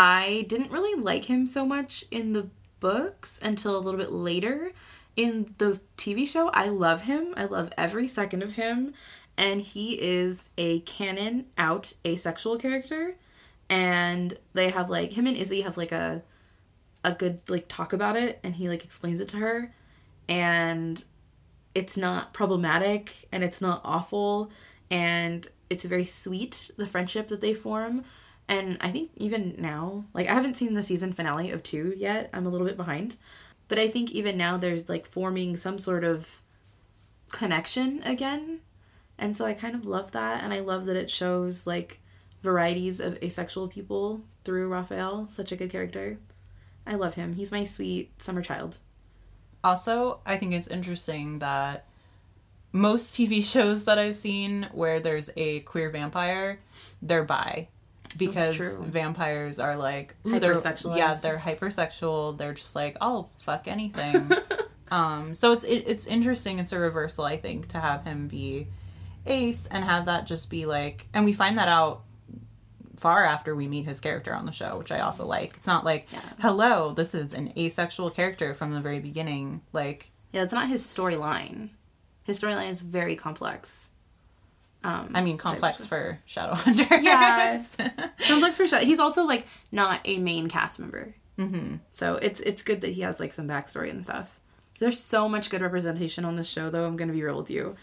I 0.00 0.46
didn't 0.48 0.72
really 0.72 0.98
like 0.98 1.26
him 1.26 1.44
so 1.44 1.66
much 1.66 2.06
in 2.10 2.32
the 2.32 2.48
books 2.80 3.38
until 3.42 3.76
a 3.76 3.80
little 3.80 4.00
bit 4.00 4.10
later. 4.10 4.72
In 5.14 5.54
the 5.58 5.78
TV 5.98 6.26
show, 6.26 6.48
I 6.48 6.68
love 6.68 7.02
him. 7.02 7.34
I 7.36 7.44
love 7.44 7.70
every 7.76 8.08
second 8.08 8.42
of 8.42 8.54
him. 8.54 8.94
And 9.36 9.60
he 9.60 10.00
is 10.00 10.48
a 10.56 10.80
canon 10.80 11.48
out 11.58 11.92
asexual 12.06 12.56
character. 12.56 13.18
And 13.68 14.38
they 14.54 14.70
have 14.70 14.88
like, 14.88 15.12
him 15.12 15.26
and 15.26 15.36
Izzy 15.36 15.60
have 15.60 15.76
like 15.76 15.92
a 15.92 16.22
a 17.04 17.12
good 17.12 17.40
like 17.48 17.66
talk 17.68 17.92
about 17.92 18.16
it 18.16 18.38
and 18.42 18.56
he 18.56 18.68
like 18.68 18.84
explains 18.84 19.22
it 19.22 19.28
to 19.30 19.38
her 19.38 19.74
and 20.28 21.02
it's 21.74 21.96
not 21.96 22.34
problematic 22.34 23.26
and 23.32 23.42
it's 23.42 23.62
not 23.62 23.80
awful 23.84 24.50
and 24.90 25.48
it's 25.70 25.84
very 25.84 26.04
sweet 26.04 26.70
the 26.76 26.86
friendship 26.86 27.28
that 27.28 27.40
they 27.40 27.54
form 27.54 28.04
and 28.50 28.76
i 28.82 28.90
think 28.90 29.10
even 29.16 29.54
now 29.58 30.04
like 30.12 30.28
i 30.28 30.34
haven't 30.34 30.56
seen 30.56 30.74
the 30.74 30.82
season 30.82 31.12
finale 31.12 31.50
of 31.50 31.62
2 31.62 31.94
yet 31.96 32.28
i'm 32.34 32.46
a 32.46 32.50
little 32.50 32.66
bit 32.66 32.76
behind 32.76 33.16
but 33.68 33.78
i 33.78 33.88
think 33.88 34.10
even 34.10 34.36
now 34.36 34.58
there's 34.58 34.88
like 34.88 35.06
forming 35.06 35.56
some 35.56 35.78
sort 35.78 36.04
of 36.04 36.42
connection 37.30 38.02
again 38.02 38.60
and 39.16 39.36
so 39.36 39.46
i 39.46 39.54
kind 39.54 39.74
of 39.74 39.86
love 39.86 40.12
that 40.12 40.44
and 40.44 40.52
i 40.52 40.60
love 40.60 40.84
that 40.84 40.96
it 40.96 41.10
shows 41.10 41.66
like 41.66 42.00
varieties 42.42 43.00
of 43.00 43.22
asexual 43.22 43.68
people 43.68 44.20
through 44.44 44.68
raphael 44.68 45.26
such 45.28 45.50
a 45.50 45.56
good 45.56 45.70
character 45.70 46.18
I 46.86 46.94
love 46.94 47.14
him. 47.14 47.34
He's 47.34 47.52
my 47.52 47.64
sweet 47.64 48.20
summer 48.20 48.42
child. 48.42 48.78
Also, 49.62 50.20
I 50.24 50.36
think 50.36 50.52
it's 50.52 50.68
interesting 50.68 51.38
that 51.40 51.86
most 52.72 53.14
TV 53.14 53.44
shows 53.52 53.84
that 53.84 53.98
I've 53.98 54.16
seen 54.16 54.68
where 54.72 55.00
there's 55.00 55.30
a 55.36 55.60
queer 55.60 55.90
vampire, 55.90 56.60
they're 57.02 57.24
bi. 57.24 57.68
Because 58.16 58.56
vampires 58.86 59.58
are 59.58 59.76
like 59.76 60.14
ooh, 60.26 60.30
they're-. 60.40 60.52
Yeah, 60.98 61.14
they're 61.22 61.38
hypersexual. 61.38 62.36
They're 62.36 62.54
just 62.54 62.74
like, 62.74 62.96
I'll 63.00 63.30
fuck 63.38 63.68
anything. 63.68 64.30
um, 64.90 65.34
so 65.34 65.52
it's 65.52 65.64
it, 65.64 65.84
it's 65.86 66.06
interesting. 66.06 66.58
It's 66.58 66.72
a 66.72 66.78
reversal, 66.78 67.24
I 67.24 67.36
think, 67.36 67.68
to 67.68 67.78
have 67.78 68.04
him 68.04 68.26
be 68.28 68.66
ace 69.26 69.66
and 69.70 69.84
have 69.84 70.06
that 70.06 70.26
just 70.26 70.50
be 70.50 70.66
like, 70.66 71.06
and 71.14 71.24
we 71.24 71.32
find 71.32 71.58
that 71.58 71.68
out 71.68 72.02
far 72.96 73.24
after 73.24 73.54
we 73.54 73.66
meet 73.66 73.86
his 73.86 74.00
character 74.00 74.34
on 74.34 74.44
the 74.44 74.52
show, 74.52 74.76
which 74.78 74.92
I 74.92 75.00
also 75.00 75.24
like. 75.26 75.54
It's 75.56 75.66
not 75.66 75.84
like, 75.84 76.06
Yeah. 76.12 76.20
hello, 76.40 76.92
this 76.92 77.14
is 77.14 77.32
an 77.32 77.52
asexual 77.56 78.10
character 78.10 78.52
from 78.54 78.74
the 78.74 78.80
very 78.80 79.00
beginning. 79.00 79.62
Like, 79.72 80.10
Yeah, 80.32 80.42
it's 80.42 80.52
not 80.52 80.68
his 80.68 80.82
storyline. 80.82 81.70
His 82.24 82.38
storyline 82.40 82.68
is 82.68 82.82
very 82.82 83.16
complex. 83.16 83.89
Um, 84.82 85.10
I 85.14 85.20
mean, 85.20 85.36
complex 85.36 85.84
for 85.84 86.18
Shadowhunters. 86.28 87.02
Yeah. 87.02 87.62
complex 88.26 88.56
for 88.56 88.66
sure. 88.66 88.80
He's 88.80 88.98
also 88.98 89.24
like 89.24 89.46
not 89.70 90.00
a 90.04 90.18
main 90.18 90.48
cast 90.48 90.78
member, 90.78 91.14
hmm 91.36 91.76
so 91.92 92.16
it's 92.16 92.40
it's 92.40 92.62
good 92.62 92.80
that 92.80 92.92
he 92.92 93.02
has 93.02 93.20
like 93.20 93.32
some 93.32 93.46
backstory 93.46 93.90
and 93.90 94.02
stuff. 94.04 94.38
There's 94.78 94.98
so 94.98 95.28
much 95.28 95.50
good 95.50 95.60
representation 95.60 96.24
on 96.24 96.36
this 96.36 96.48
show, 96.48 96.70
though. 96.70 96.86
I'm 96.86 96.96
gonna 96.96 97.12
be 97.12 97.22
real 97.22 97.36
with 97.36 97.50
you. 97.50 97.76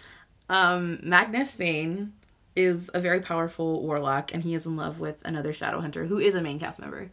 Um, 0.50 1.00
Magnus 1.04 1.56
Bane 1.56 2.14
is 2.56 2.90
a 2.96 3.00
very 3.00 3.20
powerful 3.20 3.84
warlock, 3.84 4.34
and 4.34 4.44
he 4.44 4.56
is 4.56 4.66
in 4.66 4.76
love 4.76 5.00
with 5.00 5.22
another 5.24 5.54
Shadowhunter 5.54 6.08
who 6.08 6.18
is 6.18 6.34
a 6.34 6.42
main 6.42 6.58
cast 6.58 6.80
member, 6.80 7.12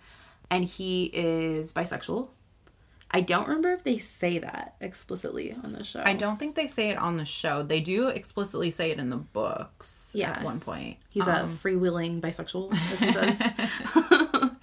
and 0.50 0.64
he 0.64 1.10
is 1.12 1.72
bisexual. 1.74 2.28
I 3.10 3.20
don't 3.20 3.46
remember 3.46 3.70
if 3.72 3.84
they 3.84 3.98
say 3.98 4.38
that 4.38 4.74
explicitly 4.80 5.52
on 5.62 5.72
the 5.72 5.84
show. 5.84 6.02
I 6.04 6.14
don't 6.14 6.36
think 6.38 6.56
they 6.56 6.66
say 6.66 6.90
it 6.90 6.98
on 6.98 7.16
the 7.16 7.24
show. 7.24 7.62
They 7.62 7.80
do 7.80 8.08
explicitly 8.08 8.70
say 8.72 8.90
it 8.90 8.98
in 8.98 9.08
the 9.10 9.16
books 9.16 10.12
Yeah. 10.16 10.30
at 10.32 10.42
one 10.42 10.58
point. 10.58 10.96
He's 11.10 11.28
a 11.28 11.42
Um, 11.44 11.50
freewheeling 11.50 12.20
bisexual, 12.20 12.72
as 12.92 13.00
he 13.00 13.12
says. 13.12 14.50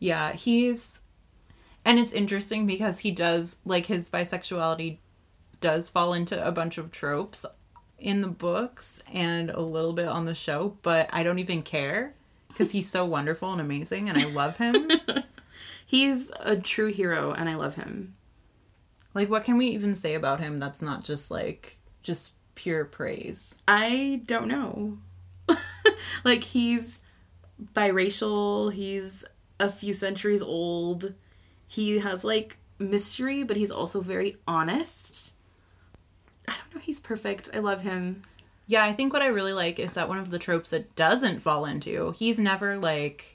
Yeah, 0.00 0.32
he's 0.32 1.00
and 1.84 1.98
it's 1.98 2.12
interesting 2.12 2.66
because 2.66 2.98
he 3.00 3.10
does 3.10 3.56
like 3.64 3.86
his 3.86 4.10
bisexuality 4.10 4.98
does 5.60 5.88
fall 5.88 6.12
into 6.14 6.44
a 6.46 6.50
bunch 6.52 6.76
of 6.78 6.90
tropes 6.90 7.46
in 7.98 8.20
the 8.20 8.28
books 8.28 9.00
and 9.12 9.50
a 9.50 9.60
little 9.60 9.92
bit 9.94 10.08
on 10.08 10.24
the 10.26 10.34
show, 10.34 10.76
but 10.82 11.08
I 11.12 11.22
don't 11.22 11.38
even 11.38 11.62
care 11.62 12.14
because 12.48 12.72
he's 12.72 12.90
so 12.90 13.04
wonderful 13.04 13.50
and 13.52 13.60
amazing 13.60 14.08
and 14.08 14.18
I 14.18 14.24
love 14.26 14.56
him. 14.58 14.90
He's 15.86 16.30
a 16.40 16.56
true 16.58 16.92
hero 16.92 17.32
and 17.32 17.48
I 17.48 17.54
love 17.54 17.74
him. 17.76 18.16
like 19.14 19.30
what 19.30 19.44
can 19.44 19.56
we 19.56 19.68
even 19.68 19.94
say 19.94 20.14
about 20.14 20.40
him 20.40 20.58
that's 20.58 20.82
not 20.82 21.04
just 21.04 21.30
like 21.30 21.78
just 22.02 22.32
pure 22.54 22.84
praise? 22.84 23.58
I 23.68 24.22
don't 24.26 24.48
know. 24.48 24.98
like 26.24 26.44
he's 26.44 26.98
biracial, 27.74 28.72
he's 28.72 29.24
a 29.60 29.70
few 29.70 29.92
centuries 29.92 30.42
old. 30.42 31.14
He 31.66 31.98
has 31.98 32.24
like 32.24 32.58
mystery, 32.78 33.42
but 33.42 33.56
he's 33.56 33.70
also 33.70 34.00
very 34.00 34.36
honest. 34.46 35.32
I 36.48 36.54
don't 36.58 36.74
know, 36.74 36.80
he's 36.80 37.00
perfect. 37.00 37.50
I 37.54 37.58
love 37.58 37.82
him. 37.82 38.22
Yeah, 38.66 38.84
I 38.84 38.92
think 38.92 39.12
what 39.12 39.22
I 39.22 39.26
really 39.26 39.52
like 39.52 39.78
is 39.78 39.92
that 39.94 40.08
one 40.08 40.18
of 40.18 40.30
the 40.30 40.38
tropes 40.38 40.70
that 40.70 40.96
doesn't 40.96 41.40
fall 41.40 41.64
into, 41.66 42.12
he's 42.12 42.38
never 42.38 42.78
like 42.78 43.33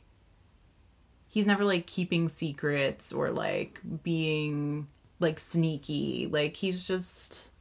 he's 1.30 1.48
never 1.48 1.64
like 1.64 1.86
keeping 1.86 2.28
secrets 2.28 3.14
or 3.14 3.30
like 3.32 3.80
being 4.04 4.88
like 5.20 5.40
sneaky. 5.40 6.28
Like 6.30 6.58
he's 6.58 6.86
just 6.88 7.52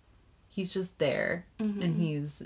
he's 0.49 0.73
just 0.73 0.99
there 0.99 1.47
and 1.61 2.01
he's 2.01 2.43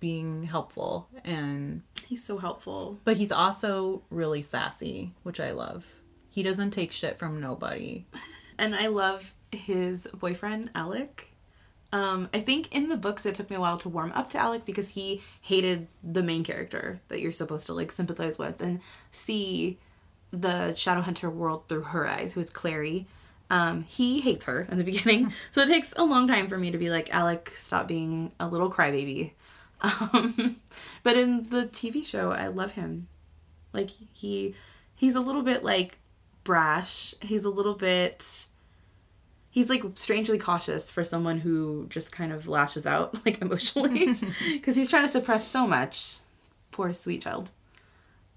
being 0.00 0.42
helpful 0.42 1.08
and 1.24 1.82
He's 2.06 2.22
so 2.24 2.38
helpful. 2.38 2.98
but 3.04 3.16
he's 3.18 3.32
also 3.32 4.02
really 4.10 4.42
sassy, 4.42 5.12
which 5.22 5.40
I 5.40 5.52
love. 5.52 5.84
He 6.30 6.42
doesn't 6.42 6.70
take 6.72 6.92
shit 6.92 7.16
from 7.16 7.40
nobody. 7.40 8.04
And 8.60 8.74
I 8.74 8.88
love 8.88 9.34
his 9.52 10.08
boyfriend, 10.12 10.70
Alec. 10.74 11.30
Um, 11.92 12.28
I 12.34 12.40
think 12.40 12.74
in 12.74 12.88
the 12.88 12.96
books 12.96 13.24
it 13.24 13.36
took 13.36 13.48
me 13.50 13.54
a 13.56 13.60
while 13.60 13.78
to 13.78 13.88
warm 13.88 14.10
up 14.16 14.28
to 14.30 14.38
Alec 14.38 14.64
because 14.64 14.88
he 14.88 15.22
hated 15.40 15.86
the 16.02 16.24
main 16.24 16.42
character 16.42 17.00
that 17.06 17.20
you're 17.20 17.30
supposed 17.30 17.66
to 17.66 17.72
like 17.72 17.92
sympathize 17.92 18.36
with 18.36 18.60
and 18.60 18.80
see 19.12 19.78
the 20.30 20.72
Shadowhunter 20.74 21.32
world 21.32 21.68
through 21.68 21.82
her 21.82 22.06
eyes, 22.06 22.34
who 22.34 22.40
is 22.40 22.50
Clary. 22.50 23.06
Um, 23.50 23.82
he 23.82 24.20
hates 24.20 24.44
her 24.44 24.68
in 24.70 24.76
the 24.76 24.84
beginning, 24.84 25.32
so 25.50 25.62
it 25.62 25.68
takes 25.68 25.94
a 25.96 26.04
long 26.04 26.28
time 26.28 26.48
for 26.48 26.58
me 26.58 26.70
to 26.70 26.78
be 26.78 26.90
like, 26.90 27.12
Alec, 27.14 27.52
stop 27.56 27.88
being 27.88 28.32
a 28.38 28.48
little 28.48 28.70
crybaby. 28.70 29.32
Um, 29.80 30.56
but 31.02 31.16
in 31.16 31.48
the 31.50 31.64
TV 31.64 32.04
show, 32.04 32.30
I 32.32 32.48
love 32.48 32.72
him. 32.72 33.08
Like 33.72 33.90
he, 34.12 34.54
he's 34.94 35.14
a 35.14 35.20
little 35.20 35.42
bit 35.42 35.64
like 35.64 35.98
brash. 36.44 37.14
He's 37.20 37.44
a 37.44 37.50
little 37.50 37.74
bit. 37.74 38.48
He's 39.50 39.70
like 39.70 39.82
strangely 39.94 40.38
cautious 40.38 40.90
for 40.90 41.04
someone 41.04 41.38
who 41.38 41.86
just 41.88 42.12
kind 42.12 42.32
of 42.32 42.48
lashes 42.48 42.86
out 42.86 43.20
like 43.24 43.40
emotionally 43.40 44.14
because 44.52 44.76
he's 44.76 44.88
trying 44.88 45.04
to 45.04 45.08
suppress 45.08 45.48
so 45.48 45.66
much. 45.66 46.18
Poor 46.70 46.92
sweet 46.92 47.22
child. 47.22 47.50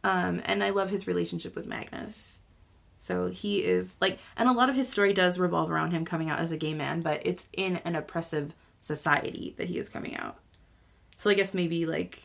Um, 0.03 0.41
and 0.45 0.63
I 0.63 0.71
love 0.71 0.89
his 0.89 1.07
relationship 1.07 1.55
with 1.55 1.65
Magnus. 1.65 2.39
So 2.97 3.27
he 3.29 3.63
is 3.63 3.95
like, 3.99 4.19
and 4.37 4.47
a 4.47 4.51
lot 4.51 4.69
of 4.69 4.75
his 4.75 4.87
story 4.87 5.11
does 5.13 5.39
revolve 5.39 5.71
around 5.71 5.91
him 5.91 6.05
coming 6.05 6.29
out 6.29 6.39
as 6.39 6.51
a 6.51 6.57
gay 6.57 6.73
man, 6.73 7.01
but 7.01 7.21
it's 7.25 7.47
in 7.53 7.77
an 7.77 7.95
oppressive 7.95 8.53
society 8.79 9.55
that 9.57 9.69
he 9.69 9.79
is 9.79 9.89
coming 9.89 10.15
out. 10.17 10.37
So 11.17 11.29
I 11.29 11.33
guess 11.33 11.53
maybe 11.53 11.85
like 11.85 12.21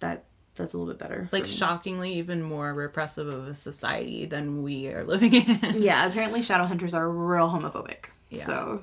that 0.00 0.24
that's 0.54 0.72
a 0.72 0.78
little 0.78 0.92
bit 0.92 0.98
better. 0.98 1.28
Like 1.32 1.46
shockingly 1.46 2.14
even 2.14 2.42
more 2.42 2.72
repressive 2.72 3.28
of 3.28 3.46
a 3.46 3.54
society 3.54 4.24
than 4.24 4.62
we 4.62 4.88
are 4.88 5.04
living 5.04 5.34
in. 5.34 5.60
Yeah, 5.74 6.06
apparently 6.06 6.40
Shadowhunters 6.40 6.94
are 6.94 7.10
real 7.10 7.48
homophobic. 7.50 8.06
Yeah. 8.30 8.44
So, 8.44 8.82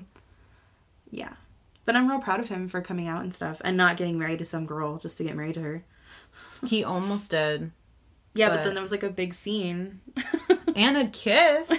yeah. 1.09 1.33
But 1.85 1.95
I'm 1.95 2.07
real 2.09 2.19
proud 2.19 2.39
of 2.39 2.49
him 2.49 2.67
for 2.67 2.81
coming 2.81 3.07
out 3.07 3.23
and 3.23 3.33
stuff 3.33 3.59
and 3.65 3.75
not 3.75 3.97
getting 3.97 4.17
married 4.17 4.39
to 4.39 4.45
some 4.45 4.65
girl 4.65 4.97
just 4.97 5.17
to 5.17 5.23
get 5.23 5.35
married 5.35 5.55
to 5.55 5.61
her. 5.61 5.83
He 6.65 6.83
almost 6.83 7.31
did. 7.31 7.71
Yeah, 8.33 8.49
but, 8.49 8.57
But- 8.57 8.63
then 8.65 8.73
there 8.75 8.81
was 8.81 8.91
like 8.91 9.03
a 9.03 9.09
big 9.09 9.33
scene. 9.33 10.01
And 10.75 10.97
a 10.97 11.05
kiss. 11.07 11.71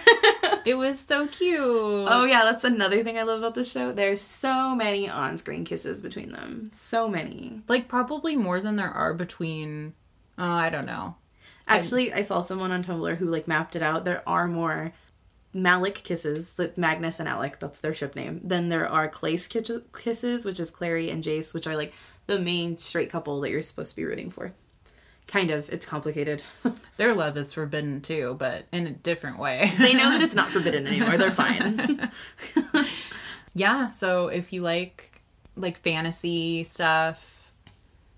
it 0.65 0.77
was 0.77 1.01
so 1.01 1.27
cute. 1.27 1.59
oh, 1.61 2.25
yeah, 2.27 2.45
that's 2.45 2.63
another 2.63 3.03
thing 3.03 3.19
I 3.19 3.23
love 3.25 3.41
about 3.41 3.55
the 3.55 3.65
show. 3.65 3.91
There's 3.91 4.21
so 4.21 4.73
many 4.77 5.09
on 5.09 5.37
screen 5.37 5.65
kisses 5.65 6.01
between 6.01 6.31
them. 6.31 6.71
So 6.73 7.09
many. 7.09 7.63
Like 7.67 7.89
probably 7.89 8.37
more 8.37 8.61
than 8.61 8.77
there 8.77 8.91
are 8.91 9.13
between 9.13 9.95
oh, 10.39 10.45
I 10.45 10.71
don't 10.71 10.87
know. 10.87 11.17
Actually, 11.67 12.13
I 12.13 12.23
saw 12.23 12.41
someone 12.41 12.71
on 12.71 12.85
Tumblr 12.85 13.17
who 13.17 13.27
like 13.27 13.49
mapped 13.49 13.75
it 13.75 13.83
out. 13.83 14.05
There 14.05 14.23
are 14.29 14.47
more 14.47 14.93
Malec 15.55 16.03
kisses, 16.05 16.55
like 16.59 16.79
Magnus 16.79 17.19
and 17.19 17.29
Alec, 17.29 17.59
that's 17.59 17.79
their 17.81 17.95
ship 17.95 18.15
name. 18.15 18.41
Then 18.45 18.69
there 18.69 18.89
are 18.89 19.09
Clace 19.09 19.47
kiss- 19.49 19.71
kisses, 19.97 20.45
which 20.45 20.61
is 20.61 20.71
Clary 20.71 21.11
and 21.11 21.23
Jace, 21.23 21.53
which 21.55 21.67
are 21.67 21.77
like 21.77 21.93
the 22.27 22.39
main 22.39 22.77
straight 22.77 23.11
couple 23.11 23.41
that 23.41 23.51
you're 23.51 23.63
supposed 23.63 23.91
to 23.91 23.97
be 23.97 24.05
rooting 24.05 24.31
for. 24.31 24.53
Kind 25.27 25.51
of. 25.51 25.71
It's 25.71 25.87
complicated. 25.87 26.43
Their 26.97 27.15
love 27.15 27.37
is 27.37 27.53
forbidden 27.53 28.01
too, 28.03 28.37
but 28.39 28.67
in 28.73 28.87
a 28.87 28.91
different 28.91 29.39
way. 29.39 29.73
they 29.79 29.95
know 29.95 30.11
that 30.11 30.23
it's 30.23 30.35
not 30.35 30.49
forbidden 30.51 30.87
anymore. 30.87 31.17
They're 31.17 31.31
fine. 31.31 32.11
yeah, 33.55 33.89
so 33.89 34.29
if 34.29 34.53
you 34.53 34.61
like 34.61 35.23
like 35.57 35.79
fantasy 35.81 36.65
stuff, 36.65 37.53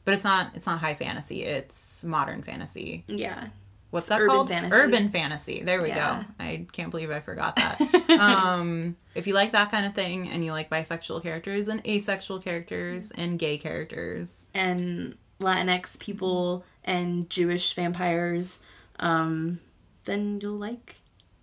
but 0.04 0.14
it's 0.14 0.24
not 0.24 0.50
it's 0.54 0.66
not 0.66 0.80
high 0.80 0.94
fantasy, 0.94 1.44
it's 1.44 2.02
modern 2.04 2.42
fantasy. 2.42 3.04
yeah. 3.06 3.48
What's 3.96 4.08
that 4.08 4.20
Urban 4.20 4.28
called? 4.36 4.48
fantasy. 4.48 4.72
Urban 4.74 5.08
fantasy. 5.10 5.62
There 5.62 5.82
we 5.82 5.88
Yeah. 5.88 6.22
go. 6.22 6.26
I 6.44 6.66
can't 6.72 6.90
believe 6.90 7.10
I 7.10 7.20
forgot 7.20 7.56
that. 7.56 7.80
um, 8.20 8.96
if 9.14 9.26
you 9.26 9.34
like 9.34 9.52
that 9.52 9.70
kind 9.70 9.84
of 9.86 9.94
thing 9.94 10.28
and 10.28 10.44
you 10.44 10.52
like 10.52 10.70
bisexual 10.70 11.22
characters 11.22 11.68
and 11.68 11.84
asexual 11.86 12.38
characters 12.40 13.10
and 13.12 13.38
gay 13.38 13.58
characters, 13.58 14.46
And 14.54 15.16
Latinx 15.40 15.98
people 15.98 16.64
and 16.84 17.28
Jewish 17.28 17.74
vampires, 17.74 18.58
um, 19.00 19.60
then 20.04 20.40
you'll 20.40 20.56
like 20.58 20.96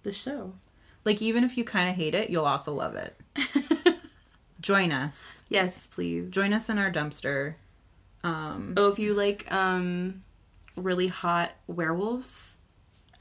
the 0.04 0.12
show. 0.12 0.54
like 1.06 1.22
even 1.22 1.44
if 1.44 1.58
you 1.58 1.64
kind 1.64 1.90
of 1.90 1.96
hate 1.96 2.16
it, 2.16 2.30
you'll 2.30 2.46
also 2.46 2.74
love 2.74 2.96
it. 2.96 3.16
Join 4.62 4.92
us. 4.94 5.44
Yes, 5.50 5.88
please. 5.88 6.30
Join 6.30 6.54
us 6.54 6.70
in 6.70 6.78
our 6.78 6.90
dumpster. 6.92 7.56
Um, 8.24 8.74
Oh, 8.78 8.90
if 8.90 8.98
you 9.00 9.14
like 9.14 9.52
um 9.52 10.24
really 10.76 11.08
hot 11.08 11.52
werewolves, 11.68 12.58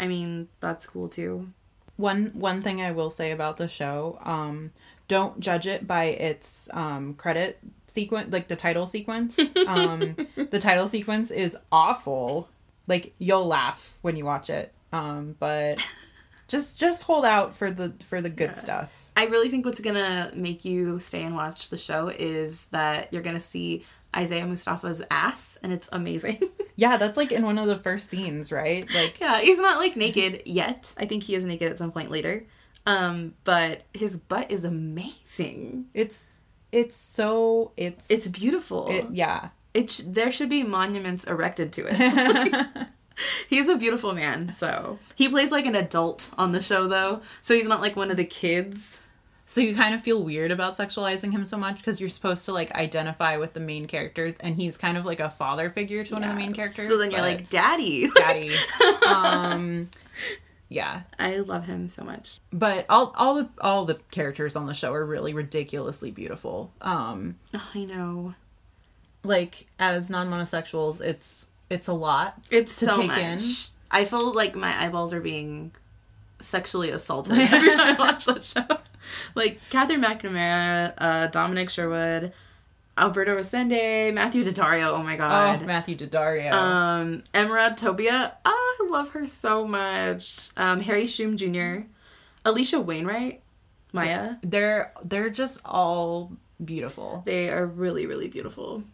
I 0.01 0.09
mean 0.09 0.49
that's 0.61 0.87
cool 0.87 1.09
too. 1.09 1.49
one 1.97 2.31
one 2.35 2.63
thing 2.63 2.81
I 2.81 2.93
will 2.93 3.11
say 3.11 3.31
about 3.31 3.57
the 3.57 3.69
show, 3.69 4.19
um, 4.23 4.73
don't 5.09 5.39
judge 5.41 5.67
it 5.67 5.87
by 5.87 6.05
its 6.05 6.69
um, 6.73 7.15
credit 7.15 7.59
sequence, 7.87 8.33
like 8.33 8.49
the 8.49 8.57
title 8.57 8.87
sequence. 8.87 9.39
Um, 9.67 10.17
the 10.37 10.59
title 10.59 10.89
sequence 10.89 11.31
is 11.31 11.57
awful. 11.71 12.49
Like 12.89 13.15
you'll 13.19 13.47
laugh 13.47 13.97
when 14.03 14.17
you 14.17 14.25
watch 14.25 14.51
it, 14.51 14.73
um, 14.93 15.37
but 15.39 15.79
just 16.49 16.79
just 16.79 17.05
hold 17.05 17.25
out 17.25 17.55
for 17.55 17.71
the 17.71 17.93
for 18.05 18.21
the 18.21 18.31
good 18.31 18.55
stuff. 18.55 18.93
I 19.17 19.27
really 19.27 19.49
think 19.51 19.65
what's 19.67 19.81
gonna 19.81 20.33
make 20.35 20.65
you 20.65 20.99
stay 20.99 21.23
and 21.23 21.35
watch 21.37 21.69
the 21.69 21.77
show 21.77 22.09
is 22.09 22.65
that 22.71 23.13
you're 23.13 23.23
gonna 23.23 23.39
see 23.41 23.85
Isaiah 24.17 24.47
Mustafa's 24.47 25.03
ass, 25.11 25.57
and 25.63 25.73
it's 25.73 25.89
amazing. 25.93 26.39
Yeah, 26.75 26.97
that's 26.97 27.19
like 27.19 27.33
in 27.33 27.45
one 27.45 27.59
of 27.59 27.67
the 27.67 27.77
first 27.79 28.09
scenes, 28.09 28.51
right? 28.51 28.89
Like 28.95 29.21
yeah, 29.21 29.41
he's 29.41 29.59
not 29.61 29.79
like 29.79 29.95
naked 29.95 30.43
yet. 30.47 30.95
I 30.97 31.05
think 31.05 31.23
he 31.23 31.35
is 31.35 31.45
naked 31.45 31.71
at 31.71 31.77
some 31.77 31.93
point 31.93 32.11
later. 32.11 32.47
Um, 32.87 33.35
but 33.45 33.83
his 33.93 34.17
butt 34.17 34.51
is 34.51 34.65
amazing. 34.65 35.87
it's 35.93 36.41
it's 36.73 36.97
so 36.97 37.73
it's 37.77 38.11
It's 38.11 38.27
beautiful. 38.29 38.89
it, 38.91 39.07
yeah. 39.13 39.51
it 39.75 39.91
sh- 39.91 40.01
there 40.07 40.33
should 40.33 40.49
be 40.49 40.63
monuments 40.63 41.25
erected 41.25 41.75
to 41.75 41.83
it. 41.89 42.67
he's 43.49 43.69
a 43.69 43.77
beautiful 43.77 44.15
man. 44.15 44.51
So 44.55 44.99
he 45.15 45.29
plays 45.29 45.51
like 45.51 45.67
an 45.67 45.77
adult 45.77 46.31
on 46.39 46.53
the 46.53 46.63
show, 46.63 46.89
though. 46.89 47.21
So 47.43 47.55
he's 47.55 47.69
not 47.69 47.83
like 47.83 47.97
one 47.97 48.11
of 48.11 48.17
the 48.17 48.25
kids. 48.25 48.99
So 49.53 49.61
you 49.61 49.75
kind 49.75 49.95
of 49.95 50.01
feel 50.01 50.23
weird 50.23 50.51
about 50.51 50.79
sexualizing 50.79 51.31
him 51.31 51.45
so 51.45 51.59
much 51.59 51.77
because 51.77 52.01
you're 52.01 52.09
supposed 52.09 52.47
to 52.47 52.53
like 52.53 52.73
identify 52.75 53.37
with 53.37 53.53
the 53.53 53.61
main 53.61 53.87
characters, 53.87 54.35
and 54.41 54.57
he's 54.57 54.79
kind 54.79 54.97
of 54.97 55.05
like 55.05 55.21
a 55.21 55.29
father 55.29 55.69
figure 55.69 56.03
to 56.05 56.15
one 56.15 56.25
of 56.25 56.31
the 56.31 56.35
main 56.35 56.55
characters. 56.55 56.89
So 56.89 56.97
then 56.97 57.11
you're 57.11 57.21
like, 57.21 57.51
Daddy. 57.51 58.11
daddy. 58.15 58.55
um, 59.07 59.91
yeah, 60.71 61.03
I 61.19 61.37
love 61.37 61.67
him 61.67 61.91
so 61.91 62.03
much. 62.03 62.39
but 62.51 62.87
all 62.89 63.13
all 63.15 63.35
the 63.35 63.49
all 63.61 63.85
the 63.85 63.99
characters 64.11 64.57
on 64.57 64.65
the 64.65 64.73
show 64.73 64.95
are 64.95 65.05
really 65.05 65.35
ridiculously 65.35 66.11
beautiful. 66.11 66.73
Um, 66.81 67.37
Oh, 67.53 67.71
I 67.75 67.85
know. 67.85 68.35
like 69.23 69.67
as 69.79 70.09
non 70.09 70.31
monosexuals, 70.31 71.03
it's 71.03 71.49
it's 71.69 71.89
a 71.89 71.93
lot. 71.93 72.39
It's 72.51 72.79
to 72.79 72.87
so 72.87 72.97
take 72.97 73.09
much. 73.09 73.19
in. 73.21 73.41
I 73.91 74.05
feel 74.07 74.33
like 74.33 74.55
my 74.55 74.83
eyeballs 74.83 75.13
are 75.13 75.21
being 75.21 75.73
sexually 76.41 76.89
assaulted 76.89 77.37
every 77.39 77.69
time 77.69 77.81
I 77.81 77.99
watch 77.99 78.25
that 78.25 78.43
show. 78.45 78.79
Like 79.35 79.61
Katherine 79.71 80.03
McNamara, 80.03 80.95
uh, 80.99 81.27
Dominic 81.29 81.71
Sherwood, 81.71 82.33
Alberto 82.97 83.37
Rosende, 83.37 84.13
Matthew 84.13 84.45
Daddario. 84.45 84.89
Oh 84.99 85.03
my 85.03 85.17
god. 85.17 85.63
Oh, 85.63 85.67
Matthew 85.67 85.97
Daddario. 85.97 86.53
Um, 86.53 87.25
Emeraude 87.35 87.77
Toubia. 87.77 88.37
Oh, 88.45 88.77
I 88.81 88.91
love 88.91 89.11
her 89.11 89.27
so 89.27 89.67
much. 89.67 90.51
Um, 90.57 90.81
Harry 90.81 91.07
Shum 91.07 91.37
Jr. 91.37 91.87
Alisha 92.45 92.85
Wainwright. 92.85 93.43
Maya. 93.95 94.37
they're 94.43 94.93
they're 95.05 95.29
just 95.31 95.61
all 95.65 96.33
beautiful. 96.65 97.23
They 97.27 97.51
are 97.51 97.67
really, 97.67 98.07
really 98.07 98.29
beautiful. 98.29 98.85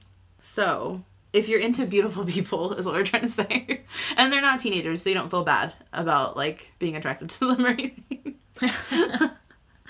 So, 0.41 1.05
if 1.33 1.49
you're 1.49 1.61
into 1.61 1.87
beautiful 1.87 2.25
people, 2.27 2.73
is 2.75 2.87
what 2.87 2.95
we're 2.95 3.05
trying 3.05 3.23
to 3.23 3.29
say. 3.29 3.83
and 4.17 4.33
they're 4.33 4.41
not 4.41 4.61
teenagers, 4.61 5.03
so 5.03 5.11
you 5.11 5.15
don't 5.15 5.31
feel 5.31 5.45
bad 5.45 5.75
about 5.93 6.37
like 6.37 6.73
being 6.79 6.97
attracted 6.97 7.31
to 7.31 7.55
them 7.55 7.65
or 7.65 7.69
anything. 7.69 8.35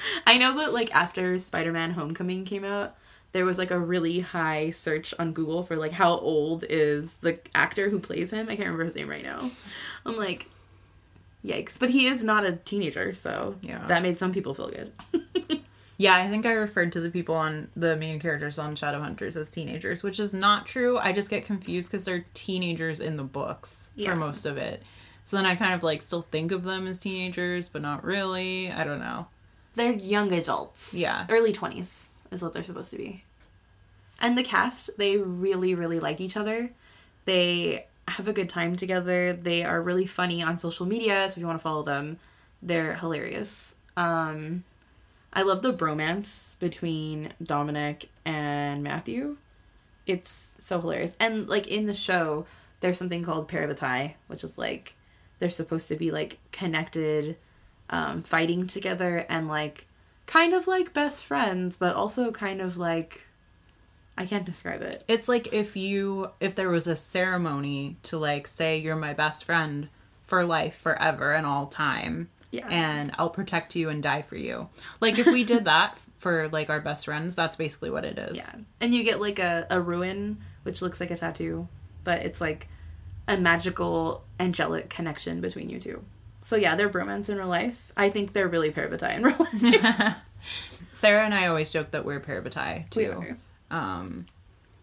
I 0.26 0.38
know 0.38 0.56
that 0.58 0.72
like 0.72 0.94
after 0.94 1.38
Spider-Man 1.38 1.92
Homecoming 1.92 2.44
came 2.44 2.64
out, 2.64 2.96
there 3.32 3.44
was 3.44 3.58
like 3.58 3.70
a 3.70 3.78
really 3.78 4.20
high 4.20 4.70
search 4.70 5.12
on 5.18 5.32
Google 5.32 5.62
for 5.62 5.76
like 5.76 5.92
how 5.92 6.10
old 6.18 6.64
is 6.68 7.16
the 7.16 7.38
actor 7.54 7.90
who 7.90 7.98
plays 7.98 8.30
him. 8.30 8.46
I 8.48 8.56
can't 8.56 8.60
remember 8.66 8.84
his 8.84 8.96
name 8.96 9.08
right 9.10 9.22
now. 9.24 9.48
I'm 10.06 10.16
like, 10.16 10.46
yikes! 11.44 11.78
But 11.78 11.90
he 11.90 12.06
is 12.06 12.24
not 12.24 12.44
a 12.44 12.52
teenager, 12.56 13.12
so 13.14 13.56
Yeah. 13.62 13.84
that 13.86 14.02
made 14.02 14.18
some 14.18 14.32
people 14.32 14.54
feel 14.54 14.70
good. 14.70 14.92
Yeah, 16.00 16.14
I 16.14 16.28
think 16.28 16.46
I 16.46 16.52
referred 16.52 16.92
to 16.92 17.00
the 17.00 17.10
people 17.10 17.34
on 17.34 17.70
the 17.74 17.96
main 17.96 18.20
characters 18.20 18.56
on 18.56 18.76
Shadowhunters 18.76 19.34
as 19.34 19.50
teenagers, 19.50 20.04
which 20.04 20.20
is 20.20 20.32
not 20.32 20.64
true. 20.64 20.96
I 20.96 21.10
just 21.10 21.28
get 21.28 21.44
confused 21.44 21.90
because 21.90 22.04
they're 22.04 22.24
teenagers 22.34 23.00
in 23.00 23.16
the 23.16 23.24
books 23.24 23.90
Yeah. 23.96 24.10
for 24.10 24.14
most 24.16 24.46
of 24.46 24.58
it. 24.58 24.84
So 25.24 25.36
then 25.36 25.44
I 25.44 25.56
kind 25.56 25.74
of 25.74 25.82
like 25.82 26.02
still 26.02 26.22
think 26.30 26.52
of 26.52 26.62
them 26.62 26.86
as 26.86 27.00
teenagers, 27.00 27.68
but 27.68 27.82
not 27.82 28.04
really. 28.04 28.70
I 28.70 28.84
don't 28.84 29.00
know. 29.00 29.26
They're 29.78 29.92
young 29.92 30.32
adults. 30.32 30.92
Yeah. 30.92 31.24
Early 31.28 31.52
20s 31.52 32.06
is 32.32 32.42
what 32.42 32.52
they're 32.52 32.64
supposed 32.64 32.90
to 32.90 32.96
be. 32.96 33.22
And 34.20 34.36
the 34.36 34.42
cast, 34.42 34.90
they 34.98 35.18
really, 35.18 35.76
really 35.76 36.00
like 36.00 36.20
each 36.20 36.36
other. 36.36 36.72
They 37.26 37.86
have 38.08 38.26
a 38.26 38.32
good 38.32 38.48
time 38.48 38.74
together. 38.74 39.32
They 39.32 39.62
are 39.62 39.80
really 39.80 40.06
funny 40.06 40.42
on 40.42 40.58
social 40.58 40.84
media, 40.84 41.28
so 41.28 41.34
if 41.34 41.38
you 41.38 41.46
want 41.46 41.60
to 41.60 41.62
follow 41.62 41.84
them, 41.84 42.18
they're 42.60 42.94
hilarious. 42.94 43.76
Um, 43.96 44.64
I 45.32 45.42
love 45.42 45.62
the 45.62 45.72
bromance 45.72 46.58
between 46.58 47.32
Dominic 47.40 48.08
and 48.24 48.82
Matthew. 48.82 49.36
It's 50.08 50.56
so 50.58 50.80
hilarious. 50.80 51.16
And 51.20 51.48
like 51.48 51.68
in 51.68 51.84
the 51.84 51.94
show, 51.94 52.46
there's 52.80 52.98
something 52.98 53.22
called 53.22 53.48
parabatai, 53.48 54.14
which 54.26 54.42
is 54.42 54.58
like 54.58 54.96
they're 55.38 55.50
supposed 55.50 55.86
to 55.86 55.94
be 55.94 56.10
like 56.10 56.38
connected, 56.50 57.36
um, 57.90 58.22
fighting 58.22 58.66
together 58.66 59.24
and 59.28 59.48
like 59.48 59.86
kind 60.26 60.54
of 60.54 60.66
like 60.66 60.92
best 60.94 61.24
friends, 61.24 61.76
but 61.76 61.96
also 61.96 62.30
kind 62.30 62.60
of 62.60 62.76
like 62.76 63.26
I 64.16 64.26
can't 64.26 64.44
describe 64.44 64.82
it. 64.82 65.04
It's 65.06 65.28
like 65.28 65.52
if 65.52 65.76
you 65.76 66.30
if 66.40 66.54
there 66.54 66.70
was 66.70 66.86
a 66.86 66.96
ceremony 66.96 67.96
to 68.04 68.18
like 68.18 68.46
say 68.46 68.78
you're 68.78 68.96
my 68.96 69.14
best 69.14 69.44
friend 69.44 69.88
for 70.22 70.44
life, 70.44 70.76
forever 70.76 71.32
and 71.32 71.46
all 71.46 71.66
time. 71.66 72.28
Yeah. 72.50 72.66
And 72.68 73.12
I'll 73.18 73.30
protect 73.30 73.76
you 73.76 73.90
and 73.90 74.02
die 74.02 74.22
for 74.22 74.36
you. 74.36 74.68
Like 75.00 75.18
if 75.18 75.26
we 75.26 75.44
did 75.44 75.66
that 75.66 75.98
for 76.18 76.48
like 76.48 76.68
our 76.68 76.80
best 76.80 77.04
friends, 77.04 77.34
that's 77.34 77.56
basically 77.56 77.90
what 77.90 78.04
it 78.04 78.18
is. 78.18 78.38
Yeah. 78.38 78.52
And 78.80 78.94
you 78.94 79.04
get 79.04 79.20
like 79.20 79.38
a, 79.38 79.66
a 79.70 79.80
rune, 79.80 80.38
which 80.64 80.82
looks 80.82 80.98
like 80.98 81.10
a 81.10 81.16
tattoo, 81.16 81.68
but 82.04 82.22
it's 82.22 82.40
like 82.40 82.68
a 83.28 83.36
magical, 83.36 84.24
angelic 84.40 84.88
connection 84.88 85.40
between 85.40 85.68
you 85.68 85.78
two. 85.78 86.04
So 86.42 86.56
yeah, 86.56 86.76
they're 86.76 86.88
bromance 86.88 87.28
in 87.28 87.36
real 87.36 87.48
life. 87.48 87.92
I 87.96 88.10
think 88.10 88.32
they're 88.32 88.48
really 88.48 88.70
parabatai 88.70 89.16
in 89.16 89.22
real 89.24 89.36
life. 89.38 90.16
Sara 90.94 91.24
and 91.24 91.34
I 91.34 91.46
always 91.46 91.70
joke 91.70 91.90
that 91.92 92.04
we're 92.04 92.20
parabatai 92.20 92.88
too. 92.90 93.00
We 93.00 93.06
are. 93.06 93.36
Um 93.70 94.26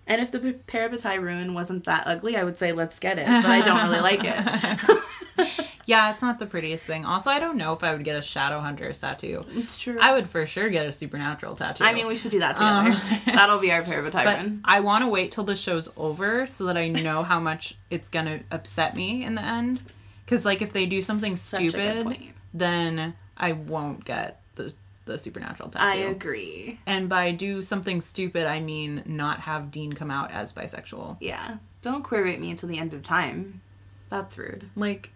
And 0.07 0.21
if 0.21 0.31
the 0.31 0.39
parabatai 0.39 1.19
rune 1.21 1.53
wasn't 1.53 1.85
that 1.85 2.03
ugly, 2.05 2.37
I 2.37 2.43
would 2.43 2.57
say 2.59 2.71
let's 2.71 2.99
get 2.99 3.17
it, 3.19 3.25
but 3.25 3.45
I 3.45 3.61
don't 3.61 3.83
really 3.89 4.01
like 4.01 4.21
it. 4.23 5.65
yeah, 5.85 6.11
it's 6.11 6.21
not 6.21 6.39
the 6.39 6.45
prettiest 6.45 6.85
thing. 6.85 7.05
Also, 7.05 7.29
I 7.29 7.39
don't 7.39 7.57
know 7.57 7.73
if 7.73 7.83
I 7.83 7.93
would 7.93 8.03
get 8.03 8.15
a 8.15 8.19
Shadowhunters 8.19 9.01
tattoo. 9.01 9.45
It's 9.53 9.79
true. 9.79 9.97
I 9.99 10.13
would 10.13 10.29
for 10.29 10.45
sure 10.45 10.69
get 10.69 10.85
a 10.85 10.91
supernatural 10.91 11.55
tattoo. 11.55 11.83
I 11.83 11.93
mean, 11.93 12.07
we 12.07 12.15
should 12.15 12.31
do 12.31 12.39
that 12.39 12.55
together. 12.57 12.95
That'll 13.25 13.59
be 13.59 13.71
our 13.71 13.81
parabatai 13.81 14.23
but 14.23 14.37
rune. 14.41 14.61
I 14.63 14.79
want 14.81 15.03
to 15.03 15.07
wait 15.07 15.31
till 15.31 15.43
the 15.43 15.55
show's 15.55 15.89
over 15.97 16.45
so 16.45 16.65
that 16.65 16.77
I 16.77 16.87
know 16.87 17.23
how 17.23 17.39
much 17.39 17.75
it's 17.89 18.09
gonna 18.09 18.41
upset 18.51 18.95
me 18.95 19.23
in 19.25 19.35
the 19.35 19.43
end. 19.43 19.79
Because 20.25 20.45
like 20.45 20.61
if 20.61 20.73
they 20.73 20.85
do 20.85 21.01
something 21.01 21.35
Such 21.35 21.69
stupid, 21.69 22.17
then 22.53 23.13
I 23.37 23.51
won't 23.53 24.05
get 24.05 24.41
the 24.55 24.73
the 25.05 25.17
supernatural 25.19 25.69
tattoo. 25.69 25.85
I 25.85 25.95
agree. 26.09 26.79
And 26.87 27.07
by 27.07 27.31
do 27.31 27.61
something 27.61 28.01
stupid, 28.01 28.47
I 28.47 28.59
mean 28.59 29.03
not 29.05 29.41
have 29.41 29.69
Dean 29.71 29.93
come 29.93 30.09
out 30.09 30.31
as 30.31 30.51
bisexual. 30.51 31.17
Yeah. 31.19 31.57
Don't 31.83 32.03
queerbait 32.03 32.39
me 32.39 32.49
until 32.49 32.67
the 32.69 32.79
end 32.79 32.93
of 32.95 33.03
time. 33.03 33.61
That's 34.09 34.37
rude. 34.37 34.69
Like, 34.75 35.11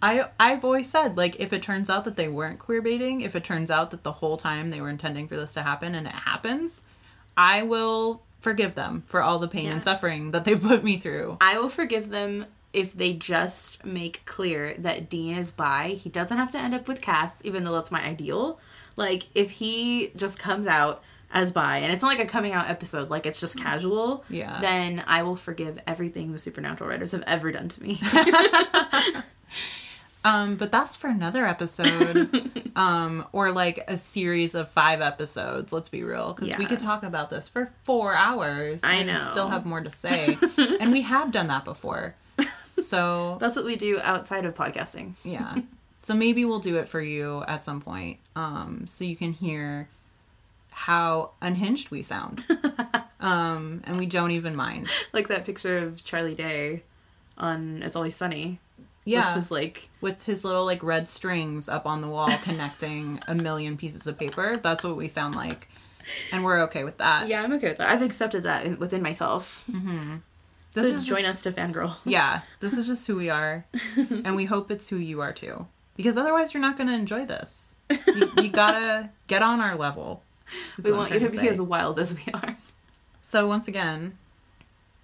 I 0.00 0.28
I've 0.40 0.64
always 0.64 0.88
said 0.88 1.16
like 1.18 1.38
if 1.40 1.52
it 1.52 1.62
turns 1.62 1.90
out 1.90 2.04
that 2.06 2.16
they 2.16 2.28
weren't 2.28 2.58
queer 2.58 2.80
baiting, 2.80 3.20
if 3.20 3.36
it 3.36 3.44
turns 3.44 3.70
out 3.70 3.90
that 3.90 4.02
the 4.02 4.12
whole 4.12 4.36
time 4.38 4.70
they 4.70 4.80
were 4.80 4.88
intending 4.88 5.28
for 5.28 5.36
this 5.36 5.52
to 5.54 5.62
happen 5.62 5.94
and 5.94 6.06
it 6.06 6.12
happens, 6.14 6.82
I 7.36 7.62
will 7.62 8.22
forgive 8.40 8.76
them 8.76 9.02
for 9.06 9.20
all 9.20 9.38
the 9.40 9.48
pain 9.48 9.64
Yeah. 9.64 9.72
and 9.72 9.84
suffering 9.84 10.30
that 10.30 10.44
they 10.46 10.54
put 10.56 10.82
me 10.84 10.96
through. 10.98 11.36
I 11.40 11.58
will 11.58 11.68
forgive 11.68 12.08
them 12.10 12.46
if 12.72 12.92
they 12.92 13.12
just 13.14 13.84
make 13.84 14.24
clear 14.26 14.74
that 14.78 15.08
Dean 15.08 15.34
is 15.34 15.50
bi. 15.52 15.98
He 16.00 16.10
doesn't 16.10 16.36
have 16.36 16.50
to 16.52 16.58
end 16.58 16.74
up 16.74 16.86
with 16.88 17.00
Cass, 17.00 17.40
even 17.44 17.64
though 17.64 17.72
that's 17.72 17.90
my 17.90 18.04
ideal. 18.04 18.58
Like, 18.96 19.28
if 19.34 19.50
he 19.52 20.10
just 20.16 20.38
comes 20.38 20.66
out 20.66 21.02
as 21.30 21.52
bi, 21.52 21.78
and 21.78 21.92
it's 21.92 22.02
not 22.02 22.08
like 22.16 22.26
a 22.26 22.28
coming 22.30 22.52
out 22.52 22.68
episode, 22.68 23.10
like 23.10 23.26
it's 23.26 23.40
just 23.40 23.58
casual, 23.58 24.24
Yeah. 24.28 24.60
then 24.60 25.04
I 25.06 25.22
will 25.22 25.36
forgive 25.36 25.78
everything 25.86 26.32
the 26.32 26.38
supernatural 26.38 26.88
writers 26.90 27.12
have 27.12 27.22
ever 27.26 27.52
done 27.52 27.68
to 27.68 27.82
me. 27.82 28.00
Um, 30.24 30.56
but 30.56 30.72
that's 30.72 30.96
for 30.96 31.08
another 31.08 31.46
episode. 31.46 32.50
um, 32.76 33.24
or 33.32 33.52
like 33.52 33.84
a 33.88 33.96
series 33.96 34.54
of 34.54 34.68
five 34.68 35.00
episodes, 35.00 35.72
let's 35.72 35.88
be 35.88 36.02
real. 36.02 36.34
Because 36.34 36.58
we 36.58 36.66
could 36.66 36.80
talk 36.80 37.02
about 37.02 37.30
this 37.30 37.48
for 37.48 37.72
four 37.84 38.14
hours. 38.14 38.80
I 38.82 38.96
and 38.96 39.06
know. 39.08 39.28
Still 39.30 39.48
have 39.48 39.64
more 39.64 39.80
to 39.80 39.90
say. 39.90 40.36
and 40.80 40.92
we 40.92 41.02
have 41.02 41.30
done 41.32 41.46
that 41.46 41.64
before. 41.64 42.14
So 42.88 43.36
that's 43.40 43.56
what 43.56 43.64
we 43.64 43.76
do 43.76 44.00
outside 44.02 44.44
of 44.44 44.54
podcasting. 44.54 45.14
yeah. 45.24 45.56
So 46.00 46.14
maybe 46.14 46.44
we'll 46.44 46.60
do 46.60 46.76
it 46.76 46.88
for 46.88 47.00
you 47.00 47.42
at 47.48 47.64
some 47.64 47.80
point. 47.80 48.18
Um, 48.36 48.86
so 48.86 49.04
you 49.04 49.16
can 49.16 49.32
hear 49.32 49.88
how 50.70 51.32
unhinged 51.42 51.90
we 51.90 52.02
sound. 52.02 52.44
um, 53.20 53.82
and 53.84 53.98
we 53.98 54.06
don't 54.06 54.30
even 54.30 54.54
mind. 54.54 54.88
Like 55.12 55.26
that 55.26 55.44
picture 55.44 55.76
of 55.78 56.04
Charlie 56.04 56.36
Day 56.36 56.84
on 57.36 57.82
It's 57.82 57.96
Always 57.96 58.14
Sunny. 58.14 58.60
Yeah. 59.04 59.34
With 59.34 59.42
his, 59.42 59.50
like, 59.50 59.88
with 60.00 60.22
his 60.24 60.44
little 60.44 60.64
like 60.64 60.84
red 60.84 61.08
strings 61.08 61.68
up 61.68 61.84
on 61.84 62.00
the 62.00 62.08
wall 62.08 62.30
connecting 62.44 63.20
a 63.26 63.34
million 63.34 63.76
pieces 63.76 64.06
of 64.06 64.16
paper. 64.18 64.56
That's 64.56 64.84
what 64.84 64.96
we 64.96 65.08
sound 65.08 65.34
like. 65.34 65.68
And 66.32 66.44
we're 66.44 66.60
okay 66.62 66.84
with 66.84 66.98
that. 66.98 67.26
yeah, 67.28 67.42
I'm 67.42 67.52
okay 67.54 67.70
with 67.70 67.78
that. 67.78 67.88
I've 67.88 68.02
accepted 68.02 68.44
that 68.44 68.78
within 68.78 69.02
myself. 69.02 69.66
This 69.66 70.20
so 70.82 70.88
is 70.88 71.06
join 71.06 71.22
just- 71.22 71.46
us 71.46 71.52
to 71.54 71.60
fangirl. 71.60 71.94
Yeah, 72.04 72.40
this 72.60 72.74
is 72.76 72.86
just 72.86 73.06
who 73.06 73.16
we 73.16 73.30
are. 73.30 73.64
and 73.96 74.34
we 74.36 74.44
hope 74.44 74.70
it's 74.70 74.88
who 74.88 74.96
you 74.96 75.20
are 75.20 75.32
too. 75.32 75.66
Because 75.96 76.16
otherwise 76.16 76.54
you're 76.54 76.60
not 76.60 76.76
going 76.76 76.88
to 76.88 76.94
enjoy 76.94 77.24
this. 77.24 77.74
You, 77.90 78.30
you 78.36 78.48
gotta 78.52 79.10
get 79.26 79.42
on 79.42 79.60
our 79.60 79.76
level. 79.76 80.22
We 80.82 80.92
want 80.92 81.12
you 81.12 81.18
to 81.20 81.30
be 81.30 81.48
as 81.48 81.60
wild 81.60 81.98
as 81.98 82.14
we 82.14 82.32
are. 82.32 82.56
So 83.22 83.46
once 83.46 83.66
again, 83.68 84.16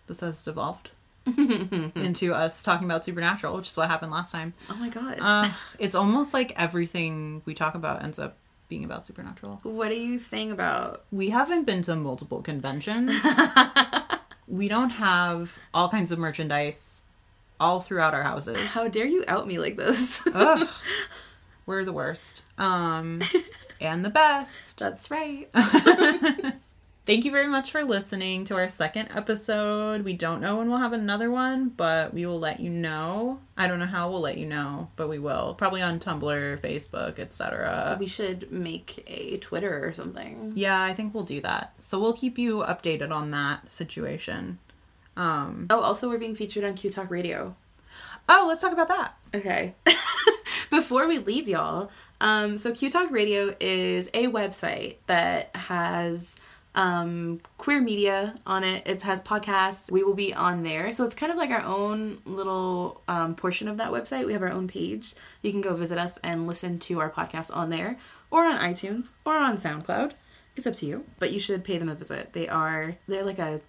this 0.06 0.20
has 0.20 0.42
devolved 0.42 0.90
into 1.26 2.32
us 2.34 2.62
talking 2.62 2.84
about 2.86 3.04
Supernatural, 3.04 3.56
which 3.56 3.68
is 3.68 3.76
what 3.76 3.88
happened 3.88 4.12
last 4.12 4.32
time. 4.32 4.54
Oh 4.70 4.74
my 4.76 4.88
god. 4.88 5.18
Uh, 5.20 5.50
it's 5.78 5.94
almost 5.94 6.32
like 6.34 6.52
everything 6.56 7.42
we 7.44 7.54
talk 7.54 7.74
about 7.74 8.02
ends 8.02 8.18
up 8.18 8.36
being 8.68 8.84
about 8.84 9.06
Supernatural. 9.06 9.60
what 9.62 9.90
are 9.90 9.94
you 9.94 10.18
saying 10.18 10.50
about? 10.50 11.04
We 11.12 11.30
haven't 11.30 11.64
been 11.64 11.82
to 11.82 11.96
multiple 11.96 12.40
conventions. 12.42 13.12
We 14.46 14.68
don't 14.68 14.90
have 14.90 15.58
all 15.72 15.88
kinds 15.88 16.12
of 16.12 16.18
merchandise 16.18 17.04
all 17.60 17.80
throughout 17.80 18.14
our 18.14 18.22
houses. 18.22 18.56
How 18.68 18.88
dare 18.88 19.06
you 19.06 19.24
out 19.28 19.46
me 19.46 19.58
like 19.58 19.76
this? 19.76 20.26
Ugh. 20.32 20.68
We're 21.66 21.84
the 21.84 21.92
worst. 21.92 22.42
Um 22.58 23.22
and 23.80 24.04
the 24.04 24.10
best. 24.10 24.78
That's 24.78 25.10
right. 25.10 25.48
Thank 27.06 27.26
you 27.26 27.30
very 27.30 27.48
much 27.48 27.70
for 27.70 27.84
listening 27.84 28.46
to 28.46 28.54
our 28.54 28.66
second 28.66 29.08
episode. 29.14 30.06
We 30.06 30.14
don't 30.14 30.40
know 30.40 30.56
when 30.56 30.70
we'll 30.70 30.78
have 30.78 30.94
another 30.94 31.30
one, 31.30 31.68
but 31.68 32.14
we 32.14 32.24
will 32.24 32.38
let 32.38 32.60
you 32.60 32.70
know. 32.70 33.40
I 33.58 33.68
don't 33.68 33.78
know 33.78 33.84
how 33.84 34.10
we'll 34.10 34.22
let 34.22 34.38
you 34.38 34.46
know, 34.46 34.88
but 34.96 35.10
we 35.10 35.18
will. 35.18 35.52
Probably 35.52 35.82
on 35.82 36.00
Tumblr, 36.00 36.60
Facebook, 36.60 37.18
etc. 37.18 37.98
we 38.00 38.06
should 38.06 38.50
make 38.50 39.04
a 39.06 39.36
Twitter 39.36 39.86
or 39.86 39.92
something. 39.92 40.52
Yeah, 40.54 40.80
I 40.82 40.94
think 40.94 41.12
we'll 41.12 41.24
do 41.24 41.42
that. 41.42 41.74
So 41.78 42.00
we'll 42.00 42.14
keep 42.14 42.38
you 42.38 42.60
updated 42.60 43.10
on 43.10 43.30
that 43.32 43.70
situation. 43.70 44.58
Um 45.14 45.66
Oh, 45.68 45.80
also 45.82 46.08
we're 46.08 46.16
being 46.16 46.34
featured 46.34 46.64
on 46.64 46.72
Q 46.72 46.88
Talk 46.88 47.10
Radio. 47.10 47.54
Oh, 48.30 48.46
let's 48.48 48.62
talk 48.62 48.72
about 48.72 48.88
that. 48.88 49.14
Okay. 49.34 49.74
Before 50.70 51.06
we 51.06 51.18
leave 51.18 51.48
y'all, 51.48 51.90
um, 52.22 52.56
so 52.56 52.72
Q 52.72 52.90
Talk 52.90 53.10
Radio 53.10 53.54
is 53.60 54.08
a 54.14 54.28
website 54.28 54.96
that 55.06 55.54
has 55.54 56.36
um, 56.74 57.40
queer 57.58 57.80
media 57.80 58.34
on 58.46 58.64
it. 58.64 58.86
It 58.86 59.02
has 59.02 59.20
podcasts. 59.20 59.90
We 59.90 60.02
will 60.02 60.14
be 60.14 60.34
on 60.34 60.62
there. 60.62 60.92
So 60.92 61.04
it's 61.04 61.14
kind 61.14 61.30
of 61.30 61.38
like 61.38 61.50
our 61.50 61.62
own 61.62 62.18
little 62.24 63.00
um, 63.06 63.34
portion 63.36 63.68
of 63.68 63.76
that 63.76 63.90
website. 63.92 64.26
We 64.26 64.32
have 64.32 64.42
our 64.42 64.50
own 64.50 64.66
page. 64.66 65.14
You 65.42 65.52
can 65.52 65.60
go 65.60 65.74
visit 65.74 65.98
us 65.98 66.18
and 66.22 66.46
listen 66.46 66.78
to 66.80 67.00
our 67.00 67.10
podcast 67.10 67.54
on 67.54 67.70
there 67.70 67.96
or 68.30 68.44
on 68.44 68.58
iTunes 68.58 69.12
or 69.24 69.36
on 69.36 69.56
SoundCloud. 69.56 70.12
It's 70.56 70.66
up 70.66 70.74
to 70.74 70.86
you, 70.86 71.04
but 71.18 71.32
you 71.32 71.38
should 71.38 71.64
pay 71.64 71.78
them 71.78 71.88
a 71.88 71.94
visit. 71.94 72.32
They 72.32 72.48
are 72.48 72.96
they're 73.08 73.24
like 73.24 73.40
a 73.40 73.60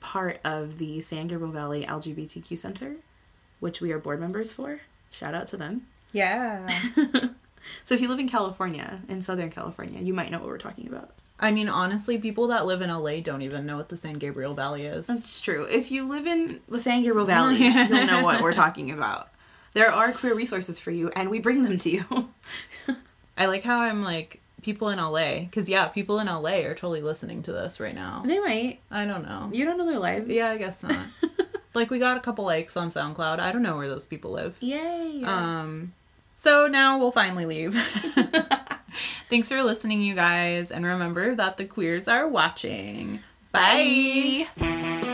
part 0.00 0.40
of 0.44 0.78
the 0.78 1.00
San 1.00 1.28
Gabriel 1.28 1.52
Valley 1.52 1.84
LGBTQ 1.84 2.58
Center, 2.58 2.96
which 3.60 3.80
we 3.80 3.92
are 3.92 3.98
board 3.98 4.20
members 4.20 4.52
for. 4.52 4.80
Shout 5.10 5.34
out 5.34 5.46
to 5.48 5.56
them. 5.56 5.86
Yeah. 6.12 6.68
So 7.84 7.94
if 7.94 8.00
you 8.00 8.08
live 8.08 8.18
in 8.18 8.28
California, 8.28 9.02
in 9.08 9.22
Southern 9.22 9.50
California, 9.50 10.00
you 10.00 10.14
might 10.14 10.30
know 10.30 10.38
what 10.38 10.48
we're 10.48 10.58
talking 10.58 10.88
about. 10.88 11.14
I 11.42 11.50
mean, 11.50 11.68
honestly, 11.68 12.18
people 12.18 12.46
that 12.46 12.66
live 12.66 12.82
in 12.82 12.88
LA 12.88 13.18
don't 13.18 13.42
even 13.42 13.66
know 13.66 13.76
what 13.76 13.88
the 13.88 13.96
San 13.96 14.14
Gabriel 14.14 14.54
Valley 14.54 14.86
is. 14.86 15.08
That's 15.08 15.40
true. 15.40 15.64
If 15.64 15.90
you 15.90 16.08
live 16.08 16.24
in 16.28 16.60
the 16.68 16.78
San 16.78 17.02
Gabriel 17.02 17.26
Valley, 17.26 17.56
you'll 17.58 18.06
know 18.06 18.22
what 18.22 18.40
we're 18.40 18.54
talking 18.54 18.92
about. 18.92 19.28
There 19.72 19.90
are 19.90 20.12
queer 20.12 20.34
resources 20.34 20.78
for 20.78 20.92
you, 20.92 21.10
and 21.16 21.30
we 21.30 21.40
bring 21.40 21.62
them 21.62 21.78
to 21.78 21.90
you. 21.90 22.30
I 23.36 23.46
like 23.46 23.64
how 23.64 23.80
I'm 23.80 24.04
like 24.04 24.40
people 24.62 24.88
in 24.90 25.00
LA 25.00 25.40
because 25.40 25.68
yeah, 25.68 25.88
people 25.88 26.20
in 26.20 26.28
LA 26.28 26.60
are 26.60 26.74
totally 26.74 27.02
listening 27.02 27.42
to 27.42 27.52
this 27.52 27.80
right 27.80 27.94
now. 27.94 28.22
they 28.24 28.38
might. 28.38 28.78
I 28.88 29.04
don't 29.04 29.26
know. 29.26 29.50
You 29.52 29.64
don't 29.64 29.78
know 29.78 29.86
their 29.86 29.98
lives. 29.98 30.30
Yeah, 30.30 30.50
I 30.50 30.58
guess 30.58 30.84
not. 30.84 31.06
like 31.74 31.90
we 31.90 31.98
got 31.98 32.16
a 32.16 32.20
couple 32.20 32.44
likes 32.44 32.76
on 32.76 32.90
SoundCloud. 32.90 33.40
I 33.40 33.50
don't 33.50 33.62
know 33.62 33.76
where 33.76 33.88
those 33.88 34.06
people 34.06 34.30
live. 34.30 34.54
Yay. 34.60 35.22
Um, 35.24 35.92
so 36.36 36.68
now 36.68 36.98
we'll 36.98 37.10
finally 37.10 37.46
leave. 37.46 37.74
Thanks 39.32 39.48
for 39.48 39.62
listening, 39.62 40.02
you 40.02 40.14
guys, 40.14 40.70
and 40.70 40.84
remember 40.84 41.34
that 41.34 41.56
the 41.56 41.64
queers 41.64 42.06
are 42.06 42.28
watching. 42.28 43.20
Bye. 43.50 44.46
Bye. 44.58 45.11